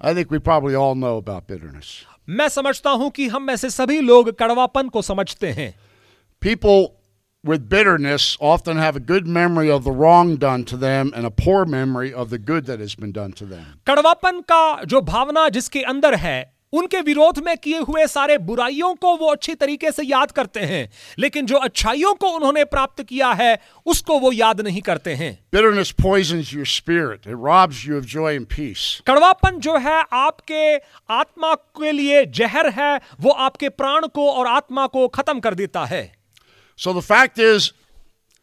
I 0.00 0.14
think 0.14 0.30
we 0.30 0.38
probably 0.38 0.76
all 0.76 0.94
know 0.94 1.16
about 1.16 1.48
bitterness. 1.48 2.04
मैं 2.28 2.48
समझता 2.48 2.90
हूं 2.90 3.10
कि 3.10 3.28
हम 3.28 3.42
में 3.42 3.56
से 3.56 3.70
सभी 3.70 4.00
लोग 4.00 4.30
कड़वापन 4.38 4.88
को 4.88 5.02
समझते 5.02 5.50
हैं 5.52 5.74
People 6.42 6.94
with 7.44 7.68
bitterness 7.68 8.36
often 8.40 8.76
have 8.76 8.96
a 8.96 9.00
good 9.00 9.26
memory 9.26 9.70
of 9.70 9.82
the 9.84 9.92
wrong 9.92 10.36
done 10.36 10.64
to 10.64 10.76
them 10.76 11.12
and 11.14 11.26
a 11.26 11.30
poor 11.30 11.64
memory 11.64 12.12
of 12.12 12.30
the 12.30 12.38
good 12.38 12.66
that 12.66 12.80
has 12.80 12.94
been 12.94 13.12
done 13.12 13.32
to 13.32 13.46
them. 13.46 13.64
कड़वापन 13.86 14.40
का 14.40 14.84
जो 14.84 15.00
भावना 15.00 15.48
जिसके 15.48 15.82
अंदर 15.82 16.14
है 16.14 16.51
उनके 16.73 17.01
विरोध 17.01 17.39
में 17.45 17.55
किए 17.57 17.79
हुए 17.79 18.05
सारे 18.07 18.37
बुराइयों 18.45 18.93
को 18.95 19.15
वो 19.17 19.31
अच्छी 19.31 19.53
तरीके 19.55 19.91
से 19.91 20.03
याद 20.03 20.31
करते 20.31 20.59
हैं 20.59 20.87
लेकिन 21.19 21.45
जो 21.45 21.57
अच्छाइयों 21.57 22.13
को 22.13 22.29
उन्होंने 22.35 22.63
प्राप्त 22.65 23.03
किया 23.03 23.31
है 23.41 23.57
उसको 23.85 24.19
वो 24.19 24.31
याद 24.31 24.61
नहीं 24.61 24.81
करते 24.81 25.13
हैं 25.15 25.31
Bitterness 25.53 25.91
poisons 26.03 26.51
your 26.53 26.65
spirit, 26.65 27.27
it 27.27 27.37
robs 27.47 27.83
you 27.85 27.97
of 27.97 28.07
joy 28.15 28.33
and 28.39 28.49
peace. 28.55 28.87
कड़वापन 29.07 29.59
जो 29.59 29.77
है 29.77 30.01
आपके 30.13 30.75
आत्मा 31.13 31.53
के 31.79 31.91
लिए 31.91 32.25
जहर 32.39 32.69
है 32.79 32.95
वो 33.21 33.31
आपके 33.47 33.69
प्राण 33.81 34.07
को 34.07 34.29
और 34.31 34.47
आत्मा 34.47 34.87
को 34.87 35.07
खत्म 35.17 35.39
कर 35.39 35.53
देता 35.55 35.85
है 35.85 36.03
So 36.79 36.91
the 36.93 37.01
fact 37.03 37.37
is, 37.37 37.71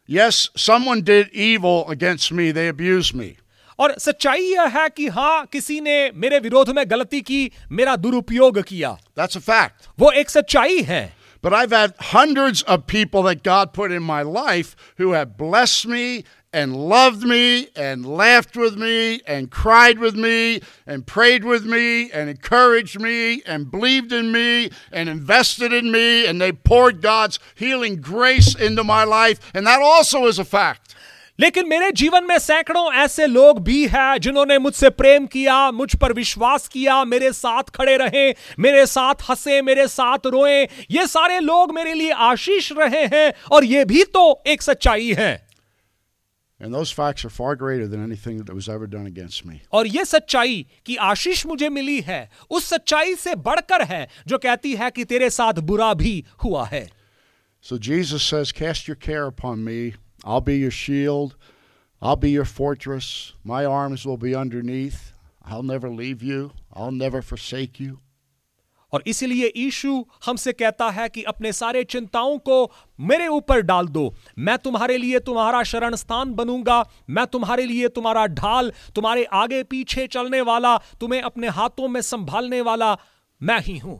yes, 0.09 0.49
someone 0.55 1.01
did 1.01 1.29
evil 1.33 1.89
against 1.89 2.31
me, 2.31 2.51
they 2.51 2.67
abused 2.69 3.13
me. 3.13 3.35
और 3.78 3.94
सच्चाई 3.98 4.44
यह 4.52 4.78
है 4.78 4.88
कि 4.96 5.06
हाँ 5.16 5.46
किसी 5.52 5.80
ने 5.80 6.10
मेरे 6.14 6.38
विरोध 6.40 6.70
में 6.76 6.84
गलती 6.90 7.20
की 7.20 7.50
मेरा 7.72 7.96
दुरुपयोग 7.96 8.62
किया 8.62 8.96
That's 9.16 9.36
a 9.36 9.44
fact. 9.48 9.88
वो 9.98 10.10
एक 10.12 10.30
सच्चाई 10.30 10.82
है 10.82 11.04
But 11.42 11.54
I've 11.54 11.70
had 11.70 11.92
hundreds 12.00 12.62
of 12.62 12.86
people 12.88 13.22
that 13.24 13.42
God 13.44 13.72
put 13.72 13.92
in 13.92 14.02
my 14.02 14.22
life 14.22 14.74
who 14.96 15.12
have 15.12 15.36
blessed 15.36 15.86
me 15.86 16.24
and 16.52 16.74
loved 16.74 17.22
me 17.22 17.68
and 17.76 18.06
laughed 18.06 18.56
with 18.56 18.76
me 18.76 19.20
and 19.28 19.50
cried 19.50 19.98
with 19.98 20.16
me 20.16 20.60
and 20.86 21.06
prayed 21.06 21.44
with 21.44 21.64
me 21.66 22.10
and 22.10 22.30
encouraged 22.30 22.98
me 22.98 23.42
and 23.46 23.70
believed 23.70 24.12
in 24.12 24.32
me 24.32 24.70
and 24.90 25.08
invested 25.08 25.72
in 25.72 25.92
me 25.92 26.26
and 26.26 26.40
they 26.40 26.50
poured 26.50 27.00
God's 27.02 27.38
healing 27.54 28.00
grace 28.00 28.54
into 28.56 28.82
my 28.82 29.04
life. 29.04 29.38
And 29.54 29.66
that 29.66 29.80
also 29.82 30.26
is 30.26 30.40
a 30.40 30.44
fact. 30.44 30.89
लेकिन 31.41 31.67
मेरे 31.67 31.91
जीवन 31.91 32.23
में 32.23 32.37
सैकड़ों 32.39 32.93
ऐसे 32.93 33.25
लोग 33.27 33.59
भी 33.63 33.85
हैं 33.87 34.17
जिन्होंने 34.21 34.57
मुझसे 34.59 34.89
प्रेम 34.89 35.25
किया 35.25 35.59
मुझ 35.71 35.95
पर 36.01 36.13
विश्वास 36.13 36.67
किया 36.67 37.03
मेरे 37.05 37.31
साथ 37.33 37.69
खड़े 37.75 37.95
रहे 37.97 38.29
मेरे 38.59 38.85
साथ 38.85 39.29
हंसे 39.29 39.61
मेरे 39.61 39.87
साथ 39.87 40.27
रोए 40.27 40.63
ये 40.91 41.05
सारे 41.07 41.39
लोग 41.39 41.73
मेरे 41.75 41.93
लिए 41.93 42.11
आशीष 42.25 42.71
रहे 42.71 43.05
हैं 43.13 43.31
और 43.51 43.65
ये 43.65 43.85
भी 43.85 44.03
तो 44.13 44.25
एक 44.47 44.61
सच्चाई 44.61 45.13
है 45.19 45.31
And 46.59 46.75
those 46.75 46.91
facts 46.91 47.25
are 47.25 47.31
far 47.31 47.55
greater 47.55 47.87
than 47.87 48.01
anything 48.03 48.37
that 48.39 48.53
was 48.53 48.67
ever 48.69 48.87
done 48.87 49.07
against 49.07 49.45
me. 49.45 49.55
और 49.71 49.87
ये 49.87 50.03
सच्चाई 50.05 50.65
कि 50.85 50.95
आशीष 51.05 51.45
मुझे 51.45 51.69
मिली 51.69 51.99
है 52.01 52.19
उस 52.51 52.65
सच्चाई 52.65 53.15
से 53.15 53.35
बढ़कर 53.47 53.83
है 53.83 54.07
जो 54.27 54.37
कहती 54.37 54.75
है 54.75 54.91
कि 54.91 55.05
तेरे 55.05 55.29
साथ 55.31 55.65
बुरा 55.71 55.93
भी 56.03 56.13
हुआ 56.43 56.67
है 56.73 56.87
So 57.65 57.77
Jesus 57.79 58.23
says, 58.23 58.51
Cast 58.51 58.87
your 58.87 58.95
care 58.97 59.25
upon 59.25 59.63
me. 59.63 59.93
I'll 60.24 60.40
be 60.40 60.56
your 60.58 60.70
shield. 60.70 61.36
I'll 62.02 62.16
be 62.16 62.30
your 62.30 62.44
fortress. 62.44 63.32
My 63.44 63.64
arms 63.64 64.04
will 64.06 64.16
be 64.16 64.34
underneath. 64.34 65.12
I'll 65.44 65.62
never 65.62 65.88
leave 65.88 66.22
you. 66.22 66.50
I'll 66.74 66.98
never 67.04 67.22
forsake 67.22 67.80
you. 67.80 68.00
और 68.92 69.02
इसीलिए 69.06 69.52
यीशु 69.56 69.92
हमसे 70.26 70.52
कहता 70.52 70.88
है 70.90 71.08
कि 71.08 71.22
अपने 71.30 71.52
सारे 71.52 71.82
चिंताओं 71.84 72.36
को 72.48 72.56
मेरे 73.08 73.26
ऊपर 73.28 73.60
डाल 73.70 73.88
दो 73.96 74.04
मैं 74.38 74.56
तुम्हारे 74.58 74.96
लिए 74.98 75.18
तुम्हारा 75.28 75.62
शरण 75.70 75.94
स्थान 76.02 76.32
बनूंगा 76.34 76.78
मैं 77.10 77.26
तुम्हारे 77.26 77.66
लिए 77.66 77.88
तुम्हारा 77.98 78.26
ढाल 78.40 78.72
तुम्हारे 78.94 79.24
आगे 79.40 79.62
पीछे 79.72 80.06
चलने 80.06 80.40
वाला 80.50 80.76
तुम्हें 81.00 81.20
अपने 81.22 81.48
हाथों 81.58 81.88
में 81.88 82.00
संभालने 82.12 82.60
वाला 82.70 82.96
मैं 83.40 83.60
ही 83.60 83.78
हूं 83.78 83.98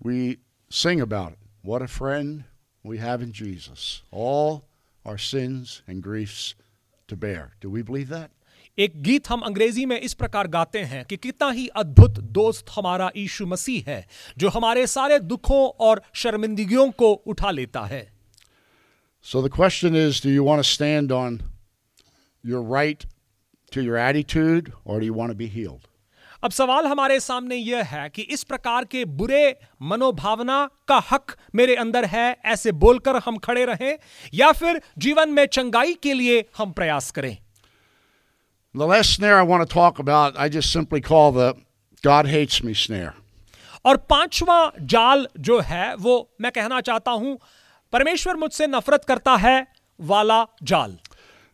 We 0.00 0.38
sing 0.70 1.00
about 1.00 1.32
it. 1.32 1.38
What 1.62 1.82
a 1.82 1.88
friend 1.88 2.44
we 2.90 2.98
have 2.98 3.22
in 3.22 3.32
Jesus. 3.32 4.02
All 4.10 4.62
our 5.04 5.18
sins 5.18 5.82
and 5.86 6.02
griefs 6.02 6.54
to 7.08 7.16
bear. 7.16 7.52
Do 7.60 7.70
we 7.70 7.82
believe 7.82 8.08
that? 8.08 8.30
एक 8.78 8.92
गीत 9.02 9.28
हम 9.28 9.40
अंग्रेजी 9.40 9.84
में 9.86 9.98
इस 10.00 10.14
प्रकार 10.14 10.46
गाते 10.48 10.82
हैं 10.90 11.04
कि 11.04 11.16
कितना 11.16 11.50
ही 11.50 11.66
अद्भुत 11.76 12.18
दोस्त 12.38 12.70
हमारा 12.76 13.10
यीशु 13.16 13.46
मसीह 13.46 13.90
है 13.90 14.04
जो 14.38 14.48
हमारे 14.48 14.86
सारे 14.86 15.18
दुखों 15.18 15.66
और 15.86 16.02
शर्मिंदगियों 16.22 16.90
को 17.02 17.12
उठा 17.32 17.50
लेता 17.50 17.84
है 17.92 18.08
So 19.24 19.42
the 19.42 19.50
question 19.50 19.94
is 19.94 20.20
do 20.20 20.30
you 20.30 20.42
want 20.42 20.64
to 20.64 20.68
stand 20.68 21.12
on 21.12 21.42
your 22.42 22.62
right 22.62 23.04
to 23.72 23.82
your 23.82 23.98
attitude 23.98 24.72
or 24.84 24.98
do 25.00 25.06
you 25.06 25.12
want 25.12 25.30
to 25.30 25.34
be 25.34 25.48
healed? 25.56 25.88
अब 26.45 26.51
सवाल 26.51 26.85
हमारे 26.87 27.19
सामने 27.19 27.55
यह 27.55 27.83
है 27.91 28.09
कि 28.15 28.21
इस 28.33 28.43
प्रकार 28.43 28.85
के 28.85 29.03
बुरे 29.19 29.43
मनोभावना 29.91 30.57
का 30.87 30.97
हक 31.11 31.31
मेरे 31.55 31.75
अंदर 31.83 32.05
है 32.05 32.25
ऐसे 32.45 32.71
बोलकर 32.83 33.15
हम 33.25 33.37
खड़े 33.45 33.63
रहें 33.65 33.97
या 34.33 34.51
फिर 34.59 34.81
जीवन 35.05 35.29
में 35.37 35.45
चंगाई 35.45 35.93
के 36.03 36.13
लिए 36.13 36.43
हम 36.57 36.71
प्रयास 36.71 37.09
करें 37.11 37.37
The 38.75 38.87
last 38.91 39.15
snare 39.15 39.37
I 39.37 39.47
want 39.51 39.65
to 39.65 39.73
talk 39.73 40.01
about, 40.03 40.37
I 40.37 40.47
just 40.55 40.75
simply 40.77 41.01
call 41.01 41.31
the 41.31 41.47
God 42.03 42.29
hates 42.33 42.59
me 42.63 42.75
snare. 42.81 43.11
और 43.85 43.97
पांचवा 44.09 44.59
जाल 44.93 45.27
जो 45.47 45.59
है 45.71 45.95
वो 46.05 46.15
मैं 46.41 46.51
कहना 46.51 46.81
चाहता 46.81 47.11
हूँ 47.23 47.37
परमेश्वर 47.93 48.35
मुझसे 48.35 48.67
नफरत 48.67 49.05
करता 49.05 49.35
है 49.47 49.55
वाला 49.99 50.43
जाल 50.63 50.97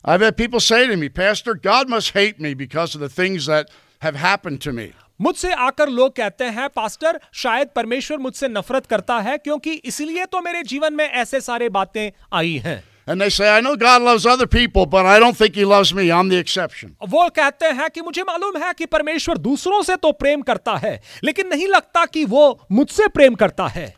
I've 0.06 0.22
had 0.22 0.36
people 0.36 0.60
say 0.60 0.88
to 0.88 0.96
me, 0.98 1.10
Pastor, 1.10 1.54
God 1.54 1.88
must 1.88 2.14
hate 2.14 2.40
me 2.40 2.54
because 2.56 2.96
of 2.96 3.02
the 3.02 3.10
things 3.10 3.46
that 3.46 3.70
have 4.02 4.16
happened 4.16 4.62
to 4.62 4.74
me. 4.74 4.92
मुझसे 5.22 5.52
आकर 5.54 5.90
लोग 5.90 6.16
कहते 6.16 6.44
हैं 6.44 6.68
पास्टर 6.76 7.20
शायद 7.34 7.68
परमेश्वर 7.76 8.18
मुझसे 8.18 8.48
नफरत 8.48 8.86
करता 8.86 9.20
है 9.20 9.38
क्योंकि 9.38 9.74
इसलिए 9.86 10.26
तो 10.26 10.42
मेरे 10.42 10.64
जीवन 10.64 10.94
में 10.94 11.06
ऐसे 11.06 11.42
सारे 11.42 11.70
बातें 11.70 12.10
आई 12.34 12.58
हैं 12.66 12.82
And 13.08 13.20
they 13.20 13.30
say, 13.30 13.48
I 13.50 13.62
know 13.62 13.76
God 13.76 14.04
loves 14.04 14.26
other 14.26 14.46
people, 14.46 14.86
but 14.86 15.06
I 15.06 15.18
don't 15.20 15.36
think 15.36 15.56
He 15.56 15.66
loves 15.66 15.94
me. 15.94 16.12
I'm 16.12 16.30
the 16.30 16.38
exception. 16.38 16.92
वो 17.10 17.28
कहते 17.30 17.66
हैं 17.66 17.90
कि 17.90 18.02
मुझे 18.02 18.24
मालूम 18.24 18.58
है 18.64 18.74
कि 18.74 18.86
परमेश्वर 18.86 19.38
दूसरों 19.38 19.82
से 19.84 19.96
तो 19.96 20.12
प्रेम 20.12 20.42
करता 20.42 20.76
है 20.78 21.00
लेकिन 21.24 21.48
नहीं 21.48 21.68
लगता 21.68 22.06
कि 22.06 22.26
वो 22.26 22.44
मुझसे 22.72 23.08
प्रेम 23.08 23.36
करता 23.36 23.68
है 23.68 23.94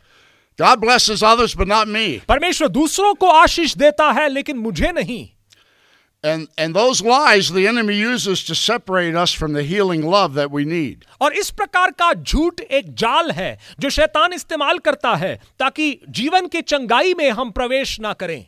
God 0.58 0.80
blesses 0.80 1.22
others, 1.22 1.54
but 1.54 1.68
not 1.68 1.88
me. 1.88 2.06
परमेश्वर 2.28 2.68
दूसरों 2.68 3.14
को 3.14 3.28
आशीष 3.28 3.76
देता 3.76 4.10
है 4.12 4.28
लेकिन 4.28 4.56
मुझे 4.56 4.92
नहीं 4.92 5.28
And, 6.24 6.48
and 6.56 6.74
those 6.74 7.02
lies 7.02 7.50
the 7.52 7.66
enemy 7.68 7.94
uses 7.96 8.42
to 8.44 8.54
separate 8.54 9.14
us 9.14 9.32
from 9.32 9.52
the 9.52 9.62
healing 9.62 10.02
love 10.02 10.32
that 10.34 10.50
we 10.50 10.64
need. 10.64 11.04
और 11.20 11.32
इस 11.36 11.50
प्रकार 11.50 11.90
का 11.90 12.12
झूठ 12.14 12.60
एक 12.60 12.94
जाल 12.94 13.30
है 13.30 13.58
जो 13.80 13.90
शैतान 13.90 14.32
इस्तेमाल 14.32 14.78
करता 14.86 15.14
है 15.14 15.34
ताकि 15.58 15.88
जीवन 16.08 16.46
के 16.48 16.62
चंगाई 16.62 17.14
में 17.14 17.30
हम 17.30 17.50
प्रवेश 17.50 17.98
ना 18.00 18.12
करें 18.12 18.44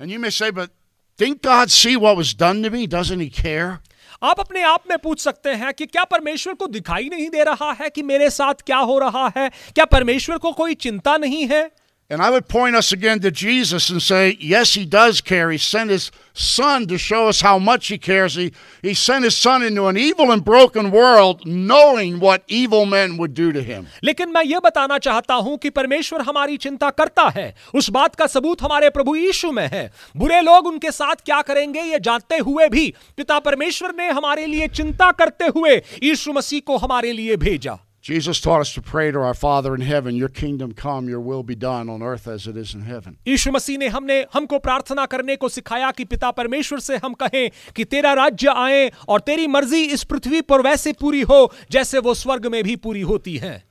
And 0.00 0.10
you 0.10 0.18
may 0.18 0.30
say, 0.30 0.50
but 0.50 0.70
didn't 1.18 1.42
God 1.42 1.70
see 1.70 1.96
what 1.96 2.16
was 2.16 2.32
done 2.32 2.62
to 2.62 2.70
me? 2.70 2.86
Doesn't 2.86 3.20
He 3.20 3.28
care? 3.42 3.80
आप 4.22 4.40
अपने 4.40 4.62
आप 4.62 4.84
में 4.90 4.96
पूछ 4.98 5.20
सकते 5.20 5.50
हैं 5.54 5.72
कि 5.74 5.86
क्या 5.86 6.04
परमेश्वर 6.04 6.54
को 6.54 6.66
दिखाई 6.66 7.08
नहीं 7.08 7.28
दे 7.30 7.44
रहा 7.44 7.72
है 7.80 7.90
कि 7.90 8.02
मेरे 8.02 8.30
साथ 8.30 8.62
क्या 8.66 8.78
हो 8.90 8.98
रहा 8.98 9.26
है 9.36 9.48
क्या 9.74 9.84
परमेश्वर 9.84 10.38
को 10.38 10.52
कोई 10.52 10.74
चिंता 10.84 11.16
नहीं 11.16 11.46
है 11.48 11.62
And 12.09 12.21
I 12.21 12.29
would 12.29 12.47
point 12.47 12.75
us 12.75 12.91
again 12.91 13.19
to 13.21 13.31
Jesus 13.31 13.89
and 13.89 13.99
say, 13.99 14.37
yes, 14.39 14.75
He 14.75 14.85
does 14.85 15.21
care. 15.21 15.49
He 15.49 15.57
sent 15.57 15.89
His 15.89 16.11
Son 16.35 16.85
to 16.85 16.99
show 16.99 17.27
us 17.27 17.41
how 17.41 17.57
much 17.57 17.87
He 17.87 17.97
cares. 17.97 18.35
He, 18.35 18.53
he 18.83 18.93
sent 18.93 19.23
His 19.23 19.35
Son 19.35 19.63
into 19.63 19.87
an 19.87 19.97
evil 19.97 20.31
and 20.31 20.45
broken 20.45 20.91
world, 20.91 21.41
knowing 21.47 22.19
what 22.19 22.43
evil 22.47 22.85
men 22.85 23.17
would 23.17 23.33
do 23.33 23.51
to 23.51 23.63
Him. 23.63 23.87
लेकिन 24.03 24.29
मैं 24.33 24.43
यह 24.45 24.59
बताना 24.59 24.97
चाहता 24.97 25.33
हूं 25.33 25.55
कि 25.57 25.69
परमेश्वर 25.69 26.21
हमारी 26.21 26.57
चिंता 26.57 26.89
करता 26.89 27.27
है 27.37 27.47
उस 27.75 27.89
बात 27.97 28.15
का 28.15 28.27
सबूत 28.27 28.61
हमारे 28.61 28.89
प्रभु 28.89 29.15
यीशु 29.15 29.51
में 29.51 29.67
है 29.73 29.89
बुरे 30.17 30.41
लोग 30.41 30.67
उनके 30.67 30.91
साथ 30.91 31.25
क्या 31.25 31.41
करेंगे 31.41 31.81
ये 31.81 31.99
जानते 32.09 32.37
हुए 32.49 32.69
भी 32.69 32.87
पिता 33.17 33.39
परमेश्वर 33.49 33.95
ने 33.97 34.09
हमारे 34.09 34.45
लिए 34.45 34.67
चिंता 34.81 35.11
करते 35.23 35.47
हुए 35.55 35.75
यीशु 36.03 36.33
मसीह 36.33 36.61
को 36.67 36.77
हमारे 36.77 37.11
लिए 37.13 37.35
भेजा 37.37 37.77
Jesus 38.02 38.40
taught 38.40 38.62
us 38.62 38.72
to 38.72 38.80
pray 38.80 39.10
to 39.10 39.18
our 39.20 39.34
Father 39.34 39.74
in 39.74 39.82
heaven, 39.82 40.16
Your 40.16 40.30
kingdom 40.30 40.72
come, 40.72 41.06
Your 41.06 41.20
will 41.20 41.42
be 41.42 41.54
done 41.54 41.90
on 41.90 42.02
earth 42.02 42.26
as 42.26 42.46
it 42.46 42.56
is 42.56 42.74
in 42.74 42.80
heaven. 42.82 43.16
यीशु 43.28 43.50
मसीह 43.52 43.78
ने 43.78 43.88
हमने 43.88 44.24
हमको 44.34 44.58
प्रार्थना 44.58 45.04
करने 45.06 45.36
को 45.36 45.48
सिखाया 45.48 45.90
कि 45.90 46.04
पिता 46.04 46.30
परमेश्वर 46.30 46.80
से 46.80 46.96
हम 47.04 47.14
कहें 47.22 47.50
कि 47.76 47.84
तेरा 47.84 48.12
राज्य 48.12 48.54
आए 48.56 48.90
और 49.08 49.20
तेरी 49.20 49.46
मर्ज़ी 49.46 49.82
इस 49.96 50.04
पृथ्वी 50.04 50.40
पर 50.48 50.62
वैसे 50.62 50.92
पूरी 51.00 51.20
हो 51.32 51.40
जैसे 51.70 51.98
वो 51.98 52.14
स्वर्ग 52.14 52.46
में 52.52 52.62
भी 52.64 52.76
पूरी 52.76 53.00
होती 53.10 53.36
है 53.36 53.62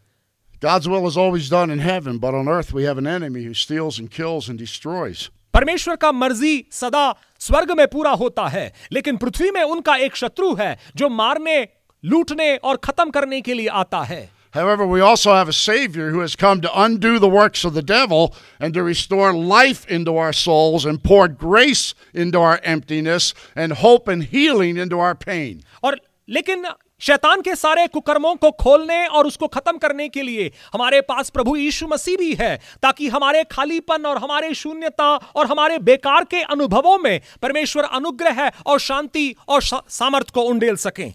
God's 0.62 0.88
will 0.90 1.08
is 1.08 1.18
always 1.18 1.50
done 1.50 1.72
in 1.72 1.80
heaven, 1.80 2.18
but 2.20 2.36
on 2.36 2.50
earth 2.50 2.72
we 2.74 2.84
have 2.84 2.98
an 2.98 3.08
enemy 3.08 3.44
who 3.46 3.54
steals 3.54 3.98
and 3.98 4.12
kills 4.12 4.50
and 4.50 4.60
destroys. 4.60 5.30
परमेश्वर 5.54 5.96
का 5.96 6.12
मर्ज़ी 6.12 6.66
सदा 6.72 7.04
स्वर्ग 7.40 7.72
में 7.78 7.88
पूरा 7.88 8.12
होता 8.22 8.48
है 8.48 8.72
लेकिन 8.92 9.18
पृथ्वी 9.18 9.52
में 9.52 9.62
उनका 9.64 9.96
एक 10.06 10.16
शत्रु 10.16 10.54
है 10.56 10.78
जो 10.96 11.10
मारने 11.10 11.58
लूटने 12.04 12.56
और 12.58 12.78
खत्म 12.78 13.10
करने 13.10 13.42
के 13.42 13.54
लिए 13.54 13.68
आता 13.68 14.04
है 14.04 14.28
However, 14.54 14.86
we 14.88 15.00
also 15.00 15.34
have 15.34 15.50
a 15.50 15.54
Savior 15.56 16.06
who 16.10 16.22
has 16.22 16.36
come 16.36 16.62
to 16.62 16.70
undo 16.84 17.10
the 17.20 17.28
works 17.30 17.64
of 17.64 17.74
the 17.74 17.84
devil 17.90 18.24
and 18.60 18.74
to 18.74 18.84
restore 18.86 19.28
life 19.52 19.84
into 19.98 20.16
our 20.18 20.34
souls 20.34 20.88
and 20.92 21.04
pour 21.04 21.28
grace 21.44 21.84
into 22.24 22.42
our 22.42 22.56
emptiness 22.72 23.28
and 23.56 23.78
hope 23.84 24.08
and 24.14 24.26
healing 24.32 24.80
into 24.86 25.04
our 25.08 25.14
pain. 25.26 25.62
और 25.84 26.00
लेकिन 26.30 26.66
शैतान 27.02 27.42
के 27.42 27.56
सारे 27.56 27.86
कुकर्मों 27.88 28.34
को 28.36 28.52
खोलने 28.64 29.06
और 29.08 29.28
उसको 29.28 29.48
खत्म 29.48 29.78
करने 29.78 30.10
के 30.10 30.22
लिए 30.22 30.52
हमारे 30.74 31.02
पास 31.02 31.30
प्रभु 31.30 31.56
यीशु 31.56 31.88
मसीह 31.88 32.18
भी 32.18 32.34
है 32.42 32.56
ताकि 32.82 33.08
हमारे 33.10 33.44
खालीपन 33.52 34.06
और 34.06 34.18
हमारे 34.18 34.54
शून्यता 34.54 35.16
और 35.36 35.48
हमारे 35.48 35.78
बेकार 35.94 36.24
के 36.32 36.42
अनुभवों 36.58 36.98
में 36.98 37.20
परमेश्वर 37.42 37.84
अनुग्रह 37.84 38.48
और 38.66 38.80
शांति 38.80 39.34
और 39.48 39.62
सा- 39.62 39.90
सामर्थ 39.92 40.30
को 40.30 40.42
उंडेल 40.42 40.76
सकें 40.90 41.12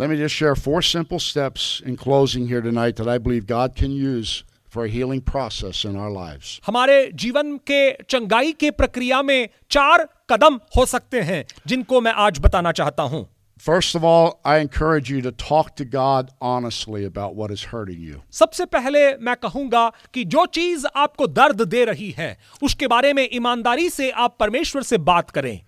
Let 0.00 0.10
me 0.10 0.16
just 0.16 0.32
share 0.32 0.54
four 0.54 0.80
simple 0.80 1.18
steps 1.18 1.82
in 1.84 1.96
closing 1.96 2.46
here 2.46 2.60
tonight 2.60 2.94
that 2.96 3.08
I 3.08 3.18
believe 3.18 3.46
God 3.46 3.74
can 3.74 3.90
use 3.90 4.44
for 4.64 4.84
a 4.84 4.88
healing 4.88 5.20
process 5.20 5.84
in 5.84 5.96
our 5.96 6.10
lives. 6.10 6.60
हमारे 6.66 6.98
जीवन 7.22 7.56
के 7.70 7.80
चंगाई 8.10 8.52
के 8.60 8.70
प्रक्रिया 8.70 9.22
में 9.22 9.48
चार 9.70 10.06
कदम 10.30 10.60
हो 10.76 10.84
सकते 10.86 11.20
हैं 11.30 11.44
जिनको 11.66 12.00
मैं 12.00 12.12
आज 12.26 12.38
बताना 12.38 12.72
चाहता 12.72 13.02
हूँ 13.14 13.26
First 13.60 13.96
of 13.96 14.04
all, 14.04 14.28
I 14.44 14.58
encourage 14.58 15.10
you 15.10 15.20
to 15.22 15.32
talk 15.32 15.74
to 15.76 15.84
God 15.84 16.30
honestly 16.40 17.04
about 17.04 17.34
what 17.34 17.50
is 17.50 17.64
hurting 17.72 18.00
you. 18.00 18.20
सबसे 18.32 18.64
पहले 18.66 19.00
मैं 19.16 19.34
कहूँगा 19.36 19.88
कि 20.14 20.24
जो 20.24 20.46
चीज़ 20.58 20.86
आपको 20.96 21.26
दर्द 21.26 21.62
दे 21.68 21.84
रही 21.84 22.10
है 22.18 22.36
उसके 22.62 22.86
बारे 22.86 23.12
में 23.12 23.28
ईमानदारी 23.32 23.88
से 23.90 24.10
आप 24.10 24.36
परमेश्वर 24.40 24.82
से 24.82 24.98
बात 25.10 25.30
करें 25.30 25.58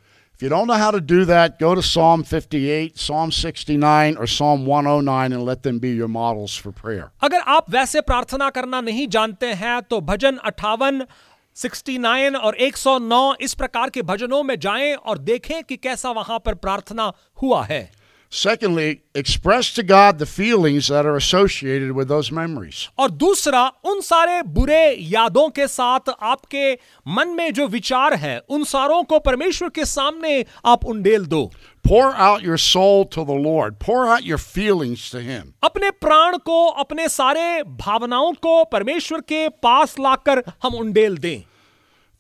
If 0.41 0.45
you 0.45 0.49
don't 0.49 0.69
know 0.69 0.77
how 0.81 0.91
to 0.91 1.03
do 1.03 1.27
that, 1.27 1.59
go 1.59 1.75
to 1.75 1.83
Psalm 1.83 2.23
58, 2.25 2.99
Psalm 2.99 3.31
69, 3.31 4.17
or 4.17 4.27
Psalm 4.27 4.65
109 4.65 5.33
and 5.35 5.45
let 5.45 5.63
them 5.63 5.79
be 5.79 5.91
your 5.91 6.09
models 6.09 6.55
for 6.57 6.73
prayer. 6.73 7.11
अगर 7.23 7.41
आप 7.55 7.71
वैसे 7.71 8.01
प्रार्थना 8.01 8.49
करना 8.51 8.81
नहीं 8.81 9.07
जानते 9.09 9.53
हैं 9.63 9.81
तो 9.91 10.01
भजन 10.01 10.37
अठावन 10.51 11.05
69 11.57 12.37
और 12.37 12.57
109 12.69 13.35
इस 13.41 13.55
प्रकार 13.55 13.91
के 13.91 14.03
भजनों 14.13 14.43
में 14.43 14.59
जाएँ 14.59 14.95
और 14.95 15.19
देखें 15.19 15.63
कि 15.65 15.77
कैसा 15.77 16.11
वहाँ 16.11 16.39
पर 16.39 16.55
प्रार्थना 16.55 17.13
हुआ 17.43 17.63
है 17.65 17.83
Secondly, 18.33 19.03
express 19.13 19.73
to 19.75 19.83
God 19.83 20.21
the 20.21 20.27
feelings 20.27 20.87
that 20.87 21.05
are 21.05 21.17
associated 21.17 21.91
with 21.93 22.07
those 22.07 22.31
memories. 22.31 22.89
और 22.99 23.11
दूसरा 23.11 23.63
उन 23.85 24.01
सारे 24.01 24.43
बुरे 24.43 24.95
यादों 25.13 25.49
के 25.51 25.67
साथ 25.69 26.11
आपके 26.23 26.73
मन 27.09 27.29
में 27.29 27.53
जो 27.55 27.67
विचार 27.67 28.15
है 28.15 28.39
उन 28.49 28.65
सारों 28.65 29.03
को 29.03 29.19
परमेश्वर 29.19 29.69
के 29.69 29.85
सामने 29.85 30.45
आप 30.65 30.85
उंडेल 30.85 31.27
दो 31.27 31.51
Pour 31.85 32.15
out 32.15 32.43
your 32.43 32.59
soul 32.59 33.05
to 33.07 33.25
the 33.25 33.37
Lord. 33.45 33.79
Pour 33.81 34.07
out 34.07 34.23
your 34.23 34.39
feelings 34.39 35.11
to 35.11 35.21
Him. 35.21 35.53
अपने 35.65 35.91
प्राण 35.91 36.37
को 36.47 36.67
अपने 36.83 37.09
सारे 37.09 37.63
भावनाओं 37.63 38.33
को 38.43 38.65
परमेश्वर 38.73 39.21
के 39.21 39.49
पास 39.49 39.99
लाकर 40.01 40.43
हम 40.63 40.75
उंडेल 40.75 41.19
दें 41.19 41.50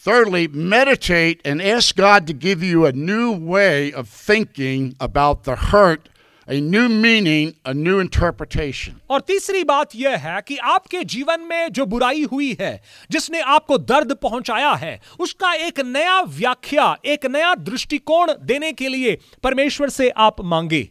Thirdly, 0.00 0.48
meditate 0.48 1.42
and 1.44 1.60
ask 1.60 1.94
God 1.94 2.26
to 2.26 2.32
give 2.32 2.62
you 2.62 2.86
a 2.86 2.92
new 2.92 3.32
way 3.32 3.92
of 3.92 4.08
thinking 4.08 4.94
about 4.98 5.44
the 5.44 5.56
hurt, 5.56 6.08
a 6.48 6.58
new 6.58 6.88
meaning, 6.88 7.52
a 7.66 7.74
new 7.74 7.98
interpretation. 7.98 8.94
और 9.10 9.20
तीसरी 9.20 9.62
बात 9.64 9.94
यह 9.96 10.16
है 10.18 10.40
कि 10.48 10.56
आपके 10.56 11.02
जीवन 11.04 11.40
में 11.40 11.72
जो 11.72 11.86
बुराई 11.86 12.24
हुई 12.32 12.56
है 12.60 12.72
जिसने 13.10 13.40
आपको 13.56 13.78
दर्द 13.78 14.12
पहुँचाया 14.22 14.72
है 14.74 14.98
उसका 15.20 15.52
एक 15.66 15.80
नया 15.80 16.20
व्याख्या 16.38 16.96
एक 17.06 17.26
नया 17.26 17.54
दृष्टिकोण 17.68 18.32
देने 18.42 18.72
के 18.72 18.88
लिए 18.88 19.16
परमेश्वर 19.42 19.88
से 19.90 20.08
आप 20.28 20.40
मांगे 20.44 20.88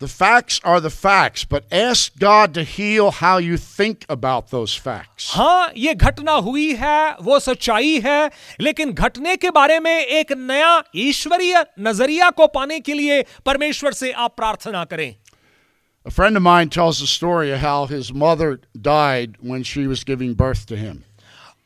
The 0.00 0.08
facts 0.08 0.60
are 0.64 0.80
the 0.80 0.90
facts, 0.90 1.44
but 1.44 1.64
ask 1.72 2.18
God 2.18 2.52
to 2.54 2.62
heal 2.64 3.10
how 3.12 3.38
you 3.38 3.56
think 3.56 4.04
about 4.08 4.50
those 4.50 4.74
facts. 4.76 5.30
हाँ 5.34 5.72
ये 5.76 5.94
घटना 5.94 6.32
हुई 6.32 6.74
है 6.76 7.14
वो 7.22 7.38
सच्चाई 7.40 8.00
है 8.04 8.30
लेकिन 8.60 8.92
घटने 8.92 9.36
के 9.36 9.50
बारे 9.50 9.78
में 9.80 9.94
एक 9.94 10.32
नया 10.32 10.82
ईश्वरीय 10.96 11.64
नजरिया 11.80 12.30
को 12.30 12.46
पाने 12.56 12.80
के 12.80 12.94
लिए 12.94 13.22
परमेश्वर 13.46 13.92
से 13.92 14.12
आप 14.12 14.36
प्रार्थना 14.36 14.84
करें 14.84 15.14
A 16.06 16.10
friend 16.10 16.36
of 16.36 16.42
mine 16.42 16.68
tells 16.68 16.98
the 17.00 17.06
story 17.06 17.50
of 17.50 17.60
how 17.60 17.86
his 17.86 18.12
mother 18.12 18.60
died 18.78 19.36
when 19.40 19.62
she 19.62 19.86
was 19.86 20.04
giving 20.04 20.34
birth 20.34 20.66
to 20.66 20.76
him. 20.76 21.02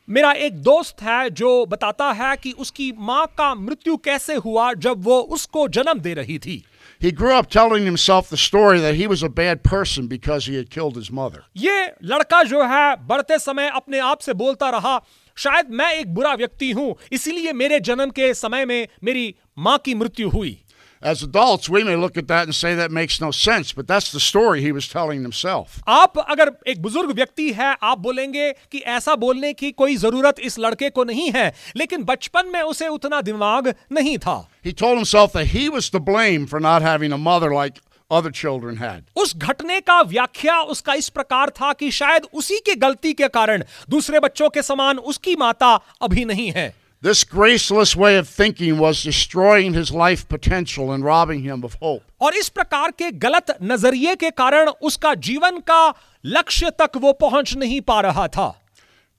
मेरा 0.09 0.31
एक 0.45 0.61
दोस्त 0.63 1.01
है 1.03 1.29
जो 1.29 1.65
बताता 1.65 2.11
है 2.19 2.35
कि 2.43 2.51
उसकी 2.59 2.91
मां 3.09 3.25
का 3.37 3.53
मृत्यु 3.55 3.97
कैसे 4.05 4.35
हुआ 4.45 4.71
जब 4.85 5.03
वो 5.03 5.19
उसको 5.37 5.67
जन्म 5.77 5.99
दे 5.99 6.13
रही 6.13 6.37
थी 6.45 6.63
He 7.04 7.12
grew 7.12 7.34
up 7.34 7.50
telling 7.50 7.84
himself 7.84 8.30
the 8.30 8.36
story 8.38 8.80
that 8.80 8.94
he 8.94 9.06
was 9.06 9.22
a 9.22 9.28
bad 9.28 9.62
person 9.62 10.06
because 10.06 10.46
he 10.46 10.54
had 10.54 10.70
killed 10.70 10.96
his 10.96 11.10
mother. 11.10 11.42
ये 11.56 11.92
लड़का 12.04 12.42
जो 12.42 12.62
है 12.64 12.96
बढ़ते 13.06 13.38
समय 13.38 13.68
अपने 13.74 13.98
आप 13.98 14.20
से 14.20 14.34
बोलता 14.34 14.70
रहा 14.70 14.98
शायद 15.36 15.70
मैं 15.70 15.92
एक 15.94 16.14
बुरा 16.14 16.34
व्यक्ति 16.34 16.70
हूँ 16.72 16.94
इसीलिए 17.12 17.52
मेरे 17.52 17.80
जन्म 17.80 18.10
के 18.10 18.32
समय 18.34 18.64
में 18.64 18.86
मेरी 19.04 19.34
माँ 19.58 19.78
की 19.84 19.94
मृत्यु 19.94 20.28
हुई 20.28 20.63
As 21.04 21.22
adults, 21.22 21.68
we 21.68 21.84
may 21.84 21.96
look 21.96 22.16
at 22.16 22.28
that 22.28 22.44
and 22.44 22.54
say 22.54 22.74
that 22.74 22.90
makes 22.90 23.20
no 23.20 23.30
sense, 23.30 23.72
but 23.72 23.86
that's 23.86 24.10
the 24.10 24.20
story 24.20 24.62
he 24.62 24.72
was 24.72 24.88
telling 24.88 25.22
himself. 25.22 25.80
आप 25.86 26.18
अगर 26.18 26.50
एक 26.68 26.80
बुज़ुर्ग 26.82 27.10
व्यक्ति 27.16 27.50
है 27.52 27.74
आप 27.82 27.98
बोलेंगे 27.98 28.50
कि 28.72 28.78
ऐसा 28.94 29.14
बोलने 29.24 29.52
की 29.52 29.70
कोई 29.72 29.96
ज़रूरत 29.96 30.38
इस 30.40 30.58
लड़के 30.58 30.88
को 30.90 31.04
नहीं 31.04 31.30
है 31.32 31.52
लेकिन 31.76 32.04
बचपन 32.04 32.48
में 32.52 32.60
उसे 32.62 32.88
उतना 32.88 33.20
दिमाग 33.20 33.68
नहीं 33.92 34.16
था 34.18 34.36
He 34.64 34.72
told 34.72 34.96
himself 34.96 35.32
that 35.34 35.48
he 35.48 35.68
was 35.68 35.90
to 35.90 36.00
blame 36.00 36.46
for 36.46 36.60
not 36.68 36.80
having 36.82 37.12
a 37.12 37.18
mother 37.26 37.50
like 37.54 37.82
other 38.10 38.30
children 38.30 38.76
had. 38.76 39.02
उस 39.16 39.36
घटने 39.36 39.80
का 39.80 40.00
व्याख्या 40.02 40.58
उसका 40.74 40.94
इस 40.94 41.08
प्रकार 41.08 41.50
था 41.60 41.72
कि 41.72 41.90
शायद 41.90 42.28
उसी 42.32 42.58
के 42.66 42.74
गलती 42.86 43.12
के 43.12 43.28
कारण 43.36 43.64
दूसरे 43.90 44.20
बच्चों 44.20 44.48
के 44.50 44.62
समान 44.62 44.98
उसकी 45.12 45.36
माता 45.36 45.74
अभी 46.02 46.24
नहीं 46.24 46.50
है 46.52 46.66
This 47.03 47.23
graceless 47.23 47.95
way 47.95 48.17
of 48.17 48.27
thinking 48.27 48.77
was 48.77 49.01
destroying 49.01 49.73
his 49.73 49.89
life 49.89 50.27
potential 50.27 50.91
and 50.91 51.01
robbing 51.01 51.43
him 51.43 51.63
of 51.63 51.75
hope. 51.81 52.03
और 52.21 52.35
इस 52.35 52.49
प्रकार 52.49 52.91
के 52.91 53.11
गलत 53.11 53.57
नजरिए 53.63 54.15
के 54.15 54.29
कारण 54.31 54.69
उसका 54.83 55.13
जीवन 55.27 55.59
का 55.69 55.93
लक्ष्य 56.25 56.71
तक 56.81 56.97
वो 56.97 57.13
पहुंच 57.21 57.55
नहीं 57.57 57.79
पा 57.81 58.01
रहा 58.01 58.27
था 58.27 58.55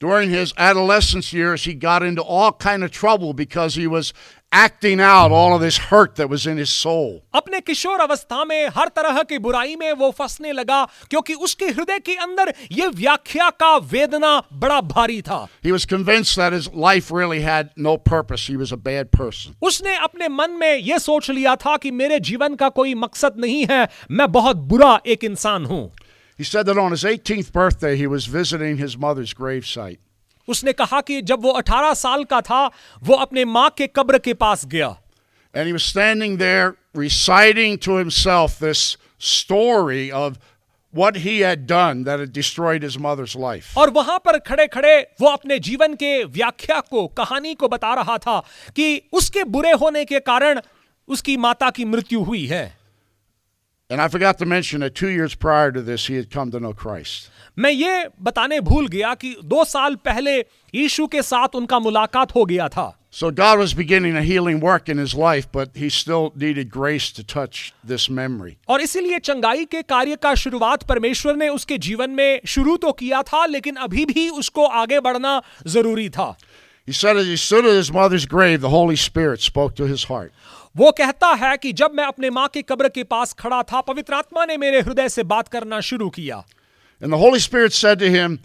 During 0.01 0.31
his 0.31 0.55
adolescence 0.57 1.31
years, 1.31 1.65
he 1.65 1.75
got 1.75 2.03
into 2.03 2.23
all 2.23 2.53
kind 2.53 2.83
of 2.83 2.91
trouble 2.91 3.35
because 3.35 3.75
he 3.75 3.87
was 3.87 4.15
acting 4.53 5.01
out 5.01 5.31
all 5.31 5.55
of 5.55 5.61
this 5.61 5.77
hurt 5.79 6.17
that 6.17 6.29
was 6.29 6.47
in 6.47 6.57
his 6.59 6.71
soul. 6.71 7.21
अपने 7.35 7.61
किशोर 7.61 8.01
अवस्था 8.01 8.45
में 8.45 8.69
हर 8.77 8.89
तरह 8.97 9.23
की 9.23 9.39
बुराई 9.39 9.77
में 9.77 9.93
वो 9.93 10.11
फंसने 10.11 10.53
लगा 10.53 10.85
क्योंकि 11.11 11.35
उसके 11.35 11.67
हृदय 11.67 11.99
के 11.99 12.15
अंदर 12.25 12.53
ये 12.73 12.89
व्याख्या 12.89 13.49
का 13.63 13.77
वेदना 13.93 14.33
बड़ा 14.53 14.81
भारी 14.81 15.21
था 15.23 15.47
He 15.63 15.73
was 15.73 15.87
convinced 15.87 16.37
that 16.37 16.53
his 16.53 16.69
life 16.75 17.13
really 17.13 17.41
had 17.43 17.71
no 17.77 17.97
purpose. 17.97 18.47
He 18.49 18.57
was 18.57 18.73
a 18.73 18.81
bad 18.89 19.13
person. 19.13 19.55
उसने 19.63 19.97
अपने 19.97 20.29
मन 20.29 20.59
में 20.61 20.77
यह 20.77 20.99
सोच 20.99 21.31
लिया 21.31 21.57
था 21.57 21.77
कि 21.77 21.91
मेरे 21.91 22.21
जीवन 22.21 22.55
का 22.55 22.69
कोई 22.81 22.95
मकसद 22.95 23.37
नहीं 23.39 23.65
है 23.71 23.89
मैं 24.11 24.31
बहुत 24.33 24.57
बुरा 24.75 24.99
एक 25.07 25.25
इंसान 25.25 25.67
हूं 25.67 25.89
He 26.39 26.45
said 26.45 26.65
that 26.67 26.79
on 26.79 26.91
his 26.91 27.03
18th 27.05 27.53
birthday, 27.53 27.97
he 27.97 28.07
was 28.07 28.25
visiting 28.25 28.79
his 28.79 28.97
mother's 28.97 29.35
gravesite. 29.35 29.99
उसने 30.48 30.74
कहा 30.74 31.02
कि 31.02 31.22
जब 31.22 31.44
वो 31.44 31.54
18 31.60 31.94
साल 31.96 32.24
का 32.24 32.42
था 32.42 32.66
वो 33.04 33.16
अपने 33.16 33.46
माँ 33.46 33.70
के 33.78 33.88
कब्र 33.88 34.20
के 34.20 34.34
पास 34.34 34.66
गया 34.66 34.96
And 35.54 35.68
he 35.68 35.74
was 35.74 35.86
standing 35.86 36.38
there 36.38 36.76
reciting 36.94 37.78
to 37.80 37.96
himself 37.96 38.60
this 38.60 38.98
story 39.20 40.12
of 40.12 40.38
what 40.94 41.18
he 41.18 41.36
had 41.42 41.66
done 41.68 42.04
that 42.04 42.20
had 42.20 42.34
destroyed 42.34 42.84
his 42.84 42.98
mother's 43.00 43.36
life. 43.36 43.74
और 43.78 43.90
वहाँ 43.90 44.18
पर 44.26 44.38
खड़े 44.40 44.68
खड़े 44.68 45.00
वो 45.22 45.30
अपने 45.30 45.60
जीवन 45.60 45.94
के 45.96 46.24
व्याख्या 46.24 46.80
को 46.92 47.06
कहानी 47.18 47.54
को 47.56 47.68
बता 47.68 47.94
रहा 47.94 48.18
था 48.18 48.40
कि 48.76 49.02
उसके 49.14 49.44
बुरे 49.56 49.72
होने 49.82 50.04
के 50.06 50.20
कारण 50.20 50.62
उसकी 51.08 51.38
माता 51.38 51.70
की 51.70 51.86
मृत्यु 51.86 52.22
हुई 52.24 52.46
है 52.48 52.66
And 53.91 54.01
I 54.01 54.07
forgot 54.07 54.39
to 54.39 54.47
mention 54.47 54.83
that 54.83 54.95
two 54.95 55.09
years 55.09 55.35
prior 55.35 55.73
to 55.73 55.83
this, 55.83 56.07
he 56.07 56.15
had 56.15 56.31
come 56.31 56.53
to 56.53 56.61
know 56.61 56.73
Christ. 56.73 57.29
मैं 57.59 57.71
ये 57.71 58.09
बताने 58.23 58.61
भूल 58.61 58.87
गया 58.89 59.15
कि 59.15 59.35
दो 59.45 59.65
साल 59.65 59.95
पहले 60.05 60.39
यीशु 60.75 61.07
के 61.15 61.23
साथ 61.23 61.55
उनका 61.57 61.79
मुलाकात 61.79 62.35
हो 62.35 62.45
गया 62.45 62.69
था 62.69 62.95
So 63.13 63.33
God 63.33 63.59
was 63.59 63.75
beginning 63.75 64.17
a 64.17 64.23
healing 64.23 64.61
work 64.61 64.89
in 64.89 64.97
his 64.97 65.15
life, 65.17 65.51
but 65.51 65.71
he 65.75 65.89
still 65.89 66.33
needed 66.37 66.71
grace 66.71 67.11
to 67.11 67.25
touch 67.25 67.75
this 67.85 68.09
memory. 68.09 68.57
और 68.69 68.81
इसीलिए 68.81 69.19
चंगाई 69.19 69.65
के 69.65 69.83
कार्य 69.83 70.17
का 70.23 70.35
शुरुआत 70.45 70.83
परमेश्वर 70.89 71.37
ने 71.37 71.49
उसके 71.49 71.79
जीवन 71.89 72.11
में 72.11 72.41
शुरू 72.47 72.77
तो 72.85 72.93
किया 73.03 73.23
था 73.33 73.45
लेकिन 73.47 73.77
अभी 73.89 74.05
भी 74.13 74.29
उसको 74.31 74.67
आगे 74.83 75.01
बढ़ना 75.01 75.41
जरूरी 75.67 76.09
था 76.11 76.35
He 76.87 76.93
said 76.93 77.17
as 77.17 77.27
he 77.27 77.37
stood 77.37 77.65
at 77.65 77.75
his 77.75 77.93
mother's 77.93 78.25
grave, 78.27 78.61
the 78.61 78.71
Holy 78.71 78.97
Spirit 78.97 79.41
spoke 79.41 79.75
to 79.77 79.87
his 79.87 80.05
heart. 80.05 80.33
वो 80.76 80.92
कहता 80.92 81.28
है 81.42 81.56
कि 81.58 81.72
जब 81.74 81.92
मैं 81.96 82.06
अपने 82.06 82.30
माँ 82.30 82.48
के 82.54 82.62
कब्र 82.62 82.90
के 82.90 83.04
पास 83.04 83.34
खड़ा 83.40 83.62
था 83.64 83.82
पवित्र 83.82 84.14
आत्मा 84.14 84.46
ने 84.46 84.58
मेरे 84.58 84.80
हृदय 84.82 85.10
से 85.10 85.24
बात 85.24 85.48
करना 85.48 85.80
शुरू 85.90 86.10
किया 86.10 86.44
And 87.02 87.14
the 87.14 87.18
Holy 87.18 87.40
Spirit 87.40 87.74
said 87.74 88.00
to 88.00 88.10
him, 88.10 88.40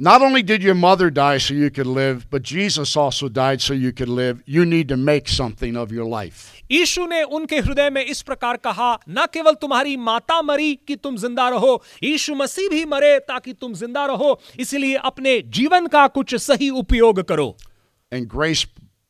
Not 0.00 0.22
only 0.22 0.42
did 0.42 0.62
your 0.62 0.74
mother 0.74 1.08
die 1.10 1.38
so 1.38 1.54
you 1.54 1.70
could 1.70 1.86
live, 1.88 2.28
but 2.30 2.42
Jesus 2.42 2.96
also 2.96 3.28
died 3.28 3.60
so 3.60 3.74
you 3.74 3.92
could 3.92 4.08
live. 4.08 4.42
You 4.46 4.64
need 4.64 4.88
to 4.88 4.96
make 4.96 5.28
something 5.28 5.76
of 5.76 5.92
your 5.92 6.04
life. 6.04 6.40
यीशु 6.70 7.06
ने 7.06 7.22
उनके 7.22 7.58
हृदय 7.58 7.90
में 7.90 8.04
इस 8.04 8.22
प्रकार 8.22 8.56
कहा 8.56 8.92
न 9.08 9.26
केवल 9.32 9.54
तुम्हारी 9.62 9.96
माता 9.96 10.40
मरी 10.42 10.74
कि 10.88 10.96
तुम 10.96 11.16
ज़िंदा 11.16 11.48
रहो 11.48 11.82
यीशु 12.02 12.34
मसीह 12.34 12.68
भी 12.68 12.84
मरे 12.84 13.18
ताकि 13.28 13.52
तुम 13.52 13.74
ज़िंदा 13.74 14.04
रहो 14.06 14.38
इसलिए 14.60 14.96
अपने 15.04 15.40
जीवन 15.58 15.86
का 15.86 16.06
कुछ 16.18 16.34
सही 16.34 16.70
उपयोग 16.82 17.22
करो 17.28 17.54
And 18.12 18.28
grace 18.28 18.66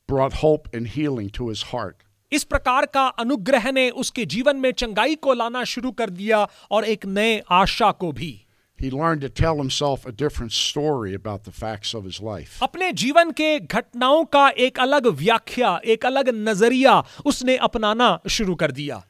brought 0.08 0.42
hope 0.42 0.68
and 0.74 0.88
healing 0.88 1.30
to 1.30 1.48
his 1.48 1.62
heart. 1.72 2.03
इस 2.34 2.44
प्रकार 2.44 2.86
का 2.86 3.06
अनुग्रह 3.06 3.70
ने 3.72 3.90
उसके 3.90 4.24
जीवन 4.26 4.56
में 4.56 4.72
चंगाई 4.72 5.14
को 5.14 5.34
लाना 5.34 5.64
शुरू 5.64 5.90
कर 5.90 6.10
दिया 6.10 6.48
और 6.70 6.84
एक 6.84 7.06
नए 7.06 7.42
आशा 7.50 7.90
को 7.92 8.12
भी। 8.12 8.40
He 8.82 8.90
learned 8.90 9.22
to 9.22 9.28
tell 9.40 9.60
himself 9.60 10.06
a 10.06 10.12
different 10.12 10.52
story 10.52 11.12
about 11.14 11.44
the 11.44 11.52
facts 11.60 11.94
of 11.94 12.06
his 12.06 12.16
life. 12.22 12.62
अपने 12.62 12.92
जीवन 12.92 13.30
के 13.30 13.58
घटनाओं 13.60 14.24
का 14.24 14.48
एक 14.48 14.80
अलग 14.80 15.06
व्याख्या 15.06 15.80
एक 15.84 16.06
अलग 16.06 16.28
नज़रिया 16.48 17.04
उसने 17.26 17.56
अपनाना 17.56 18.18
शुरू 18.28 18.54
कर 18.54 18.70
दिया। 18.70 19.02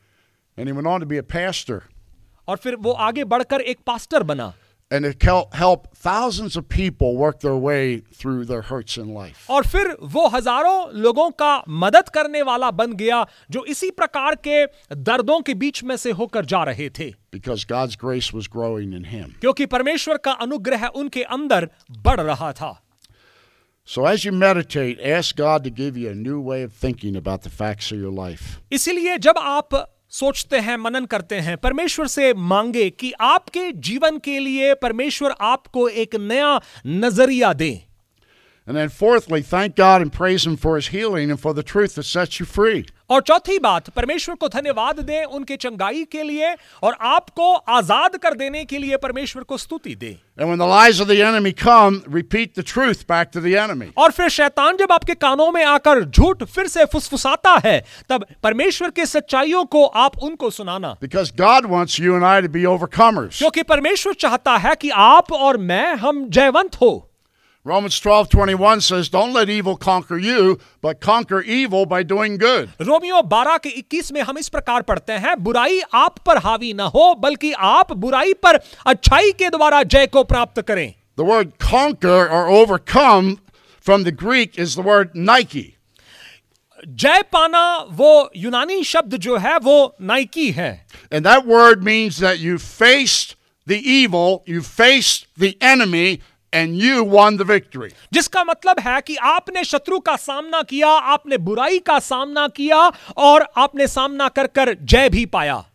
And 0.58 0.68
he 0.68 0.76
went 0.76 0.90
on 0.94 1.00
to 1.00 1.10
be 1.12 1.22
a 1.22 1.26
pastor. 1.34 1.80
और 2.48 2.56
फिर 2.56 2.76
वो 2.76 2.92
आगे 2.92 3.24
बढ़कर 3.24 3.60
एक 3.60 3.78
पास्टर 3.86 4.22
बना। 4.22 4.52
and 4.93 5.05
it 5.05 5.21
hel- 5.21 5.49
helped 5.53 5.95
thousands 6.03 6.55
of 6.59 6.67
people 6.67 7.15
work 7.15 7.41
their 7.41 7.57
way 7.65 7.99
through 8.21 8.45
their 8.51 8.61
hurts 8.69 8.97
in 8.97 9.13
life. 9.17 9.45
और 9.49 9.65
फिर 9.67 9.95
वो 10.15 10.27
हजारों 10.35 10.77
लोगों 11.01 11.29
का 11.41 11.51
मदद 11.83 12.09
करने 12.13 12.41
वाला 12.41 12.71
बन 12.71 12.93
गया 13.01 13.25
जो 13.51 13.63
इसी 13.73 13.89
प्रकार 13.99 14.35
के 14.47 14.65
दर्दों 14.95 15.39
के 15.49 15.53
बीच 15.63 15.83
में 15.83 15.95
से 15.97 16.11
होकर 16.21 16.45
जा 16.45 16.63
रहे 16.71 16.89
थे 16.99 17.13
Because 17.31 17.65
God's 17.65 17.95
grace 17.95 18.31
was 18.33 18.47
growing 18.57 18.93
in 18.99 19.03
him. 19.13 19.35
क्योंकि 19.41 19.65
परमेश्वर 19.75 20.17
का 20.17 20.31
अनुग्रह 20.47 20.85
उनके 20.87 21.23
अंदर 21.37 21.69
बढ़ 22.07 22.19
रहा 22.21 22.51
था 22.61 22.77
So, 23.87 24.05
as 24.05 24.23
you 24.23 24.31
meditate, 24.31 24.99
ask 25.01 25.35
God 25.35 25.63
to 25.63 25.69
give 25.71 25.95
you 25.97 26.09
a 26.09 26.15
new 26.15 26.39
way 26.39 26.61
of 26.63 26.73
thinking 26.81 27.15
about 27.15 27.41
the 27.45 27.49
facts 27.49 27.91
of 27.91 27.99
your 28.01 28.11
life. 28.11 28.59
इसीलिए 28.71 29.17
जब 29.17 29.37
आप 29.37 29.69
सोचते 30.14 30.58
हैं, 30.58 30.76
मनन 30.76 31.04
करते 31.04 31.34
हैं। 31.34 31.56
परमेश्वर 31.56 32.06
से 32.06 32.34
मांगे 32.34 32.90
कि 32.90 33.12
आपके 33.20 33.72
जीवन 33.72 34.18
के 34.18 34.38
लिए 34.38 34.74
परमेश्वर 34.74 35.34
आपको 35.40 35.88
एक 35.88 36.16
नया 36.16 36.60
नज़रिया 36.86 37.52
दे। 37.52 37.93
And 38.67 38.77
then, 38.77 38.89
fourthly, 38.89 39.41
thank 39.41 39.75
God 39.75 39.99
and 40.03 40.13
praise 40.13 40.45
Him 40.45 40.55
for 40.55 40.75
His 40.75 40.89
healing 40.89 41.31
and 41.31 41.39
for 41.39 41.55
the 41.55 41.63
truth 41.63 41.95
that 41.95 42.03
sets 42.03 42.39
you 42.39 42.45
free. 42.45 42.85
और 43.09 43.21
चौथी 43.21 43.57
बात 43.59 43.89
परमेश्वर 43.89 44.35
को 44.35 44.47
धन्यवाद 44.47 44.99
दें 44.99 45.23
उनके 45.23 45.55
चंगाई 45.57 46.03
के 46.11 46.23
लिए 46.23 46.53
और 46.83 46.97
आपको 47.01 47.53
आजाद 47.77 48.17
कर 48.23 48.33
देने 48.33 48.63
के 48.65 48.77
लिए 48.77 48.97
परमेश्वर 48.97 49.43
को 49.43 49.57
स्तुति 49.57 49.95
दे 49.95 50.17
And 50.37 50.49
when 50.49 50.59
the 50.59 50.67
lies 50.67 50.99
of 50.99 51.07
the 51.07 51.19
enemy 51.21 51.53
come, 51.63 52.03
repeat 52.07 52.53
the 52.53 52.63
truth 52.63 53.07
back 53.07 53.31
to 53.31 53.41
the 53.41 53.57
enemy. 53.63 53.89
और 53.97 54.11
फिर 54.11 54.29
शैतान 54.29 54.77
जब 54.77 54.91
आपके 54.91 55.15
कानों 55.15 55.51
में 55.51 55.63
आकर 55.65 56.03
झूठ 56.03 56.43
फिर 56.43 56.67
से 56.67 56.85
फुसफुसाता 56.93 57.59
है 57.65 57.79
तब 58.09 58.25
परमेश्वर 58.43 58.91
के 58.91 59.05
सच्चाइयों 59.05 59.65
को 59.65 59.85
आप 60.05 60.23
उनको 60.23 60.49
सुनाना 60.51 60.95
Because 61.01 61.31
God 61.31 61.65
wants 61.65 61.97
you 61.97 62.15
and 62.15 62.23
I 62.23 62.39
to 62.41 62.55
be 62.59 62.67
overcomers. 62.77 63.37
क्योंकि 63.39 63.63
परमेश्वर 63.75 64.13
चाहता 64.13 64.57
है 64.57 64.75
कि 64.81 64.89
आप 65.09 65.31
और 65.33 65.57
मैं 65.57 65.93
हम 66.05 66.27
जयवंत 66.29 66.81
हो 66.81 66.95
Romans 67.65 67.99
12 67.99 68.29
21 68.29 68.81
says, 68.81 69.09
Don't 69.09 69.33
let 69.33 69.49
evil 69.49 69.75
conquer 69.75 70.17
you, 70.17 70.59
but 70.81 71.01
conquer 71.01 71.41
evil 71.41 71.85
by 71.85 72.03
doing 72.03 72.37
good. 72.37 72.69
Romeo 72.81 73.21
12 73.29 73.59
के 73.63 73.69
21 73.81 74.11
में 74.11 74.21
हम 74.21 74.37
इस 74.37 74.49
प्रकार 74.49 74.81
पढ़ते 74.81 75.13
हैं 75.25 75.35
बुराई 75.43 75.81
आप 75.93 76.19
पर 76.25 76.37
हावी 76.45 76.73
न 76.73 76.87
हो 76.95 77.13
बल्कि 77.25 77.51
आप 77.71 77.91
बुराई 78.05 78.33
पर 78.43 78.59
अच्छाई 78.87 79.31
के 79.39 79.49
द्वारा 79.49 79.83
जय 79.83 80.07
को 80.07 80.23
प्राप्त 80.23 80.61
करें 80.61 80.93
The 81.17 81.25
word 81.25 81.51
conquer 81.59 82.29
or 82.29 82.47
overcome 82.47 83.39
from 83.81 84.03
the 84.03 84.11
Greek 84.13 84.57
is 84.57 84.75
the 84.75 84.81
word 84.81 85.13
Nike. 85.13 85.75
जय 86.87 87.21
पाना 87.31 87.61
वो 87.91 88.29
यूनानी 88.35 88.83
शब्द 88.83 89.15
जो 89.23 89.37
है 89.37 89.57
वो 89.63 89.95
नाइकी 90.01 90.49
है 90.51 90.71
And 91.11 91.25
that 91.25 91.45
word 91.45 91.83
means 91.83 92.19
that 92.19 92.39
you 92.39 92.57
faced 92.57 93.35
the 93.67 93.79
evil, 93.97 94.43
you 94.47 94.61
faced 94.61 95.27
the 95.37 95.57
enemy, 95.61 96.21
and 96.53 96.77
you 96.77 97.03
won 97.03 97.37
the 97.37 97.45
victory. 97.45 97.91
जिसका 98.13 98.43
मतलब 98.43 98.79
है 98.79 98.99
कि 99.01 99.15
आपने 99.15 99.63
शत्रु 99.63 99.99
का 99.99 100.15
सामना 100.15 100.61
किया 100.61 100.89
आपने 101.15 101.37
बुराई 101.37 101.79
का 101.79 101.99
सामना 101.99 102.47
किया 102.47 102.91
और 103.17 103.47
आपने 103.57 103.87
सामना 103.87 104.27
कर 104.29 104.47
कर 104.47 104.73
जय 104.73 105.09
भी 105.09 105.25
पाया 105.25 105.65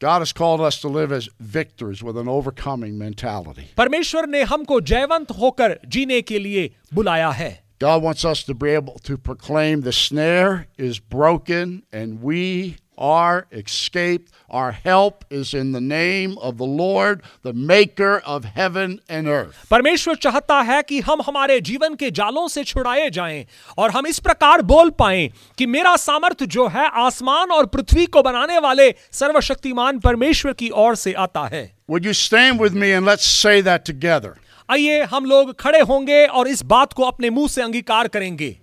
God 0.00 0.20
has 0.20 0.32
called 0.32 0.60
us 0.60 0.80
to 0.80 0.88
live 0.88 1.12
as 1.12 1.28
victors 1.40 2.02
with 2.02 2.18
an 2.18 2.28
overcoming 2.28 2.98
mentality. 2.98 3.66
परमेश्वर 3.76 4.26
ने 4.26 4.42
हमको 4.42 4.80
जयवंत 4.80 5.30
होकर 5.30 5.78
जीने 5.86 6.20
के 6.22 6.38
लिए 6.38 6.70
बुलाया 6.94 7.30
है 7.30 7.52
God 7.80 8.02
wants 8.02 8.24
us 8.24 8.42
to 8.44 8.54
be 8.54 8.70
able 8.70 8.98
to 9.04 9.16
proclaim 9.16 9.80
the 9.82 9.92
snare 9.92 10.66
is 10.78 10.98
broken 10.98 11.82
and 11.92 12.22
we 12.22 12.76
are 12.99 13.47
escaped. 13.51 14.31
Our 14.51 14.71
help 14.71 15.23
is 15.31 15.53
in 15.53 15.71
the 15.71 15.81
name 15.81 16.37
of 16.39 16.57
the 16.57 16.65
Lord, 16.65 17.21
the 17.43 17.53
maker 17.53 18.21
of 18.25 18.45
heaven 18.57 18.99
and 19.09 19.27
earth. 19.27 19.55
परमेश्वर 19.71 20.15
चाहता 20.15 20.59
है 20.61 20.81
कि 20.83 20.99
हम 20.99 21.21
हमारे 21.21 21.59
जीवन 21.61 21.95
के 21.95 22.11
जालों 22.11 22.47
से 22.47 22.63
छुड़ाए 22.63 23.09
जाएँ 23.09 23.45
और 23.77 23.91
हम 23.91 24.07
इस 24.07 24.19
प्रकार 24.19 24.61
बोल 24.71 24.89
पाएँ 24.99 25.29
कि 25.57 25.65
मेरा 25.65 25.95
सामर्थ 25.95 26.43
जो 26.43 26.67
है 26.67 26.89
आसमान 27.05 27.51
और 27.51 27.65
पृथ्वी 27.65 28.05
को 28.05 28.23
बनाने 28.23 28.59
वाले 28.59 28.91
सर्वशक्तिमान 29.11 29.99
परमेश्वर 29.99 30.53
की 30.53 30.69
ओर 30.69 30.95
से 30.95 31.13
आता 31.13 31.47
है 31.53 31.67
Would 31.89 32.05
you 32.05 32.13
stand 32.13 32.59
with 32.59 32.73
me 32.75 32.91
and 32.91 33.05
let's 33.05 33.27
say 33.43 33.61
that 33.61 33.85
together? 33.91 34.33
आइए 34.69 35.03
हम 35.11 35.25
लोग 35.25 35.53
खड़े 35.59 35.79
होंगे 35.79 36.25
और 36.25 36.47
इस 36.47 36.63
बात 36.63 36.93
को 36.93 37.03
अपने 37.03 37.29
मुँह 37.29 37.47
से 37.47 37.61
अंगीकार 37.61 38.07
करेंगे 38.07 38.55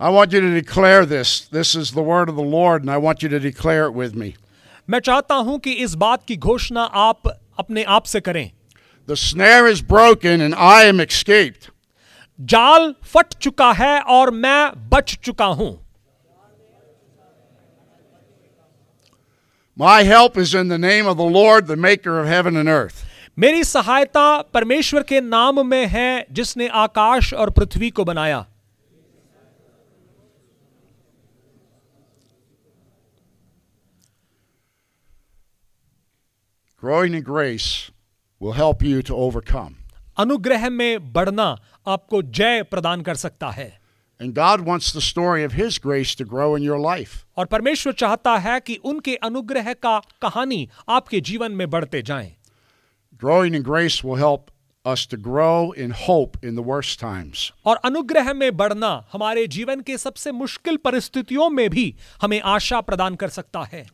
I 0.00 0.10
want 0.10 0.32
you 0.32 0.40
to 0.40 0.50
declare 0.50 1.06
this. 1.06 1.48
This 1.48 1.74
is 1.74 1.92
the 1.92 2.02
word 2.02 2.28
of 2.28 2.36
the 2.36 2.42
Lord, 2.42 2.82
and 2.82 2.90
I 2.90 2.98
want 2.98 3.22
you 3.22 3.28
to 3.30 3.40
declare 3.40 3.86
it 3.86 3.94
with 3.94 4.14
me. 4.14 4.34
मैं 4.90 5.00
चाहता 5.00 5.34
हूं 5.34 5.58
कि 5.58 5.72
इस 5.84 5.94
बात 5.94 6.24
की 6.28 6.36
घोषणा 6.36 6.82
आप 7.04 7.28
अपने 7.58 7.84
आप 7.84 8.04
से 8.04 8.20
करें 8.20 8.50
The 9.08 9.16
snare 9.16 9.66
is 9.66 9.80
broken, 9.80 10.40
and 10.40 10.54
I 10.54 10.84
am 10.84 11.00
escaped. 11.00 11.70
जाल 12.38 12.94
फट 13.12 13.34
चुका 13.42 13.70
है 13.72 14.00
और 14.00 14.30
मैं 14.30 14.88
बच 14.90 15.16
चुका 15.24 15.44
हूं 15.60 15.74
My 19.78 20.02
help 20.04 20.36
is 20.38 20.54
in 20.54 20.68
the 20.68 20.78
name 20.78 21.06
of 21.06 21.16
the 21.16 21.30
Lord, 21.32 21.66
the 21.66 21.76
maker 21.76 22.18
of 22.18 22.26
heaven 22.26 22.56
and 22.56 22.68
earth. 22.68 23.04
मेरी 23.38 23.64
सहायता 23.64 24.40
परमेश्वर 24.54 25.02
के 25.02 25.20
नाम 25.20 25.66
में 25.66 25.86
है 25.86 26.26
जिसने 26.32 26.68
आकाश 26.82 27.32
और 27.34 27.50
पृथ्वी 27.50 27.90
को 27.90 28.04
बनाया 28.04 28.44
Growing 36.83 37.13
in 37.13 37.21
grace 37.21 37.91
will 38.41 38.53
help 38.53 38.81
you 38.81 39.01
to 39.03 39.15
overcome. 39.15 39.75
अनुग्रह 40.17 40.69
में 40.69 41.11
बढ़ना 41.13 41.45
आपको 41.87 42.21
जय 42.21 42.63
प्रदान 42.63 43.01
कर 43.01 43.15
सकता 43.15 43.49
है 43.51 43.71
And 44.19 44.33
God 44.35 44.61
wants 44.61 44.91
the 44.93 45.01
story 45.01 45.43
of 45.43 45.53
His 45.53 45.77
grace 45.77 46.15
to 46.15 46.25
grow 46.25 46.55
in 46.55 46.63
your 46.63 46.79
life. 46.79 47.13
और 47.37 47.45
परमेश्वर 47.45 47.93
चाहता 47.93 48.35
है 48.37 48.59
कि 48.59 48.75
उनके 48.75 49.15
अनुग्रह 49.15 49.73
का 49.73 49.97
कहानी 50.21 50.67
आपके 50.89 51.21
जीवन 51.21 51.51
में 51.51 51.69
बढ़ते 51.69 52.01
जाएँ 52.01 52.35
Growing 53.21 53.53
in 53.53 53.63
grace 53.69 54.03
will 54.03 54.19
help 54.23 54.51
us 54.85 55.05
to 55.05 55.17
grow 55.29 55.71
in 55.85 55.91
hope 56.07 56.37
in 56.43 56.55
the 56.55 56.67
worst 56.71 56.99
times. 56.99 57.51
और 57.65 57.75
अनुग्रह 57.85 58.33
में 58.33 58.57
बढ़ना 58.57 58.93
हमारे 59.13 59.47
जीवन 59.47 59.81
के 59.81 59.97
सबसे 59.97 60.31
मुश्किल 60.31 60.77
परिस्थितियों 60.77 61.49
में 61.49 61.69
भी 61.69 61.93
हमें 62.21 62.41
आशा 62.41 62.81
प्रदान 62.81 63.15
कर 63.15 63.29
सकता 63.29 63.63
है 63.63 63.87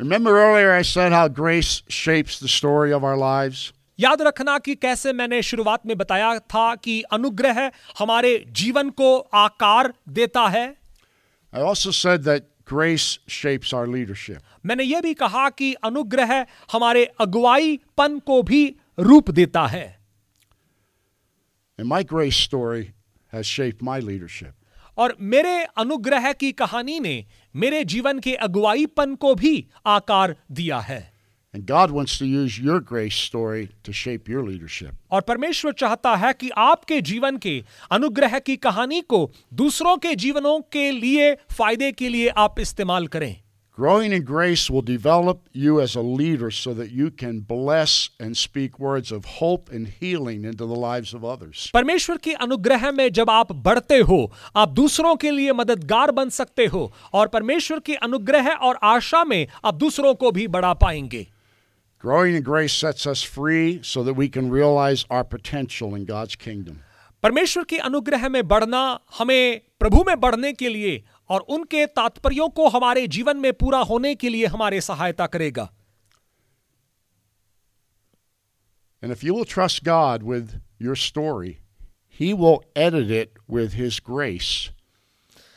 Remember 0.00 0.36
earlier 0.38 0.72
I 0.72 0.82
said 0.82 1.12
how 1.12 1.28
grace 1.28 1.82
shapes 1.88 2.38
the 2.38 2.48
story 2.48 2.92
of 2.92 3.02
our 3.02 3.16
lives? 3.16 3.72
याद 4.00 4.22
रखना 4.22 4.58
कि 4.58 4.74
कैसे 4.74 5.12
मैंने 5.12 5.42
शुरुआत 5.42 5.86
में 5.86 5.96
बताया 5.98 6.38
था 6.38 6.74
कि 6.74 7.00
अनुग्रह 7.12 7.70
हमारे 7.98 8.32
जीवन 8.52 8.90
को 8.90 9.16
आकार 9.34 9.92
देता 10.08 10.46
है 10.48 10.66
I 11.52 11.60
also 11.60 11.90
said 11.90 12.24
that 12.24 12.44
grace 12.66 13.18
shapes 13.26 13.72
our 13.72 13.86
leadership. 13.86 14.42
मैंने 14.66 14.84
यह 14.84 15.00
भी 15.00 15.14
कहा 15.14 15.48
कि 15.50 15.72
अनुग्रह 15.84 16.34
हमारे 16.72 17.04
अगुवाईपन 17.20 18.18
को 18.26 18.42
भी 18.42 18.62
रूप 18.98 19.30
देता 19.30 19.66
है 19.66 19.86
And 21.78 21.88
my 21.88 22.02
grace 22.02 22.36
story 22.36 22.92
has 23.32 23.46
shaped 23.46 23.82
my 23.82 23.98
leadership. 24.00 24.54
और 24.97 25.15
मेरे 25.21 25.63
अनुग्रह 25.77 26.31
की 26.33 26.51
कहानी 26.51 26.99
ने 26.99 27.23
मेरे 27.55 27.83
जीवन 27.83 28.19
के 28.19 28.35
अगुवाईपन 28.35 29.15
को 29.15 29.35
भी 29.35 29.65
आकार 29.87 30.35
दिया 30.51 30.79
है 30.79 31.11
And 31.53 31.65
God 31.65 31.91
wants 31.91 32.17
to 32.17 32.25
use 32.25 32.57
your 32.59 32.79
grace 32.79 33.15
story 33.19 33.63
to 33.83 33.93
shape 33.93 34.29
your 34.29 34.43
leadership. 34.43 34.91
और 35.11 35.21
परमेश्वर 35.21 35.73
चाहता 35.73 36.15
है 36.15 36.31
कि 36.33 36.49
आपके 36.57 37.01
जीवन 37.01 37.37
के 37.37 37.63
अनुग्रह 37.91 38.39
की 38.39 38.55
कहानी 38.57 39.01
को 39.01 39.19
दूसरों 39.53 39.97
के 39.97 40.15
जीवनों 40.15 40.59
के 40.71 40.89
लिए 40.91 41.33
फ़ायदे 41.51 41.91
के 41.91 42.09
लिए 42.09 42.27
आप 42.37 42.59
इस्तेमाल 42.59 43.07
करें 43.07 43.35
Growing 43.80 44.10
in 44.10 44.22
grace 44.24 44.70
will 44.70 44.80
develop 44.80 45.50
you 45.52 45.82
as 45.82 45.94
a 45.94 46.00
leader 46.00 46.50
so 46.50 46.72
that 46.72 46.92
you 46.92 47.10
can 47.10 47.40
bless 47.40 48.08
and 48.18 48.34
speak 48.34 48.78
words 48.78 49.12
of 49.12 49.26
hope 49.40 49.68
and 49.70 49.86
healing 49.86 50.46
into 50.46 50.64
the 50.64 50.78
lives 50.84 51.12
of 51.12 51.26
others. 51.26 51.70
परमेश्वर 51.74 52.16
की 52.16 52.32
अनुग्रह 52.32 52.90
में 52.92 53.12
जब 53.12 53.30
आप 53.30 53.52
बढ़ते 53.52 53.98
हो 54.10 54.32
आप 54.56 54.68
दूसरों 54.68 55.14
के 55.16 55.30
लिए 55.30 55.52
मददगार 55.52 56.10
बन 56.10 56.30
सकते 56.30 56.66
हो 56.66 56.92
और 57.12 57.28
परमेश्वर 57.28 57.78
की 57.78 57.94
अनुग्रह 58.08 58.48
और 58.48 58.78
आशा 58.82 59.24
में 59.24 59.46
आप 59.64 59.74
दूसरों 59.74 60.14
को 60.14 60.32
भी 60.32 60.48
बढ़ा 60.48 60.72
पाएंगे 60.74 61.26
Growing 62.04 62.34
in 62.34 62.42
grace 62.42 62.72
sets 62.72 63.06
us 63.06 63.22
free 63.22 63.80
so 63.82 64.02
that 64.04 64.14
we 64.14 64.28
can 64.28 64.50
realize 64.50 65.04
our 65.10 65.24
potential 65.24 65.94
in 65.94 66.04
God's 66.04 66.36
kingdom. 66.36 66.82
परमेश्वर 67.22 67.64
की 67.64 67.76
अनुग्रह 67.76 68.28
में 68.28 68.48
बढ़ना 68.48 68.82
हमें 69.18 69.60
प्रभु 69.80 70.04
में 70.06 70.20
बढ़ने 70.20 70.52
के 70.52 70.68
लिए 70.68 71.02
और 71.31 71.41
उनके 71.55 71.85
तात्पर्यों 71.97 72.47
को 72.55 72.67
हमारे 72.69 73.07
जीवन 73.15 73.37
में 73.37 73.51
पूरा 73.53 73.79
होने 73.91 74.13
के 74.15 74.29
लिए 74.29 74.45
हमारे 74.55 74.81
सहायता 74.81 75.27
करेगा 75.35 75.69
And 79.03 79.11
if 79.11 79.23
you 79.23 79.33
will 79.33 79.45
trust 79.45 79.83
God 79.83 80.21
with 80.21 80.51
your 80.77 80.95
story, 80.95 81.61
He 82.07 82.33
will 82.41 82.59
edit 82.75 83.09
it 83.09 83.39
with 83.47 83.73
His 83.73 83.99
grace. 83.99 84.69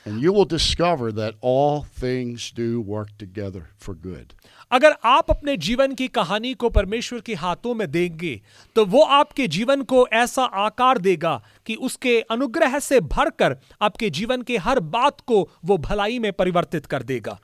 And 0.07 0.22
you 0.22 0.33
will 0.33 0.47
discover 0.47 1.11
that 1.12 1.35
all 1.41 1.83
things 1.83 2.51
do 2.51 2.81
work 2.81 3.11
together 3.18 3.68
for 3.77 3.95
good. 3.95 4.35
अगर 4.70 4.94
आप 5.04 5.30
अपने 5.30 5.56
जीवन 5.56 5.94
की 5.94 6.08
कहानी 6.08 6.52
को 6.54 6.70
परमेश्वर 6.70 7.20
के 7.20 7.34
हाथों 7.34 7.74
में 7.74 7.90
देंगे 7.90 8.40
तो 8.76 8.84
वो 8.84 9.02
आपके 9.12 9.48
जीवन 9.48 9.82
को 9.82 10.06
ऐसा 10.12 10.44
आकार 10.64 10.98
देगा 10.98 11.40
कि 11.66 11.74
उसके 11.88 12.20
अनुग्रह 12.30 12.78
से 12.78 13.00
भरकर 13.00 13.56
आपके 13.82 14.10
जीवन 14.10 14.42
के 14.42 14.56
हर 14.56 14.80
बात 14.96 15.20
को 15.20 15.48
वो 15.64 15.78
भलाई 15.78 16.18
में 16.18 16.32
परिवर्तित 16.32 16.86
कर 16.86 17.02
देगा 17.02 17.38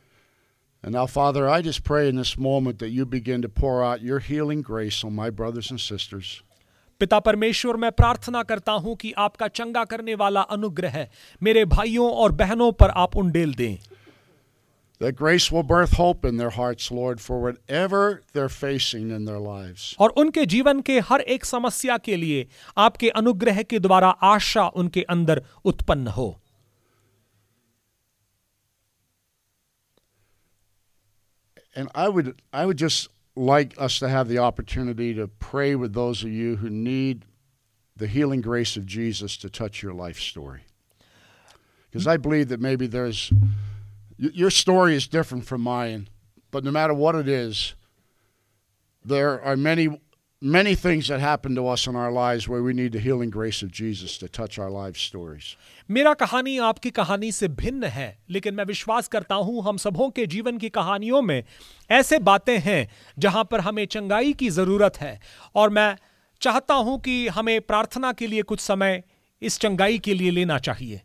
And 0.84 0.94
now, 0.94 1.06
Father, 1.06 1.46
I 1.46 1.60
just 1.60 1.84
pray 1.84 2.08
in 2.08 2.16
this 2.16 2.38
moment 2.38 2.78
that 2.78 2.88
you 2.88 3.04
begin 3.06 3.42
to 3.42 3.48
pour 3.50 3.84
out 3.84 4.00
your 4.00 4.18
healing 4.18 4.62
grace 4.62 5.04
on 5.04 5.14
my 5.14 5.28
brothers 5.30 5.70
and 5.70 5.80
sisters. 5.80 6.30
पिता 7.00 7.18
परमेश्वर 7.20 7.76
मैं 7.76 7.90
प्रार्थना 7.92 8.42
करता 8.42 8.72
हूँ 8.72 8.94
कि 8.96 9.12
आपका 9.18 9.48
चंगा 9.48 9.84
करने 9.84 10.14
वाला 10.14 10.40
अनुग्रह 10.56 11.06
मेरे 11.42 11.64
भाइयों 11.64 12.10
और 12.12 12.32
बहनों 12.32 12.70
पर 12.72 12.90
आप 12.96 13.16
उंडेल 13.16 13.54
दें 13.54 13.78
That 14.99 15.17
grace 15.17 15.51
will 15.51 15.63
birth 15.63 15.93
hope 15.93 16.23
in 16.23 16.37
their 16.37 16.51
hearts, 16.51 16.89
Lord, 16.89 17.19
for 17.19 17.41
whatever 17.41 18.21
they're 18.31 18.47
facing 18.47 19.11
in 19.11 19.25
their 19.25 19.39
lives. 19.39 19.93
और 19.99 20.09
उनके 20.17 20.45
जीवन 20.53 20.79
के 20.89 20.99
हर 21.09 21.21
एक 21.21 21.45
समस्या 21.45 21.97
के 22.05 22.15
लिए 22.17 22.47
आपके 22.77 23.09
अनुग्रह 23.21 23.61
के 23.63 23.79
द्वारा 23.79 24.09
आशा 24.33 24.67
उनके 24.83 25.01
अंदर 25.15 25.43
उत्पन्न 25.65 26.07
हो 26.17 26.29
And 31.75 31.89
I 31.93 32.07
would, 32.09 32.41
I 32.53 32.65
would 32.65 32.77
just 32.77 33.09
like 33.35 33.73
us 33.77 33.99
to 33.99 34.07
have 34.07 34.29
the 34.29 34.37
opportunity 34.37 35.13
to 35.13 35.27
pray 35.27 35.75
with 35.75 35.93
those 35.93 36.23
of 36.23 36.29
you 36.29 36.55
who 36.57 36.69
need 36.69 37.25
the 37.97 38.07
healing 38.07 38.41
grace 38.41 38.77
of 38.77 38.85
Jesus 38.85 39.35
to 39.37 39.49
touch 39.49 39.83
your 39.83 39.93
life 39.93 40.19
story. 40.19 40.61
Because 41.89 42.07
I 42.07 42.17
believe 42.17 42.47
that 42.49 42.61
maybe 42.61 42.87
there's, 42.87 43.29
y- 43.31 43.37
your 44.19 44.49
story 44.49 44.95
is 44.95 45.07
different 45.07 45.45
from 45.45 45.61
mine, 45.61 46.07
but 46.51 46.63
no 46.63 46.71
matter 46.71 46.93
what 46.93 47.15
it 47.15 47.27
is, 47.27 47.73
there 49.05 49.41
are 49.41 49.55
many, 49.55 49.87
many 50.41 50.75
things 50.75 51.07
that 51.07 51.19
happen 51.19 51.55
to 51.55 51.67
us 51.67 51.85
in 51.87 51.95
our 51.95 52.11
lives 52.11 52.47
where 52.47 52.63
we 52.63 52.73
need 52.73 52.91
the 52.93 52.99
healing 52.99 53.29
grace 53.29 53.61
of 53.61 53.71
Jesus 53.71 54.17
to 54.17 54.27
touch 54.27 54.57
our 54.57 54.69
life 54.69 54.97
stories. 54.97 55.55
मेरा 55.89 56.13
कहानी 56.13 56.57
आपकी 56.69 56.91
कहानी 56.91 57.31
से 57.31 57.47
भिन्न 57.47 57.83
है 57.83 58.07
लेकिन 58.29 58.53
मैं 58.55 58.65
विश्वास 58.65 59.07
करता 59.07 59.35
हूं 59.35 59.63
हम 59.63 59.77
सबों 59.77 60.09
के 60.09 60.25
जीवन 60.27 60.57
की 60.57 60.69
कहानियों 60.69 61.21
में 61.21 61.43
ऐसे 61.91 62.19
बातें 62.19 62.57
हैं 62.59 62.87
जहां 63.19 63.43
पर 63.43 63.59
हमें 63.67 63.85
चंगाई 63.85 64.33
की 64.33 64.49
जरूरत 64.49 64.97
है 65.01 65.19
और 65.55 65.69
मैं 65.69 65.95
चाहता 66.41 66.73
हूं 66.73 66.97
कि 66.97 67.27
हमें 67.27 67.59
प्रार्थना 67.61 68.11
के 68.13 68.27
लिए 68.27 68.41
कुछ 68.41 68.59
समय 68.59 69.03
इस 69.41 69.59
चंगाई 69.59 69.99
के 69.99 70.13
लिए 70.13 70.31
लेना 70.31 70.57
चाहिए 70.59 71.01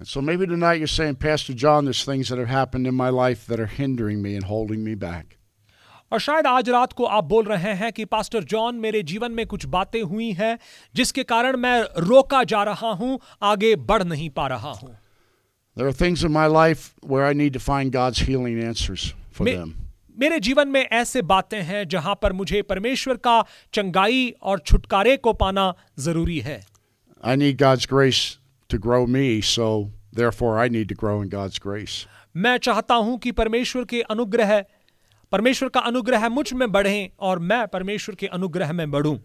And 0.00 0.08
so 0.08 0.20
maybe 0.20 0.46
tonight 0.46 0.78
you're 0.80 0.88
saying, 0.88 1.16
Pastor 1.16 1.54
John, 1.54 1.84
there's 1.84 2.04
things 2.04 2.28
that 2.28 2.38
have 2.38 2.48
happened 2.48 2.86
in 2.88 2.94
my 2.94 3.08
life 3.08 3.46
that 3.46 3.60
are 3.60 3.66
hindering 3.66 4.20
me 4.22 4.34
and 4.34 4.44
holding 4.44 4.82
me 4.84 4.94
back. 4.94 5.38
और 6.12 6.20
शायद 6.20 6.46
आज 6.46 6.68
रात 6.70 6.92
को 6.92 7.04
आप 7.18 7.24
बोल 7.24 7.44
रहे 7.44 7.72
हैं 7.74 7.92
कि 7.92 8.04
पास्टर 8.04 8.44
जॉन 8.44 8.74
मेरे 8.80 9.02
जीवन 9.10 9.32
में 9.32 9.46
कुछ 9.46 9.64
बातें 9.74 10.00
हुई 10.02 10.30
हैं 10.40 10.58
जिसके 10.94 11.22
कारण 11.24 11.56
मैं 11.56 11.80
रोका 12.08 12.42
जा 12.52 12.62
रहा 12.64 12.90
हूं 13.02 13.16
आगे 13.50 13.74
बढ़ 13.90 14.02
नहीं 14.02 14.28
पा 14.30 14.46
रहा 14.46 14.72
हूं 14.80 14.88
There 15.76 15.88
are 15.88 15.96
things 16.00 16.22
in 16.22 16.32
my 16.32 16.46
life 16.54 16.82
where 17.12 17.24
I 17.26 17.32
need 17.32 17.54
to 17.54 17.60
find 17.68 17.92
God's 17.92 18.18
healing 18.28 18.58
answers 18.64 19.06
for 19.30 19.44
may- 19.44 19.56
them. 19.56 19.72
मेरे 20.18 20.40
जीवन 20.40 20.68
में 20.68 20.80
ऐसे 20.82 21.22
बातें 21.32 21.60
हैं 21.62 21.86
जहां 21.88 22.14
पर 22.22 22.32
मुझे 22.32 22.62
परमेश्वर 22.62 23.16
का 23.26 23.40
चंगाई 23.74 24.28
और 24.42 24.58
छुटकारे 24.58 25.16
को 25.16 25.32
पाना 25.44 25.72
जरूरी 25.98 26.38
है 26.40 26.60
I 27.24 27.36
need 27.36 27.58
God's 27.62 27.86
grace 27.94 28.22
to 28.69 28.77
grow 28.77 29.05
me, 29.07 29.41
so 29.41 29.91
therefore 30.13 30.57
I 30.59 30.67
need 30.67 30.89
to 30.89 30.95
grow 30.95 31.21
in 31.21 31.29
God's 31.29 31.59
grace. 31.59 32.05
मैं 32.35 32.57
चाहता 32.57 32.95
हूँ 32.95 33.17
कि 33.19 33.31
परमेश्वर 33.31 33.85
के 33.85 34.01
अनुग्रह 34.01 34.63
परमेश्वर 35.31 35.69
का 35.69 35.79
अनुग्रह 35.79 36.29
मुझमें 36.29 36.71
बढ़े 36.71 37.11
और 37.19 37.39
मैं 37.39 37.67
परमेश्वर 37.67 38.15
के 38.15 38.27
अनुग्रह 38.27 38.73
में 38.73 38.91
बढ़ूं 38.91 39.17